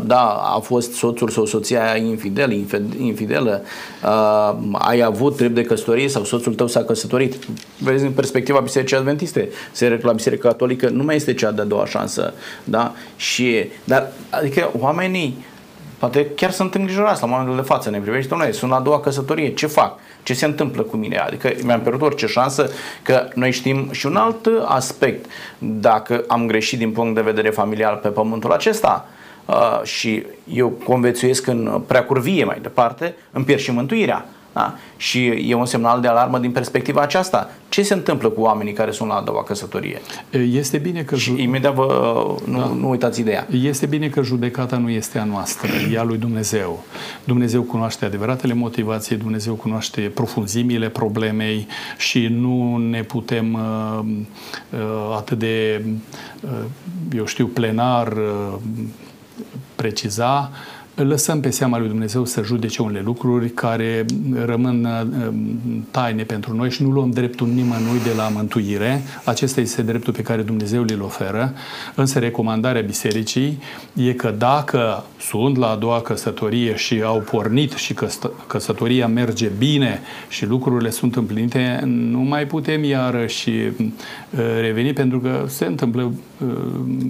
da, 0.02 0.24
a 0.54 0.58
fost 0.58 0.92
soțul 0.92 1.28
sau 1.28 1.44
soția 1.44 1.96
infidel, 1.96 2.64
infidelă, 2.98 3.62
uh, 4.04 4.54
ai 4.72 5.00
avut 5.02 5.36
drept 5.36 5.54
de 5.54 5.62
căsătorie 5.62 6.08
sau 6.08 6.24
soțul 6.24 6.54
tău 6.54 6.66
s-a 6.66 6.84
căsătorit. 6.84 7.34
Vezi, 7.78 8.04
în 8.04 8.12
perspectiva 8.12 8.60
Bisericii 8.60 8.96
Adventiste, 8.96 9.48
se 9.72 10.00
la 10.02 10.12
Biserica 10.12 10.48
Catolică 10.48 10.88
nu 10.88 11.02
mai 11.02 11.16
este 11.16 11.34
cea 11.34 11.50
de-a 11.50 11.64
doua 11.64 11.86
șansă. 11.86 12.34
Da? 12.64 12.92
Și, 13.16 13.68
dar, 13.84 14.12
adică 14.30 14.70
oamenii 14.78 15.44
poate 15.98 16.26
chiar 16.34 16.50
sunt 16.50 16.74
îngrijorați 16.74 17.20
la 17.20 17.26
momentul 17.26 17.56
de 17.56 17.62
față, 17.62 17.90
ne 17.90 17.98
privește, 17.98 18.34
noi 18.34 18.54
sunt 18.54 18.70
la 18.70 18.76
a 18.76 18.80
doua 18.80 19.00
căsătorie, 19.00 19.54
ce 19.54 19.66
fac? 19.66 19.98
Ce 20.22 20.34
se 20.34 20.44
întâmplă 20.44 20.82
cu 20.82 20.96
mine? 20.96 21.16
Adică 21.16 21.52
mi-am 21.62 21.80
pierdut 21.80 22.02
orice 22.02 22.26
șansă 22.26 22.70
că 23.02 23.28
noi 23.34 23.52
știm 23.52 23.88
și 23.92 24.06
un 24.06 24.16
alt 24.16 24.48
aspect. 24.64 25.26
Dacă 25.58 26.24
am 26.28 26.46
greșit 26.46 26.78
din 26.78 26.90
punct 26.90 27.14
de 27.14 27.20
vedere 27.20 27.50
familial 27.50 27.96
pe 27.96 28.08
pământul 28.08 28.52
acesta, 28.52 29.08
Uh, 29.48 29.82
și 29.82 30.26
eu 30.52 30.68
convețuiesc 30.68 31.46
în 31.46 31.82
preacurvie 31.86 32.44
mai 32.44 32.58
departe, 32.62 33.14
îmi 33.32 33.44
pierd 33.44 33.60
și 33.60 33.70
mântuirea. 33.70 34.26
Da? 34.52 34.74
Și 34.96 35.26
e 35.26 35.54
un 35.54 35.66
semnal 35.66 36.00
de 36.00 36.08
alarmă 36.08 36.38
din 36.38 36.50
perspectiva 36.50 37.00
aceasta. 37.00 37.50
Ce 37.68 37.82
se 37.82 37.94
întâmplă 37.94 38.28
cu 38.28 38.40
oamenii 38.40 38.72
care 38.72 38.90
sunt 38.90 39.08
la 39.08 39.14
a 39.14 39.20
doua 39.20 39.42
căsătorie? 39.42 40.00
Este 40.52 40.78
bine 40.78 41.02
că... 41.02 41.16
Și 41.16 41.42
imediat 41.42 41.74
vă, 41.74 41.86
nu, 42.44 42.58
da. 42.58 42.66
nu 42.66 42.88
uitați 42.88 43.20
ideea. 43.20 43.46
Este 43.50 43.86
bine 43.86 44.08
că 44.08 44.22
judecata 44.22 44.76
nu 44.76 44.90
este 44.90 45.18
a 45.18 45.24
noastră, 45.24 45.70
e 45.92 45.98
a 45.98 46.02
lui 46.02 46.16
Dumnezeu. 46.16 46.84
Dumnezeu 47.24 47.62
cunoaște 47.62 48.04
adevăratele 48.04 48.54
motivații, 48.54 49.16
Dumnezeu 49.16 49.54
cunoaște 49.54 50.00
profunzimile 50.00 50.88
problemei 50.88 51.66
și 51.96 52.26
nu 52.26 52.76
ne 52.76 53.02
putem 53.02 53.52
uh, 53.52 54.00
uh, 54.70 55.16
atât 55.16 55.38
de, 55.38 55.84
uh, 56.40 56.50
eu 57.16 57.24
știu, 57.24 57.46
plenar 57.46 58.12
uh, 58.12 58.54
pretizar 59.78 60.50
preciza 60.98 61.02
lăsăm 61.02 61.40
pe 61.40 61.50
seama 61.50 61.78
lui 61.78 61.88
Dumnezeu 61.88 62.24
să 62.24 62.42
judece 62.42 62.82
unele 62.82 63.02
lucruri 63.04 63.50
care 63.50 64.04
rămân 64.44 64.84
uh, 64.84 65.86
taine 65.90 66.22
pentru 66.22 66.54
noi 66.54 66.70
și 66.70 66.82
nu 66.82 66.90
luăm 66.90 67.10
dreptul 67.10 67.46
nimănui 67.46 68.00
de 68.04 68.10
la 68.16 68.28
mântuire. 68.28 69.02
Acesta 69.24 69.60
este 69.60 69.82
dreptul 69.82 70.12
pe 70.12 70.22
care 70.22 70.42
Dumnezeu 70.42 70.84
îl 70.88 71.02
oferă. 71.02 71.54
Însă 71.94 72.18
recomandarea 72.18 72.82
bisericii 72.82 73.58
e 73.94 74.12
că 74.12 74.34
dacă 74.38 75.04
sunt 75.20 75.56
la 75.56 75.70
a 75.70 75.76
doua 75.76 76.00
căsătorie 76.00 76.76
și 76.76 77.02
au 77.02 77.18
pornit 77.18 77.72
și 77.72 77.94
căsătoria 78.46 79.06
merge 79.06 79.50
bine 79.58 80.00
și 80.28 80.46
lucrurile 80.46 80.90
sunt 80.90 81.16
împlinite, 81.16 81.80
nu 81.84 82.20
mai 82.20 82.46
putem 82.46 82.84
iarăși 82.84 83.50
uh, 83.50 83.86
reveni 84.60 84.92
pentru 84.92 85.20
că 85.20 85.44
se 85.46 85.64
întâmplă 85.64 86.02
uh, 86.02 86.48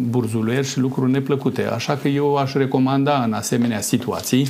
burzuluieri 0.09 0.67
și 0.67 0.79
lucruri 0.79 1.11
neplăcute. 1.11 1.67
Așa 1.67 1.97
că 1.97 2.09
eu 2.09 2.37
aș 2.37 2.53
recomanda 2.53 3.23
în 3.23 3.33
asemenea 3.33 3.78
asemenea 3.79 3.81
situații 3.81 4.49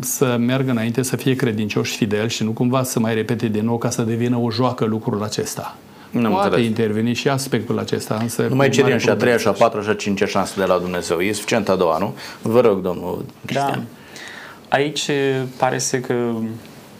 să 0.00 0.36
meargă 0.38 0.70
înainte, 0.70 1.02
să 1.02 1.16
fie 1.16 1.34
credincioși, 1.34 1.96
fideli 1.96 2.30
și 2.30 2.42
nu 2.42 2.50
cumva 2.50 2.82
să 2.82 3.00
mai 3.00 3.14
repete 3.14 3.48
din 3.48 3.64
nou 3.64 3.78
ca 3.78 3.90
să 3.90 4.02
devină 4.02 4.36
o 4.36 4.50
joacă 4.50 4.84
lucrul 4.84 5.22
acesta. 5.22 5.76
Nu 6.10 6.28
Poate 6.30 6.46
înțeles. 6.46 6.66
interveni 6.66 7.14
și 7.14 7.28
aspectul 7.28 7.78
acesta, 7.78 8.18
însă... 8.20 8.46
Nu 8.48 8.54
mai 8.54 8.68
cerem 8.68 8.98
și 8.98 9.08
a 9.08 9.14
treia, 9.14 9.36
și 9.36 9.48
a 9.48 9.52
patra, 9.52 9.82
și 9.82 9.88
a 9.88 9.94
cincea 9.94 10.26
șansă 10.26 10.52
de 10.56 10.64
la 10.64 10.78
Dumnezeu. 10.78 11.18
E 11.18 11.32
suficient 11.32 11.68
a 11.68 11.76
doua, 11.76 11.98
nu? 11.98 12.14
Vă 12.42 12.60
rog, 12.60 12.80
domnul 12.80 13.24
Cristian. 13.44 13.72
Da. 13.72 14.76
Aici 14.76 15.10
pare 15.56 15.78
să 15.78 15.98
că 15.98 16.14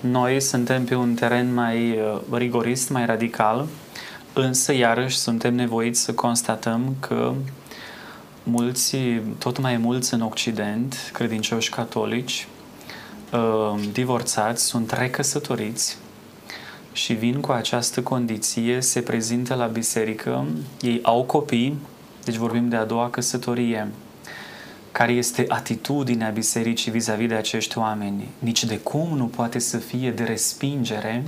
noi 0.00 0.40
suntem 0.40 0.84
pe 0.84 0.94
un 0.94 1.14
teren 1.14 1.54
mai 1.54 1.98
rigorist, 2.32 2.90
mai 2.90 3.06
radical, 3.06 3.66
însă 4.32 4.74
iarăși 4.74 5.16
suntem 5.16 5.54
nevoiți 5.54 6.00
să 6.00 6.12
constatăm 6.12 6.94
că 7.00 7.32
mulți, 8.46 8.96
tot 9.38 9.58
mai 9.58 9.76
mulți 9.76 10.14
în 10.14 10.20
Occident, 10.20 11.10
credincioși 11.12 11.70
catolici, 11.70 12.48
uh, 13.32 13.80
divorțați, 13.92 14.64
sunt 14.64 14.90
recăsătoriți 14.90 15.98
și 16.92 17.12
vin 17.12 17.40
cu 17.40 17.52
această 17.52 18.02
condiție, 18.02 18.80
se 18.80 19.00
prezintă 19.00 19.54
la 19.54 19.66
biserică, 19.66 20.46
ei 20.80 21.00
au 21.02 21.24
copii, 21.24 21.78
deci 22.24 22.36
vorbim 22.36 22.68
de 22.68 22.76
a 22.76 22.84
doua 22.84 23.10
căsătorie. 23.10 23.88
Care 24.92 25.12
este 25.12 25.44
atitudinea 25.48 26.28
bisericii 26.28 26.90
vis-a-vis 26.90 27.28
de 27.28 27.34
acești 27.34 27.78
oameni? 27.78 28.28
Nici 28.38 28.64
de 28.64 28.78
cum 28.78 29.16
nu 29.16 29.24
poate 29.24 29.58
să 29.58 29.76
fie 29.76 30.10
de 30.10 30.22
respingere 30.22 31.22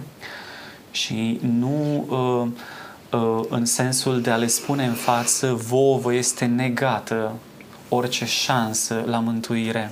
și 0.90 1.40
nu 1.42 2.06
uh, 2.08 2.18
Uh, 2.18 2.77
în 3.48 3.64
sensul 3.64 4.20
de 4.20 4.30
a 4.30 4.36
le 4.36 4.46
spune 4.46 4.86
în 4.86 4.94
față, 4.94 5.52
vouă 5.52 5.98
vă 5.98 6.14
este 6.14 6.44
negată 6.44 7.32
orice 7.88 8.24
șansă 8.24 9.04
la 9.06 9.18
mântuire. 9.18 9.90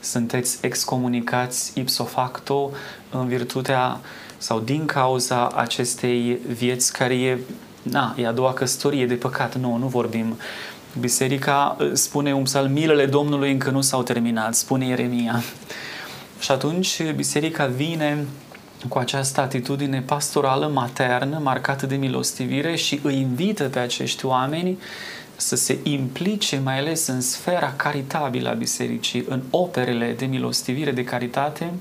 Sunteți 0.00 0.58
excomunicați 0.60 1.72
ipso 1.74 2.04
facto 2.04 2.70
în 3.10 3.28
virtutea 3.28 4.00
sau 4.38 4.60
din 4.60 4.86
cauza 4.86 5.48
acestei 5.48 6.38
vieți 6.46 6.92
care 6.92 7.14
e, 7.14 7.38
na, 7.82 8.14
e 8.16 8.26
a 8.26 8.32
doua 8.32 8.52
căsătorie 8.52 9.06
de 9.06 9.14
păcat. 9.14 9.56
Nu, 9.56 9.76
nu 9.76 9.86
vorbim. 9.86 10.36
Biserica 11.00 11.76
uh, 11.80 11.90
spune 11.92 12.34
un 12.34 12.42
psalm, 12.42 12.72
milele 12.72 13.06
Domnului 13.06 13.52
încă 13.52 13.70
nu 13.70 13.80
s-au 13.80 14.02
terminat, 14.02 14.54
spune 14.54 14.86
Ieremia. 14.86 15.42
Și 16.40 16.50
atunci 16.50 17.02
biserica 17.14 17.66
vine 17.66 18.26
cu 18.88 18.98
această 18.98 19.40
atitudine 19.40 20.00
pastorală, 20.00 20.66
maternă, 20.66 21.40
marcată 21.42 21.86
de 21.86 21.94
milostivire 21.94 22.76
și 22.76 23.00
îi 23.02 23.20
invită 23.20 23.64
pe 23.64 23.78
acești 23.78 24.26
oameni 24.26 24.78
să 25.36 25.56
se 25.56 25.78
implice 25.82 26.60
mai 26.64 26.78
ales 26.78 27.06
în 27.06 27.20
sfera 27.20 27.72
caritabilă 27.76 28.48
a 28.48 28.52
bisericii, 28.52 29.24
în 29.28 29.42
operele 29.50 30.14
de 30.18 30.24
milostivire, 30.24 30.90
de 30.90 31.04
caritate, 31.04 31.72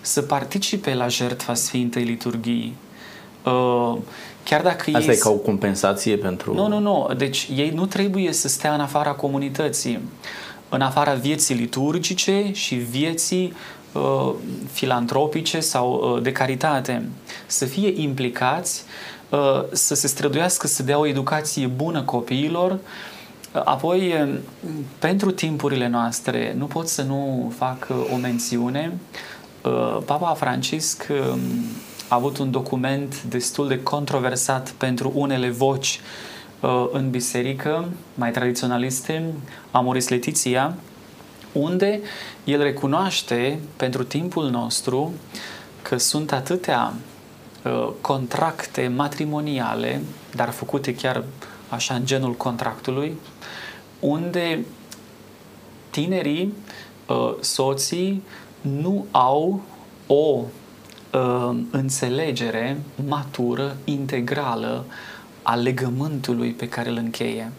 să 0.00 0.22
participe 0.22 0.94
la 0.94 1.08
jertfa 1.08 1.54
Sfintei 1.54 2.04
Liturghii. 2.04 2.76
Uh, 3.44 3.96
chiar 4.44 4.62
dacă 4.62 4.90
Asta 4.94 5.10
ei... 5.10 5.16
e 5.16 5.20
ca 5.20 5.30
o 5.30 5.36
compensație 5.36 6.16
pentru... 6.16 6.54
Nu, 6.54 6.68
nu, 6.68 6.78
nu. 6.78 7.10
Deci 7.16 7.48
ei 7.56 7.70
nu 7.70 7.86
trebuie 7.86 8.32
să 8.32 8.48
stea 8.48 8.74
în 8.74 8.80
afara 8.80 9.12
comunității, 9.12 10.00
în 10.68 10.80
afara 10.80 11.12
vieții 11.12 11.54
liturgice 11.54 12.50
și 12.52 12.74
vieții 12.74 13.52
uh, 13.92 14.32
filantropice 14.72 15.60
sau 15.60 16.14
uh, 16.14 16.22
de 16.22 16.32
caritate. 16.32 17.08
Să 17.46 17.64
fie 17.64 18.00
implicați, 18.00 18.82
uh, 19.28 19.62
să 19.72 19.94
se 19.94 20.06
străduiască 20.06 20.66
să 20.66 20.82
dea 20.82 20.98
o 20.98 21.06
educație 21.06 21.66
bună 21.66 22.02
copiilor, 22.02 22.70
uh, 22.70 22.78
Apoi, 23.64 24.12
uh, 24.12 24.34
pentru 24.98 25.30
timpurile 25.30 25.88
noastre, 25.88 26.54
nu 26.58 26.64
pot 26.64 26.88
să 26.88 27.02
nu 27.02 27.52
fac 27.56 27.86
uh, 27.90 27.96
o 28.12 28.16
mențiune. 28.16 28.98
Uh, 29.62 29.98
Papa 30.04 30.34
Francisc 30.34 31.06
um, 31.10 31.40
a 32.08 32.14
avut 32.14 32.38
un 32.38 32.50
document 32.50 33.22
destul 33.22 33.68
de 33.68 33.82
controversat 33.82 34.70
pentru 34.70 35.12
unele 35.14 35.50
voci 35.50 36.00
în 36.92 37.10
biserică, 37.10 37.88
mai 38.14 38.30
tradiționaliste, 38.30 39.24
Amoris 39.70 40.08
Letiția, 40.08 40.74
unde 41.52 42.00
el 42.44 42.62
recunoaște 42.62 43.58
pentru 43.76 44.04
timpul 44.04 44.50
nostru 44.50 45.12
că 45.82 45.96
sunt 45.96 46.32
atâtea 46.32 46.92
contracte 48.00 48.92
matrimoniale, 48.96 50.02
dar 50.34 50.50
făcute 50.50 50.94
chiar 50.94 51.24
așa 51.68 51.94
în 51.94 52.06
genul 52.06 52.32
contractului, 52.32 53.16
unde 54.00 54.64
tinerii, 55.90 56.52
soții, 57.40 58.22
nu 58.60 59.06
au 59.10 59.60
o 60.06 60.42
uh, 61.12 61.58
înțelegere 61.70 62.80
matură, 63.06 63.76
integrală 63.84 64.84
a 65.46 65.54
legământului 65.54 66.50
pe 66.50 66.68
care 66.68 66.88
îl 66.88 66.96
încheie. 66.96 67.52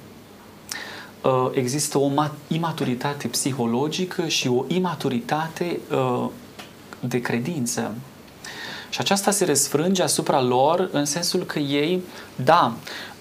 Uh, 1.22 1.50
există 1.54 1.98
o 1.98 2.12
imaturitate 2.48 3.28
psihologică 3.28 4.28
și 4.28 4.48
o 4.48 4.66
imaturitate 4.68 5.80
uh, 5.92 6.30
de 7.00 7.22
credință. 7.22 7.96
Și 8.90 9.00
aceasta 9.00 9.32
se 9.32 9.46
răsfrânge 9.46 10.04
asupra 10.04 10.42
lor 10.42 10.90
în 10.92 11.06
sensul 11.06 11.44
că 11.44 11.60
ei, 11.60 12.02
da, 12.36 12.74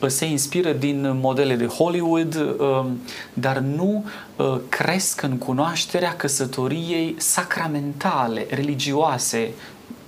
se 0.07 0.25
inspiră 0.25 0.73
din 0.73 1.19
modele 1.21 1.55
de 1.55 1.67
Hollywood, 1.67 2.35
um, 2.35 3.01
dar 3.33 3.59
nu 3.59 4.05
uh, 4.37 4.57
cresc 4.69 5.23
în 5.23 5.39
cunoașterea 5.39 6.17
căsătoriei 6.17 7.15
sacramentale, 7.19 8.47
religioase, 8.51 9.51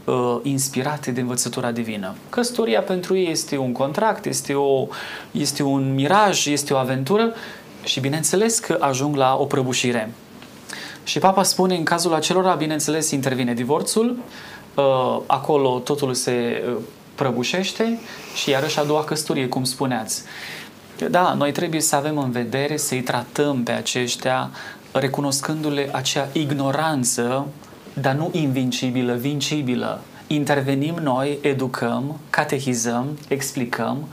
uh, 0.09 0.38
inspirate 0.42 1.11
de 1.11 1.20
învățătura 1.20 1.70
divină. 1.70 2.14
Căsătoria 2.30 2.80
pentru 2.80 3.16
ei 3.16 3.30
este 3.30 3.56
un 3.56 3.72
contract, 3.72 4.24
este, 4.24 4.54
o, 4.54 4.86
este 5.30 5.62
un 5.62 5.94
miraj, 5.94 6.46
este 6.46 6.74
o 6.74 6.76
aventură 6.76 7.34
și 7.84 8.00
bineînțeles 8.00 8.59
că 8.59 8.76
ajung 8.80 9.16
la 9.16 9.36
o 9.40 9.44
prăbușire. 9.44 10.12
Și 11.04 11.18
papa 11.18 11.42
spune, 11.42 11.76
în 11.76 11.84
cazul 11.84 12.14
acelora, 12.14 12.54
bineînțeles, 12.54 13.11
intervine 13.11 13.54
divorțul, 13.54 14.16
uh, 14.74 15.20
acolo 15.26 15.78
totul 15.84 16.14
se 16.14 16.62
prăbușește 17.14 17.98
și 18.34 18.50
iarăși 18.50 18.78
a 18.78 18.84
doua 18.84 19.04
căsătorie, 19.04 19.48
cum 19.48 19.64
spuneați. 19.64 20.22
Da, 21.11 21.34
noi 21.34 21.52
trebuie 21.52 21.80
să 21.80 21.96
avem 21.96 22.18
în 22.18 22.30
vedere 22.30 22.76
să-i 22.76 23.02
tratăm 23.02 23.62
pe 23.62 23.72
aceștia 23.72 24.50
recunoscându-le 24.92 25.88
acea 25.92 26.28
ignoranță, 26.32 27.46
dar 28.01 28.14
nu 28.14 28.30
invincibilă, 28.32 29.14
vincibilă. 29.14 30.01
Intervenim 30.26 30.94
noi, 31.03 31.38
educăm, 31.40 32.18
catehizăm, 32.30 33.18
explicăm 33.28 34.09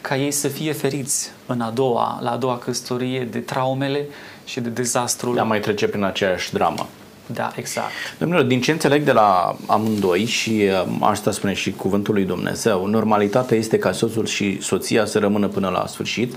ca 0.00 0.16
ei 0.16 0.30
să 0.30 0.48
fie 0.48 0.72
feriți 0.72 1.30
în 1.46 1.60
a 1.60 1.70
doua, 1.70 2.18
la 2.22 2.30
a 2.30 2.36
doua 2.36 2.58
căsătorie 2.58 3.24
de 3.24 3.38
traumele 3.38 4.06
și 4.44 4.60
de 4.60 4.68
dezastrul. 4.68 5.34
Da, 5.34 5.42
mai 5.42 5.60
trece 5.60 5.86
prin 5.88 6.02
aceeași 6.02 6.52
dramă. 6.52 6.86
Da, 7.26 7.52
exact. 7.56 7.90
Domnule, 8.18 8.44
din 8.44 8.60
ce 8.60 8.70
înțeleg 8.70 9.02
de 9.02 9.12
la 9.12 9.56
amândoi 9.66 10.24
și 10.24 10.68
uh, 10.86 10.96
asta 11.00 11.30
spune 11.30 11.52
și 11.52 11.72
cuvântul 11.72 12.14
lui 12.14 12.24
Dumnezeu, 12.24 12.86
normalitatea 12.86 13.56
este 13.56 13.78
ca 13.78 13.92
soțul 13.92 14.26
și 14.26 14.62
soția 14.62 15.04
să 15.04 15.18
rămână 15.18 15.48
până 15.48 15.68
la 15.68 15.86
sfârșit. 15.86 16.34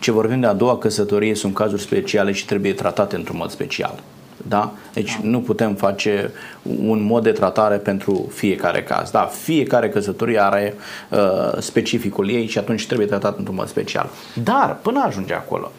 Ce 0.00 0.10
vorbim 0.10 0.40
de 0.40 0.46
a 0.46 0.52
doua 0.52 0.78
căsătorie 0.78 1.34
sunt 1.34 1.54
cazuri 1.54 1.82
speciale 1.82 2.32
și 2.32 2.44
trebuie 2.44 2.72
tratate 2.72 3.16
într-un 3.16 3.36
mod 3.36 3.50
special. 3.50 4.02
Da? 4.48 4.72
Deci 4.92 5.12
da. 5.12 5.28
nu 5.28 5.40
putem 5.40 5.74
face 5.74 6.30
un 6.62 7.02
mod 7.02 7.22
de 7.22 7.32
tratare 7.32 7.76
pentru 7.76 8.30
fiecare 8.34 8.82
caz. 8.82 9.10
Da, 9.10 9.20
fiecare 9.20 9.88
căsătorie 9.88 10.42
are 10.42 10.74
uh, 11.08 11.18
specificul 11.58 12.30
ei 12.30 12.46
și 12.46 12.58
atunci 12.58 12.86
trebuie 12.86 13.06
tratat 13.06 13.38
într-un 13.38 13.54
mod 13.54 13.68
special. 13.68 14.08
Dar 14.42 14.76
până 14.82 15.04
ajunge 15.06 15.34
acolo, 15.34 15.70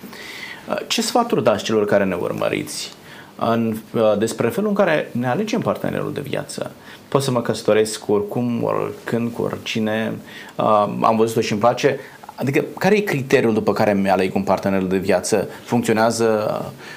uh, 0.70 0.76
ce 0.88 1.02
sfaturi 1.02 1.44
dați 1.44 1.64
celor 1.64 1.86
care 1.86 2.04
ne 2.04 2.16
urmăriți? 2.16 2.96
în, 3.38 3.78
uh, 3.94 4.18
despre 4.18 4.50
felul 4.50 4.70
în 4.70 4.76
care 4.76 5.10
ne 5.12 5.28
alegem 5.28 5.62
partenerul 5.62 6.14
de 6.14 6.22
viață. 6.22 6.72
Pot 7.08 7.22
să 7.22 7.32
mă 7.32 7.42
căsătoresc 7.42 8.00
cu 8.00 8.12
oricum, 8.12 8.64
oricând, 8.64 9.32
cu 9.32 9.42
oricine, 9.42 10.14
uh, 10.56 10.66
am 11.02 11.16
văzut-o 11.18 11.42
și 11.42 11.52
îmi 11.52 11.62
place. 11.62 12.00
Adică, 12.40 12.66
care 12.80 12.96
e 12.96 13.00
criteriul 13.00 13.54
după 13.54 13.74
care 13.74 13.94
mi-aleg 13.94 14.36
un 14.36 14.42
partener 14.42 14.82
de 14.82 14.98
viață? 14.98 15.48
Funcționează 15.64 16.26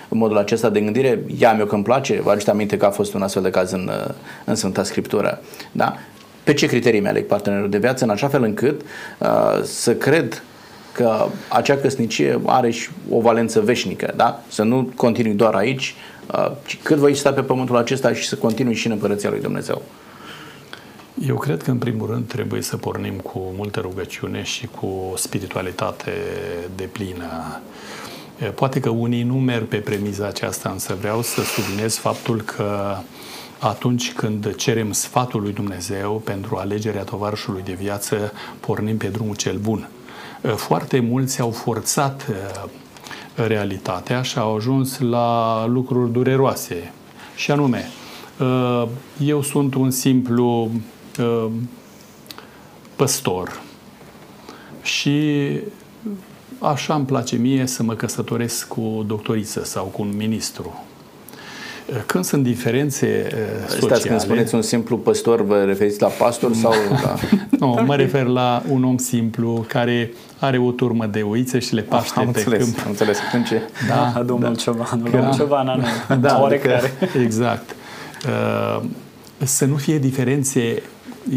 în 0.09 0.19
modul 0.19 0.39
acesta 0.39 0.69
de 0.69 0.81
gândire? 0.81 1.25
Ia 1.39 1.53
mi-o 1.53 1.65
că 1.65 1.75
îmi 1.75 1.85
place? 1.85 2.21
Vă 2.21 2.31
aduceți 2.31 2.51
aminte 2.51 2.77
că 2.77 2.87
a 2.87 2.91
fost 2.91 3.15
un 3.15 3.23
astfel 3.23 3.43
de 3.43 3.51
caz 3.51 3.73
în, 3.73 3.91
uh, 4.07 4.15
în 4.45 4.55
Sfânta 4.55 4.83
Scriptură. 4.83 5.41
Da? 5.73 5.95
Pe 6.45 6.53
ce 6.53 6.67
criterii 6.67 7.01
mi-aleg 7.01 7.27
partenerul 7.27 7.71
de 7.71 7.79
viață? 7.79 8.05
În 8.05 8.11
așa 8.11 8.29
fel 8.29 8.43
încât 8.43 8.81
uh, 9.19 9.63
să 9.63 9.95
cred 9.95 10.43
că 10.93 11.27
acea 11.49 11.77
căsnicie 11.77 12.41
are 12.47 12.71
și 12.71 12.89
o 13.11 13.21
valență 13.21 13.61
veșnică, 13.61 14.13
da? 14.17 14.43
Să 14.49 14.63
nu 14.63 14.93
continui 14.97 15.35
doar 15.35 15.55
aici, 15.55 15.95
Uh, 16.35 16.51
cât 16.83 16.97
voi 16.97 17.15
sta 17.15 17.33
pe 17.33 17.41
pământul 17.41 17.77
acesta 17.77 18.13
și 18.13 18.29
să 18.29 18.37
continui 18.37 18.75
și 18.75 18.87
în 18.87 18.93
împărăția 18.93 19.31
lui 19.31 19.41
Dumnezeu? 19.41 19.83
Eu 21.27 21.37
cred 21.37 21.63
că, 21.63 21.71
în 21.71 21.79
primul 21.79 22.07
rând, 22.07 22.29
trebuie 22.29 22.63
să 22.63 22.77
pornim 22.77 23.15
cu 23.15 23.53
multă 23.57 23.81
rugăciune 23.81 24.43
și 24.43 24.67
cu 24.67 25.13
spiritualitate 25.17 26.13
de 26.77 26.85
plină. 26.85 27.61
Poate 28.55 28.81
că 28.81 28.89
unii 28.89 29.23
nu 29.23 29.35
merg 29.35 29.65
pe 29.67 29.77
premiza 29.77 30.27
aceasta, 30.27 30.71
însă 30.71 30.97
vreau 31.01 31.23
să 31.23 31.43
subliniez 31.43 31.97
faptul 31.97 32.41
că 32.41 32.97
atunci 33.59 34.13
când 34.13 34.55
cerem 34.55 34.93
sfatul 34.93 35.41
lui 35.41 35.53
Dumnezeu 35.53 36.23
pentru 36.25 36.57
alegerea 36.57 37.03
tovarășului 37.03 37.63
de 37.63 37.73
viață, 37.73 38.33
pornim 38.61 38.97
pe 38.97 39.07
drumul 39.07 39.37
cel 39.37 39.57
bun. 39.57 39.89
Foarte 40.57 41.01
mulți 41.01 41.41
au 41.41 41.51
forțat 41.51 42.27
realitatea 43.35 44.23
și 44.23 44.39
au 44.39 44.57
ajuns 44.57 44.99
la 44.99 45.67
lucruri 45.67 46.13
dureroase. 46.13 46.93
Și 47.35 47.51
anume, 47.51 47.89
uh, 48.39 48.89
eu 49.25 49.43
sunt 49.43 49.75
un 49.75 49.91
simplu 49.91 50.63
uh, 50.63 50.71
păstor 52.97 53.61
și 54.83 55.51
așa 56.59 56.95
îmi 56.95 57.05
place 57.05 57.37
mie 57.37 57.67
să 57.67 57.83
mă 57.83 57.95
căsătoresc 57.95 58.69
cu 58.69 58.81
o 58.81 59.03
doctoriță 59.03 59.65
sau 59.65 59.85
cu 59.85 60.03
un 60.03 60.17
ministru 60.17 60.85
când 62.07 62.25
sunt 62.25 62.43
diferențe 62.43 63.27
sociale... 63.67 63.87
Stați, 63.87 64.07
când 64.07 64.21
spuneți 64.21 64.55
un 64.55 64.63
simplu 64.63 64.99
păstor, 64.99 65.45
vă 65.45 65.63
referiți 65.63 66.01
la 66.01 66.09
pastor 66.09 66.55
sau 66.55 66.73
la... 67.03 67.15
nu, 67.67 67.83
mă 67.87 67.97
refer 67.97 68.27
la 68.27 68.63
un 68.69 68.85
om 68.85 68.97
simplu 68.97 69.65
care 69.69 70.13
are 70.39 70.59
o 70.59 70.71
turmă 70.71 71.07
de 71.07 71.21
oițe 71.21 71.59
și 71.59 71.75
le 71.75 71.83
paște 71.83 72.19
am 72.19 72.31
pe 72.31 72.39
înțeles, 72.39 72.65
câmp. 72.65 72.79
Am 72.79 72.89
înțeles. 72.89 73.19
Atunci... 73.29 73.49
Da, 73.89 74.13
da 74.15 74.23
domnul 74.23 74.53
da. 74.53 74.59
Ciobanu. 74.59 75.03
Da. 75.03 75.11
Domnul 75.11 75.35
Ciobanu, 75.35 75.77
nu. 76.09 76.17
Da, 76.17 76.41
oarecare. 76.41 76.93
Exact. 77.25 77.77
Uh, 78.27 78.83
să 79.39 79.65
nu 79.65 79.77
fie 79.77 79.99
diferențe 79.99 80.83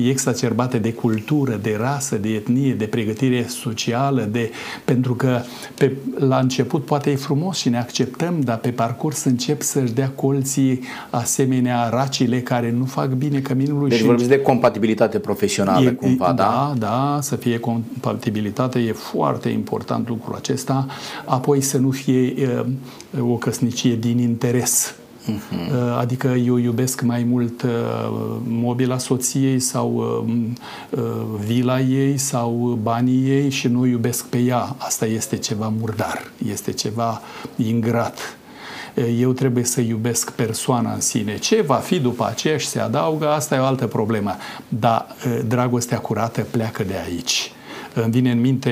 exacerbate 0.08 0.78
de 0.78 0.94
cultură, 0.94 1.60
de 1.62 1.78
rasă, 1.80 2.16
de 2.16 2.30
etnie, 2.30 2.74
de 2.74 2.86
pregătire 2.86 3.46
socială, 3.48 4.28
de, 4.32 4.52
pentru 4.86 5.16
că 5.16 5.42
pe, 5.78 5.92
la 6.18 6.38
început 6.38 6.86
poate 6.86 7.12
e 7.12 7.16
frumos 7.16 7.58
și 7.58 7.70
ne 7.70 7.78
acceptăm, 7.78 8.40
dar 8.40 8.58
pe 8.58 8.70
parcurs 8.70 9.24
încep 9.24 9.62
să-și 9.62 9.94
dea 9.94 10.10
colții 10.10 10.80
asemenea 11.10 11.90
racile 11.90 12.42
care 12.42 12.72
nu 12.72 12.86
fac 12.86 13.10
bine 13.10 13.40
căminului. 13.40 13.90
Deci 13.90 13.98
și 13.98 14.06
vorbiți 14.06 14.30
de 14.30 14.42
compatibilitate 14.42 15.20
profesională 15.20 15.90
e, 15.90 15.92
cumva, 15.92 16.32
da? 16.32 16.34
Da, 16.34 16.74
da, 16.78 17.20
să 17.22 17.36
fie 17.36 17.60
compatibilitate, 17.60 18.80
e 18.80 18.92
foarte 18.92 19.50
important 19.50 20.08
lucrul 20.08 20.36
acesta. 20.36 20.86
Apoi 21.26 21.62
să 21.62 21.78
nu 21.78 21.90
fie 21.90 22.34
uh, 23.18 23.32
o 23.32 23.36
căsnicie 23.36 23.96
din 23.96 24.20
interes 24.20 24.96
Uh-huh. 25.24 25.98
Adică 25.98 26.28
eu 26.28 26.58
iubesc 26.58 27.02
mai 27.02 27.24
mult 27.24 27.62
uh, 27.62 27.70
mobila 28.48 28.98
soției 28.98 29.60
sau 29.60 29.94
uh, 29.96 30.36
uh, 30.90 31.02
vila 31.46 31.80
ei 31.80 32.18
sau 32.18 32.80
banii 32.82 33.30
ei 33.30 33.50
și 33.50 33.68
nu 33.68 33.86
iubesc 33.86 34.26
pe 34.26 34.38
ea. 34.38 34.76
Asta 34.78 35.06
este 35.06 35.38
ceva 35.38 35.74
murdar, 35.80 36.32
este 36.48 36.72
ceva 36.72 37.22
ingrat 37.56 38.38
eu 39.20 39.32
trebuie 39.32 39.64
să 39.64 39.82
iubesc 39.82 40.32
persoana 40.32 40.94
în 40.94 41.00
sine. 41.00 41.38
Ce 41.38 41.62
va 41.62 41.76
fi 41.76 42.00
după 42.00 42.26
aceea 42.26 42.58
și 42.58 42.68
se 42.68 42.80
adaugă, 42.80 43.30
asta 43.30 43.56
e 43.56 43.60
o 43.60 43.66
altă 43.66 43.88
problemă. 43.88 44.36
Dar 44.68 45.08
dragostea 45.48 45.98
curată 45.98 46.42
pleacă 46.52 46.84
de 46.84 46.94
aici. 47.06 47.52
Îmi 47.96 48.12
vine 48.12 48.32
în 48.32 48.42
minte 48.42 48.72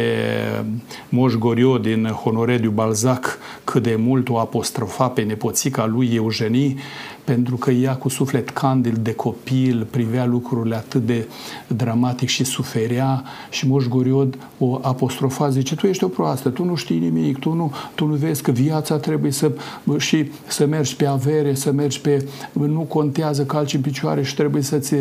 Moș 1.09 1.33
Goriot 1.33 1.81
din 1.81 2.05
Honoré 2.05 2.57
Balzac 2.57 3.37
cât 3.63 3.83
de 3.83 3.95
mult 3.95 4.29
o 4.29 4.37
apostrofa 4.37 5.07
pe 5.07 5.21
nepoțica 5.21 5.85
lui 5.85 6.09
Eugenie 6.13 6.75
pentru 7.23 7.55
că 7.55 7.71
ea 7.71 7.95
cu 7.95 8.09
suflet 8.09 8.49
candil 8.49 8.97
de 9.01 9.13
copil 9.13 9.87
privea 9.89 10.25
lucrurile 10.25 10.75
atât 10.75 11.05
de 11.05 11.27
dramatic 11.67 12.29
și 12.29 12.43
suferea 12.43 13.23
și 13.49 13.67
Moș 13.67 13.85
Goriod 13.85 14.37
o 14.57 14.79
apostrofa, 14.81 15.49
zice, 15.49 15.75
tu 15.75 15.87
ești 15.87 16.03
o 16.03 16.07
proastă, 16.07 16.49
tu 16.49 16.63
nu 16.63 16.75
știi 16.75 16.99
nimic, 16.99 17.39
tu 17.39 17.53
nu, 17.53 17.73
tu 17.95 18.05
nu 18.05 18.13
vezi 18.13 18.41
că 18.41 18.51
viața 18.51 18.97
trebuie 18.97 19.31
să 19.31 19.51
și 19.97 20.31
să 20.47 20.65
mergi 20.65 20.95
pe 20.95 21.05
avere, 21.05 21.53
să 21.53 21.71
mergi 21.71 22.01
pe, 22.01 22.25
nu 22.53 22.79
contează 22.79 23.45
calci 23.45 23.73
în 23.73 23.81
picioare 23.81 24.23
și 24.23 24.35
trebuie 24.35 24.61
să-ți 24.61 24.95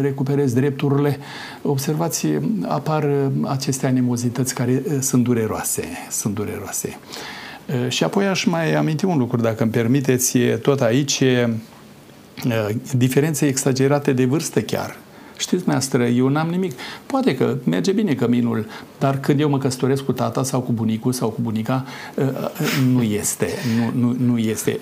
recuperezi 0.00 0.54
drepturile. 0.54 1.18
Observați, 1.62 2.26
apar 2.66 3.30
aceste 3.42 3.86
animozități 3.86 4.54
care 4.54 4.82
sunt 5.00 5.24
dureroase, 5.24 5.84
sunt 6.10 6.34
dureroase. 6.34 6.98
Și 7.88 8.04
apoi 8.04 8.26
aș 8.26 8.44
mai 8.44 8.74
aminti 8.74 9.04
un 9.04 9.18
lucru, 9.18 9.40
dacă 9.40 9.62
îmi 9.62 9.72
permiteți, 9.72 10.38
tot 10.38 10.80
aici, 10.80 11.22
diferențe 12.96 13.46
exagerate 13.46 14.12
de 14.12 14.24
vârstă 14.24 14.60
chiar. 14.60 14.96
Știți, 15.38 15.68
maestră, 15.68 16.04
eu 16.06 16.28
n-am 16.28 16.48
nimic. 16.48 16.72
Poate 17.06 17.36
că 17.36 17.56
merge 17.64 17.92
bine 17.92 18.14
căminul, 18.14 18.66
dar 18.98 19.20
când 19.20 19.40
eu 19.40 19.48
mă 19.48 19.58
căsătoresc 19.58 20.04
cu 20.04 20.12
tata 20.12 20.42
sau 20.42 20.60
cu 20.60 20.72
bunicul 20.72 21.12
sau 21.12 21.28
cu 21.28 21.40
bunica, 21.40 21.84
ă, 22.18 22.22
ă, 22.22 22.50
nu 22.92 23.02
este. 23.02 23.48
Nu, 23.78 24.00
nu, 24.00 24.16
nu 24.26 24.38
este. 24.38 24.80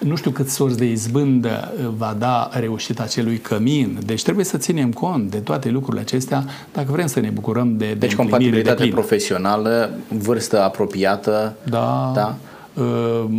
Nu 0.00 0.16
știu 0.16 0.30
cât 0.30 0.48
sorți 0.48 0.78
de 0.78 0.84
izbândă 0.84 1.72
va 1.96 2.16
da 2.18 2.50
reușita 2.52 3.02
acelui 3.02 3.38
cămin. 3.38 3.98
Deci 4.06 4.22
trebuie 4.22 4.44
să 4.44 4.56
ținem 4.56 4.92
cont 4.92 5.30
de 5.30 5.38
toate 5.38 5.68
lucrurile 5.70 6.02
acestea 6.02 6.44
dacă 6.72 6.92
vrem 6.92 7.06
să 7.06 7.20
ne 7.20 7.28
bucurăm 7.28 7.76
de, 7.76 7.86
de 7.86 7.94
Deci 7.94 8.14
compatibilitate 8.14 8.84
de 8.84 8.90
profesională, 8.90 9.90
vârstă 10.08 10.62
apropiată. 10.62 11.56
Da. 11.68 12.12
da? 12.14 12.36
Ă, 12.76 13.30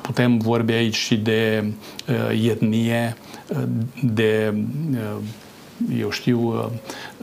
putem 0.00 0.38
vorbi 0.38 0.72
aici 0.72 0.96
și 0.96 1.16
de 1.16 1.64
etnie, 2.46 3.16
de 4.14 4.54
eu 5.98 6.10
știu, 6.10 6.38
uh, 6.46 6.64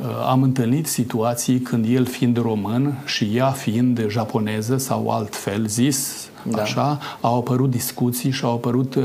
uh, 0.01 0.05
am 0.29 0.43
întâlnit 0.43 0.87
situații 0.87 1.59
când 1.59 1.85
el 1.89 2.05
fiind 2.05 2.37
român 2.37 3.01
și 3.05 3.31
ea 3.33 3.49
fiind 3.49 4.05
japoneză 4.07 4.77
sau 4.77 5.09
altfel 5.09 5.67
zis, 5.67 6.29
da. 6.43 6.61
așa, 6.61 6.99
au 7.21 7.37
apărut 7.37 7.69
discuții 7.69 8.31
și 8.31 8.43
au 8.43 8.53
apărut 8.53 8.95
uh, 8.95 9.03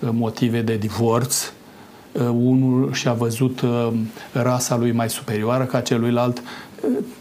motive 0.00 0.62
de 0.62 0.76
divorț. 0.76 1.50
Unul 2.32 2.92
și-a 2.92 3.12
văzut 3.12 3.60
rasa 4.32 4.76
lui 4.76 4.92
mai 4.92 5.10
superioară 5.10 5.64
ca 5.64 5.80
celuilalt 5.80 6.42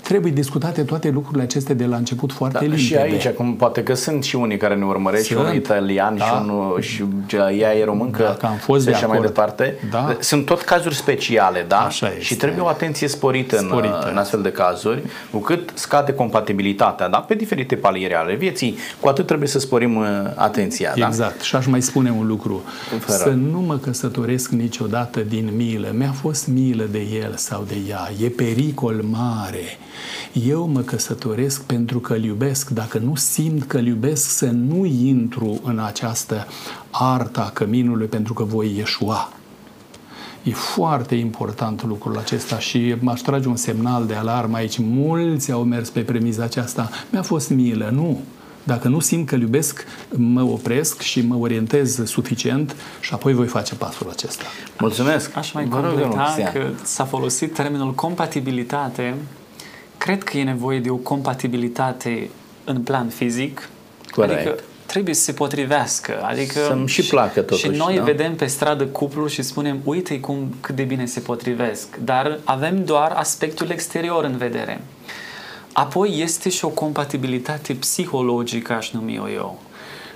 trebuie 0.02 0.32
discutate 0.32 0.84
toate 0.84 1.10
lucrurile 1.10 1.44
acestea 1.44 1.76
de 1.76 1.86
la 1.86 1.96
început 1.96 2.32
foarte 2.32 2.58
da, 2.58 2.60
limpede. 2.60 2.82
Și 2.82 2.96
aici, 2.96 3.26
acum, 3.26 3.56
poate 3.56 3.84
că 3.84 3.94
sunt 3.94 4.24
și 4.24 4.36
unii 4.36 4.58
care 4.58 4.76
ne 4.76 4.86
urmăresc, 4.86 5.26
sunt, 5.26 5.40
și 5.40 5.46
unul 5.46 5.56
italian 5.56 6.18
da, 6.18 6.26
și 6.26 6.32
unul 6.42 6.82
și 6.82 7.04
ea 7.58 7.76
e 7.76 7.84
româncă 7.84 8.38
da, 8.42 8.48
am 8.48 8.56
fost 8.56 8.86
de 8.86 8.92
așa 8.92 9.08
mai 9.08 9.22
departe. 9.22 9.76
Da. 9.92 10.18
Sunt 10.20 10.46
tot 10.46 10.62
cazuri 10.62 10.96
speciale, 10.96 11.66
da? 11.68 11.78
Așa 11.78 12.08
este. 12.08 12.22
Și 12.22 12.36
trebuie 12.36 12.62
o 12.62 12.68
atenție 12.68 13.08
sporită, 13.08 13.58
sporită. 13.58 14.02
În, 14.04 14.10
în 14.12 14.18
astfel 14.18 14.42
de 14.42 14.52
cazuri, 14.52 15.04
cu 15.32 15.38
cât 15.38 15.72
scade 15.74 16.14
compatibilitatea, 16.14 17.10
da? 17.10 17.18
Pe 17.18 17.34
diferite 17.34 17.76
paliere 17.76 18.16
ale 18.16 18.36
vieții, 18.36 18.78
cu 19.00 19.08
atât 19.08 19.26
trebuie 19.26 19.48
să 19.48 19.60
sporim 19.60 19.96
uh, 19.96 20.06
atenția, 20.36 20.94
da? 20.98 21.08
Exact. 21.08 21.42
Și 21.42 21.56
aș 21.56 21.66
mai 21.66 21.82
spune 21.82 22.12
un 22.12 22.28
lucru. 22.28 22.64
Fără. 23.00 23.18
Să 23.18 23.30
nu 23.30 23.60
mă 23.60 23.78
căsătoresc 23.78 24.50
niciodată 24.50 25.20
din 25.20 25.52
milă. 25.56 25.94
Mi-a 25.98 26.14
fost 26.22 26.48
milă 26.48 26.84
de 26.92 27.02
el 27.22 27.34
sau 27.36 27.64
de 27.68 27.76
ea. 27.90 28.10
E 28.24 28.30
pericol 28.30 29.04
mare 29.10 29.45
eu 30.34 30.68
mă 30.68 30.82
căsătoresc 30.82 31.64
pentru 31.64 32.00
că 32.00 32.14
îl 32.14 32.24
iubesc. 32.24 32.70
Dacă 32.70 32.98
nu 32.98 33.16
simt 33.16 33.64
că 33.64 33.78
îl 33.78 33.86
iubesc, 33.86 34.30
să 34.30 34.46
nu 34.46 34.86
intru 34.86 35.60
în 35.64 35.80
această 35.80 36.48
arta 36.92 37.52
căminului 37.54 38.08
pentru 38.08 38.34
că 38.34 38.44
voi 38.44 38.76
ieșua. 38.78 39.30
E 40.44 40.52
foarte 40.52 41.16
important 41.16 41.84
lucrul 41.84 42.18
acesta 42.18 42.60
și 42.60 42.96
m-aș 43.00 43.20
trage 43.20 43.48
un 43.48 43.56
semnal 43.56 44.06
de 44.06 44.14
alarmă 44.14 44.56
aici. 44.56 44.78
Mulți 44.78 45.52
au 45.52 45.64
mers 45.64 45.90
pe 45.90 46.02
premiza 46.02 46.44
aceasta. 46.44 46.90
Mi-a 47.12 47.22
fost 47.22 47.50
milă. 47.50 47.90
Nu. 47.94 48.22
Dacă 48.68 48.88
nu 48.88 49.00
simt 49.00 49.28
că 49.28 49.36
iubesc, 49.36 49.86
mă 50.10 50.42
opresc 50.42 51.02
și 51.02 51.22
mă 51.22 51.36
orientez 51.36 52.06
suficient 52.06 52.76
și 53.00 53.14
apoi 53.14 53.34
voi 53.34 53.48
face 53.48 53.76
pasul 53.76 54.10
acesta. 54.10 54.46
Mulțumesc! 54.80 55.38
Aș 55.38 55.52
mai 55.52 55.68
completa 55.68 56.52
că 56.54 56.70
s-a 56.84 57.06
folosit 57.06 57.54
termenul 57.54 57.94
compatibilitate 57.94 59.16
cred 59.98 60.24
că 60.24 60.38
e 60.38 60.44
nevoie 60.44 60.80
de 60.80 60.90
o 60.90 60.96
compatibilitate 60.96 62.30
în 62.64 62.82
plan 62.82 63.08
fizic. 63.08 63.70
Corect. 64.12 64.40
Adică 64.40 64.64
trebuie 64.86 65.16
să 65.16 65.22
se 65.22 65.34
potrivească. 65.34 66.22
Adică 66.22 66.60
Să-mi 66.68 66.88
și 66.88 67.04
placă 67.08 67.42
totuși. 67.42 67.64
Și 67.64 67.70
noi 67.70 67.98
da? 67.98 68.04
vedem 68.04 68.36
pe 68.36 68.46
stradă 68.46 68.86
cuplu 68.86 69.28
și 69.28 69.42
spunem, 69.42 69.80
uite 69.84 70.20
cum 70.20 70.56
cât 70.62 70.76
de 70.76 70.84
bine 70.84 71.06
se 71.06 71.20
potrivesc. 71.20 71.88
Dar 72.04 72.40
avem 72.44 72.84
doar 72.86 73.12
aspectul 73.12 73.70
exterior 73.70 74.24
în 74.24 74.38
vedere. 74.38 74.82
Apoi 75.78 76.20
este 76.20 76.50
și 76.50 76.66
o 76.66 76.70
compatibilitate 76.70 77.74
psihologică, 77.74 78.74
aș 78.74 78.92
numi 78.92 79.16
eu. 79.16 79.62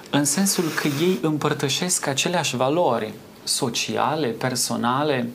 În 0.09 0.25
sensul 0.25 0.63
că 0.81 0.87
ei 0.87 1.19
împărtășesc 1.21 2.07
aceleași 2.07 2.55
valori 2.55 3.13
sociale, 3.43 4.27
personale, 4.27 5.29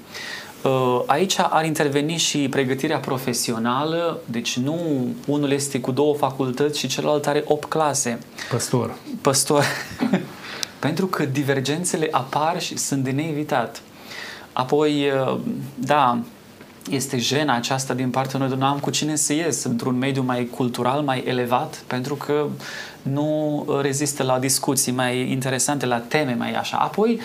Uh, 0.64 1.02
aici 1.06 1.38
ar 1.38 1.64
interveni 1.64 2.16
și 2.16 2.48
pregătirea 2.48 2.98
profesională, 2.98 4.20
deci 4.24 4.56
nu 4.56 5.06
unul 5.26 5.50
este 5.50 5.80
cu 5.80 5.90
două 5.92 6.14
facultăți 6.14 6.78
și 6.78 6.86
celălalt 6.86 7.26
are 7.26 7.44
opt 7.46 7.68
clase. 7.68 8.18
Păstor. 8.50 8.94
Păstor. 9.20 9.64
Pentru 10.78 11.06
că 11.06 11.24
divergențele 11.24 12.08
apar 12.10 12.60
și 12.60 12.76
sunt 12.76 13.04
de 13.04 13.10
neevitat. 13.10 13.82
Apoi, 14.52 15.10
uh, 15.10 15.38
da, 15.74 16.18
este 16.90 17.18
jena 17.18 17.54
aceasta 17.54 17.94
din 17.94 18.10
partea 18.10 18.38
noi, 18.38 18.48
nu 18.48 18.64
am 18.64 18.78
cu 18.78 18.90
cine 18.90 19.16
să 19.16 19.32
ies? 19.32 19.64
Într-un 19.64 19.98
mediu 19.98 20.22
mai 20.22 20.44
cultural, 20.44 21.00
mai 21.00 21.22
elevat, 21.26 21.82
pentru 21.86 22.14
că 22.14 22.46
nu 23.02 23.66
rezistă 23.82 24.22
la 24.22 24.38
discuții 24.38 24.92
mai 24.92 25.30
interesante, 25.30 25.86
la 25.86 25.98
teme 25.98 26.34
mai 26.38 26.52
așa. 26.52 26.76
Apoi, 26.76 27.20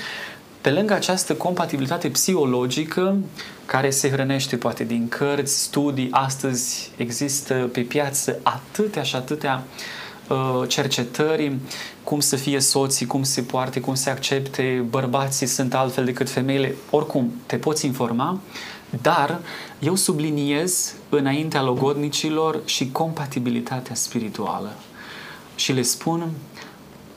pe 0.62 0.70
lângă 0.70 0.93
această 0.93 1.36
compatibilitate 1.36 2.10
psihologică, 2.10 3.18
care 3.66 3.89
se 3.89 4.10
hrănește 4.10 4.55
poate 4.55 4.84
din 4.84 5.07
cărți, 5.07 5.62
studii, 5.62 6.07
astăzi 6.12 6.91
există 6.97 7.53
pe 7.53 7.82
piață 7.82 8.39
atâtea 8.43 9.03
și 9.03 9.16
atâtea 9.16 9.64
uh, 10.30 10.68
cercetări, 10.68 11.55
cum 12.03 12.20
să 12.20 12.36
fie 12.36 12.60
soții, 12.60 13.05
cum 13.05 13.24
se 13.24 13.41
poarte, 13.41 13.80
cum 13.80 13.95
se 13.95 14.10
accepte, 14.10 14.86
bărbații 14.89 15.45
sunt 15.45 15.74
altfel 15.74 16.05
decât 16.05 16.30
femeile, 16.30 16.76
oricum 16.89 17.34
te 17.45 17.55
poți 17.55 17.86
informa, 17.86 18.39
dar 19.01 19.39
eu 19.79 19.95
subliniez 19.95 20.93
înaintea 21.09 21.61
logodnicilor 21.61 22.61
și 22.65 22.89
compatibilitatea 22.91 23.95
spirituală 23.95 24.75
și 25.55 25.71
le 25.71 25.81
spun, 25.81 26.29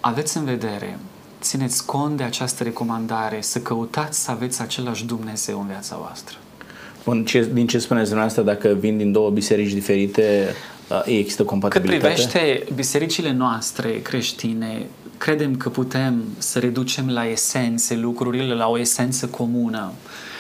aveți 0.00 0.36
în 0.36 0.44
vedere 0.44 0.98
țineți 1.40 1.86
cont 1.86 2.16
de 2.16 2.22
această 2.22 2.62
recomandare, 2.62 3.40
să 3.40 3.58
căutați 3.58 4.24
să 4.24 4.30
aveți 4.30 4.60
același 4.60 5.04
Dumnezeu 5.04 5.60
în 5.60 5.66
viața 5.66 5.96
voastră. 5.96 6.36
Bun, 7.04 7.24
ce, 7.24 7.50
din 7.52 7.66
ce 7.66 7.78
spuneți 7.78 8.08
dumneavoastră, 8.08 8.42
dacă 8.42 8.76
vin 8.80 8.96
din 8.96 9.12
două 9.12 9.30
biserici 9.30 9.72
diferite, 9.72 10.54
uh, 10.88 11.02
există 11.04 11.44
compatibilitate? 11.44 12.14
Cât 12.14 12.30
privește 12.30 12.72
bisericile 12.74 13.32
noastre 13.32 14.00
creștine, 14.02 14.86
credem 15.18 15.56
că 15.56 15.68
putem 15.68 16.22
să 16.38 16.58
reducem 16.58 17.10
la 17.10 17.26
esențe 17.26 17.94
lucrurile, 17.94 18.54
la 18.54 18.68
o 18.68 18.78
esență 18.78 19.26
comună. 19.26 19.92
uh, 19.92 20.31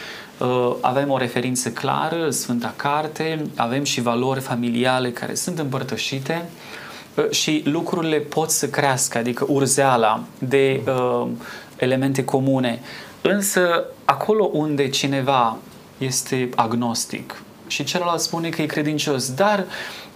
avem 0.80 1.10
o 1.10 1.16
referință 1.16 1.70
clară, 1.70 2.30
Sfânta 2.30 2.72
Carte, 2.76 3.42
avem 3.56 3.84
și 3.84 4.00
valori 4.00 4.40
familiale 4.40 5.10
care 5.10 5.34
sunt 5.34 5.58
împărtășite 5.58 6.48
uh, 7.14 7.30
și 7.30 7.62
lucrurile 7.64 8.16
pot 8.16 8.50
să 8.50 8.68
crească, 8.68 9.18
adică 9.18 9.46
urzeala 9.48 10.22
de 10.38 10.80
uh, 10.86 11.26
elemente 11.76 12.24
comune. 12.24 12.80
Însă, 13.22 13.84
acolo 14.04 14.50
unde 14.52 14.88
cineva 14.88 15.56
este 15.98 16.48
agnostic 16.54 17.42
și 17.66 17.84
celălalt 17.84 18.20
spune 18.20 18.48
că 18.48 18.62
e 18.62 18.66
credincios, 18.66 19.34
dar 19.34 19.64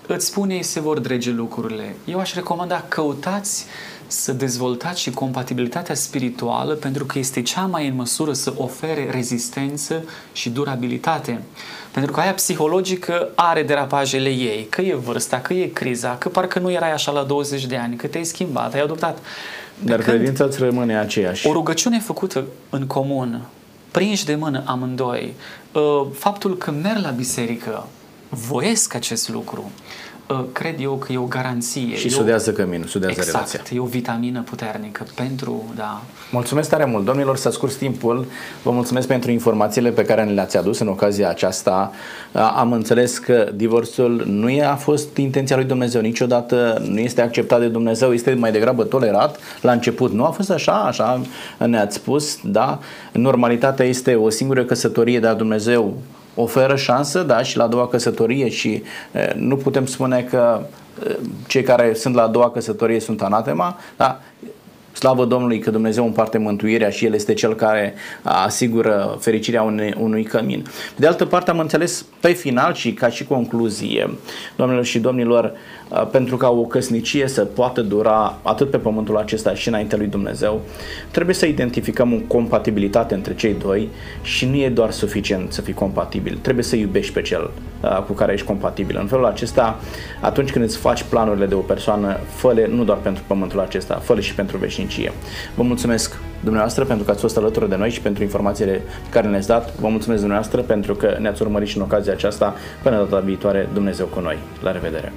îți 0.07 0.27
spune 0.27 0.55
ei 0.55 0.63
se 0.63 0.81
vor 0.81 0.99
drege 0.99 1.31
lucrurile. 1.31 1.97
Eu 2.05 2.19
aș 2.19 2.35
recomanda 2.35 2.85
căutați 2.89 3.67
să 4.07 4.33
dezvoltați 4.33 5.01
și 5.01 5.11
compatibilitatea 5.11 5.95
spirituală 5.95 6.75
pentru 6.75 7.05
că 7.05 7.19
este 7.19 7.43
cea 7.43 7.67
mai 7.67 7.89
în 7.89 7.95
măsură 7.95 8.33
să 8.33 8.53
ofere 8.57 9.09
rezistență 9.11 10.05
și 10.33 10.51
durabilitate. 10.51 11.43
Pentru 11.91 12.13
că 12.13 12.21
aia 12.21 12.33
psihologică 12.33 13.29
are 13.35 13.63
derapajele 13.63 14.29
ei, 14.29 14.67
că 14.71 14.81
e 14.81 14.95
vârsta, 14.95 15.41
că 15.41 15.53
e 15.53 15.67
criza, 15.67 16.17
că 16.19 16.29
parcă 16.29 16.59
nu 16.59 16.71
erai 16.71 16.93
așa 16.93 17.13
la 17.13 17.23
20 17.23 17.67
de 17.67 17.77
ani, 17.77 17.97
că 17.97 18.07
te-ai 18.07 18.25
schimbat, 18.25 18.75
ai 18.75 18.81
adoptat. 18.81 19.19
Dar 19.85 20.01
credința 20.01 20.45
îți 20.45 20.59
rămâne 20.59 20.99
aceeași. 20.99 21.47
O 21.47 21.53
rugăciune 21.53 22.01
făcută 22.01 22.45
în 22.71 22.87
comun, 22.87 23.43
prinși 23.91 24.25
de 24.25 24.35
mână 24.35 24.63
amândoi, 24.67 25.35
ă, 25.75 26.07
faptul 26.15 26.57
că 26.57 26.71
merg 26.71 27.03
la 27.03 27.11
biserică, 27.11 27.87
voiesc 28.29 28.95
acest 28.95 29.29
lucru, 29.29 29.71
ă, 29.71 29.71
cred 30.53 30.81
eu 30.81 30.93
că 30.93 31.13
e 31.13 31.19
o 31.19 31.25
garanție. 31.25 31.97
Și 31.97 32.09
sudează 32.09 32.53
căminul, 32.53 32.87
sudează 32.87 33.15
exact, 33.19 33.51
relația. 33.51 33.77
e 33.77 33.81
o 33.81 33.85
vitamină 33.85 34.43
puternică 34.43 35.07
pentru, 35.15 35.65
da. 35.77 36.03
Mulțumesc 36.31 36.69
tare 36.69 36.85
mult, 36.85 37.05
domnilor, 37.05 37.37
să 37.37 37.51
scurs 37.51 37.75
timpul. 37.75 38.27
Vă 38.63 38.71
mulțumesc 38.71 39.07
pentru 39.07 39.31
informațiile 39.31 39.91
pe 39.91 40.05
care 40.05 40.25
ne 40.25 40.33
le-ați 40.33 40.57
adus 40.57 40.79
în 40.79 40.89
ocazia 40.89 41.29
aceasta. 41.29 41.93
Am 42.33 42.73
înțeles 42.73 43.19
că 43.19 43.51
divorțul 43.55 44.25
nu 44.27 44.69
a 44.71 44.75
fost 44.75 45.17
intenția 45.17 45.57
lui 45.57 45.65
Dumnezeu 45.65 46.01
niciodată, 46.01 46.83
nu 46.89 46.99
este 46.99 47.21
acceptat 47.23 47.61
de 47.61 47.69
Dumnezeu, 47.69 48.13
este 48.13 48.35
mai 48.35 48.53
degrabă 48.53 48.85
tolerat. 48.85 49.39
La 49.61 49.73
început 49.73 50.13
nu 50.13 50.25
a 50.25 50.31
fost 50.31 50.51
așa, 50.51 50.73
așa 50.73 51.21
ne-ați 51.59 51.97
spus, 51.97 52.39
da? 52.45 52.79
Normalitatea 53.13 53.85
este 53.85 54.15
o 54.15 54.31
singură 54.31 54.65
căsătorie, 54.65 55.21
dar 55.21 55.35
Dumnezeu 55.35 55.97
oferă 56.37 56.77
șansă, 56.77 57.23
da, 57.23 57.43
și 57.43 57.57
la 57.57 57.65
a 57.65 57.67
doua 57.67 57.89
căsătorie 57.89 58.49
și 58.49 58.83
e, 59.13 59.33
nu 59.37 59.57
putem 59.57 59.87
spune 59.87 60.23
că 60.23 60.61
e, 61.09 61.17
cei 61.47 61.63
care 61.63 61.95
sunt 61.95 62.15
la 62.15 62.23
a 62.23 62.29
doua 62.29 62.51
căsătorie 62.51 63.01
sunt 63.01 63.23
anatema, 63.23 63.79
da, 63.97 64.21
Slavă 64.97 65.25
Domnului 65.25 65.59
că 65.59 65.71
Dumnezeu 65.71 66.05
împarte 66.05 66.39
mântuirea 66.39 66.91
și 66.91 67.05
El 67.05 67.15
este 67.15 67.35
Cel 67.35 67.55
care 67.55 67.95
asigură 68.23 69.17
fericirea 69.21 69.63
unui, 69.63 69.95
unui 69.99 70.23
cămin. 70.23 70.65
De 70.97 71.07
altă 71.07 71.25
parte 71.25 71.51
am 71.51 71.59
înțeles 71.59 72.05
pe 72.21 72.33
final 72.33 72.75
și 72.75 72.93
ca 72.93 73.09
și 73.09 73.25
concluzie, 73.25 74.11
domnilor 74.57 74.85
și 74.85 74.99
domnilor, 74.99 75.53
pentru 76.11 76.37
ca 76.37 76.49
o 76.49 76.63
căsnicie 76.63 77.29
să 77.29 77.45
poată 77.45 77.81
dura 77.81 78.39
atât 78.43 78.71
pe 78.71 78.77
pământul 78.77 79.17
acesta 79.17 79.55
și 79.55 79.69
înainte 79.69 79.97
lui 79.97 80.07
Dumnezeu, 80.07 80.61
trebuie 81.11 81.35
să 81.35 81.47
identificăm 81.47 82.13
o 82.13 82.17
compatibilitate 82.27 83.15
între 83.15 83.35
cei 83.35 83.55
doi 83.55 83.89
și 84.23 84.47
nu 84.47 84.57
e 84.57 84.69
doar 84.69 84.91
suficient 84.91 85.53
să 85.53 85.61
fii 85.61 85.75
compatibil, 85.75 86.39
trebuie 86.43 86.65
să 86.65 86.77
iubești 86.77 87.13
pe 87.13 87.23
cel 87.23 87.51
cu 88.07 88.13
care 88.13 88.33
ești 88.33 88.47
compatibil. 88.47 88.99
În 89.01 89.07
felul 89.07 89.25
acesta, 89.25 89.81
atunci 90.21 90.51
când 90.51 90.65
îți 90.65 90.77
faci 90.77 91.03
planurile 91.03 91.47
de 91.47 91.55
o 91.55 91.59
persoană, 91.59 92.17
fă 92.35 92.67
nu 92.71 92.85
doar 92.85 92.99
pentru 92.99 93.23
pământul 93.27 93.61
acesta, 93.61 93.95
fă 93.95 94.21
și 94.21 94.35
pentru 94.35 94.57
veșnicie. 94.57 94.85
Vă 95.55 95.63
mulțumesc 95.63 96.19
dumneavoastră 96.41 96.85
pentru 96.85 97.05
că 97.05 97.11
ați 97.11 97.21
fost 97.21 97.37
alături 97.37 97.69
de 97.69 97.77
noi 97.77 97.91
și 97.91 98.01
pentru 98.01 98.23
informațiile 98.23 98.73
pe 98.73 99.11
care 99.11 99.29
ne-ați 99.29 99.49
dat. 99.49 99.75
Vă 99.75 99.89
mulțumesc 99.89 100.21
dumneavoastră 100.21 100.61
pentru 100.61 100.95
că 100.95 101.17
ne-ați 101.21 101.43
urmărit 101.43 101.69
și 101.69 101.77
în 101.77 101.83
ocazia 101.83 102.13
aceasta. 102.13 102.55
Până 102.83 102.97
data 102.97 103.19
viitoare, 103.19 103.69
Dumnezeu 103.73 104.07
cu 104.07 104.21
noi. 104.21 104.39
La 104.63 104.73
revedere! 104.73 105.13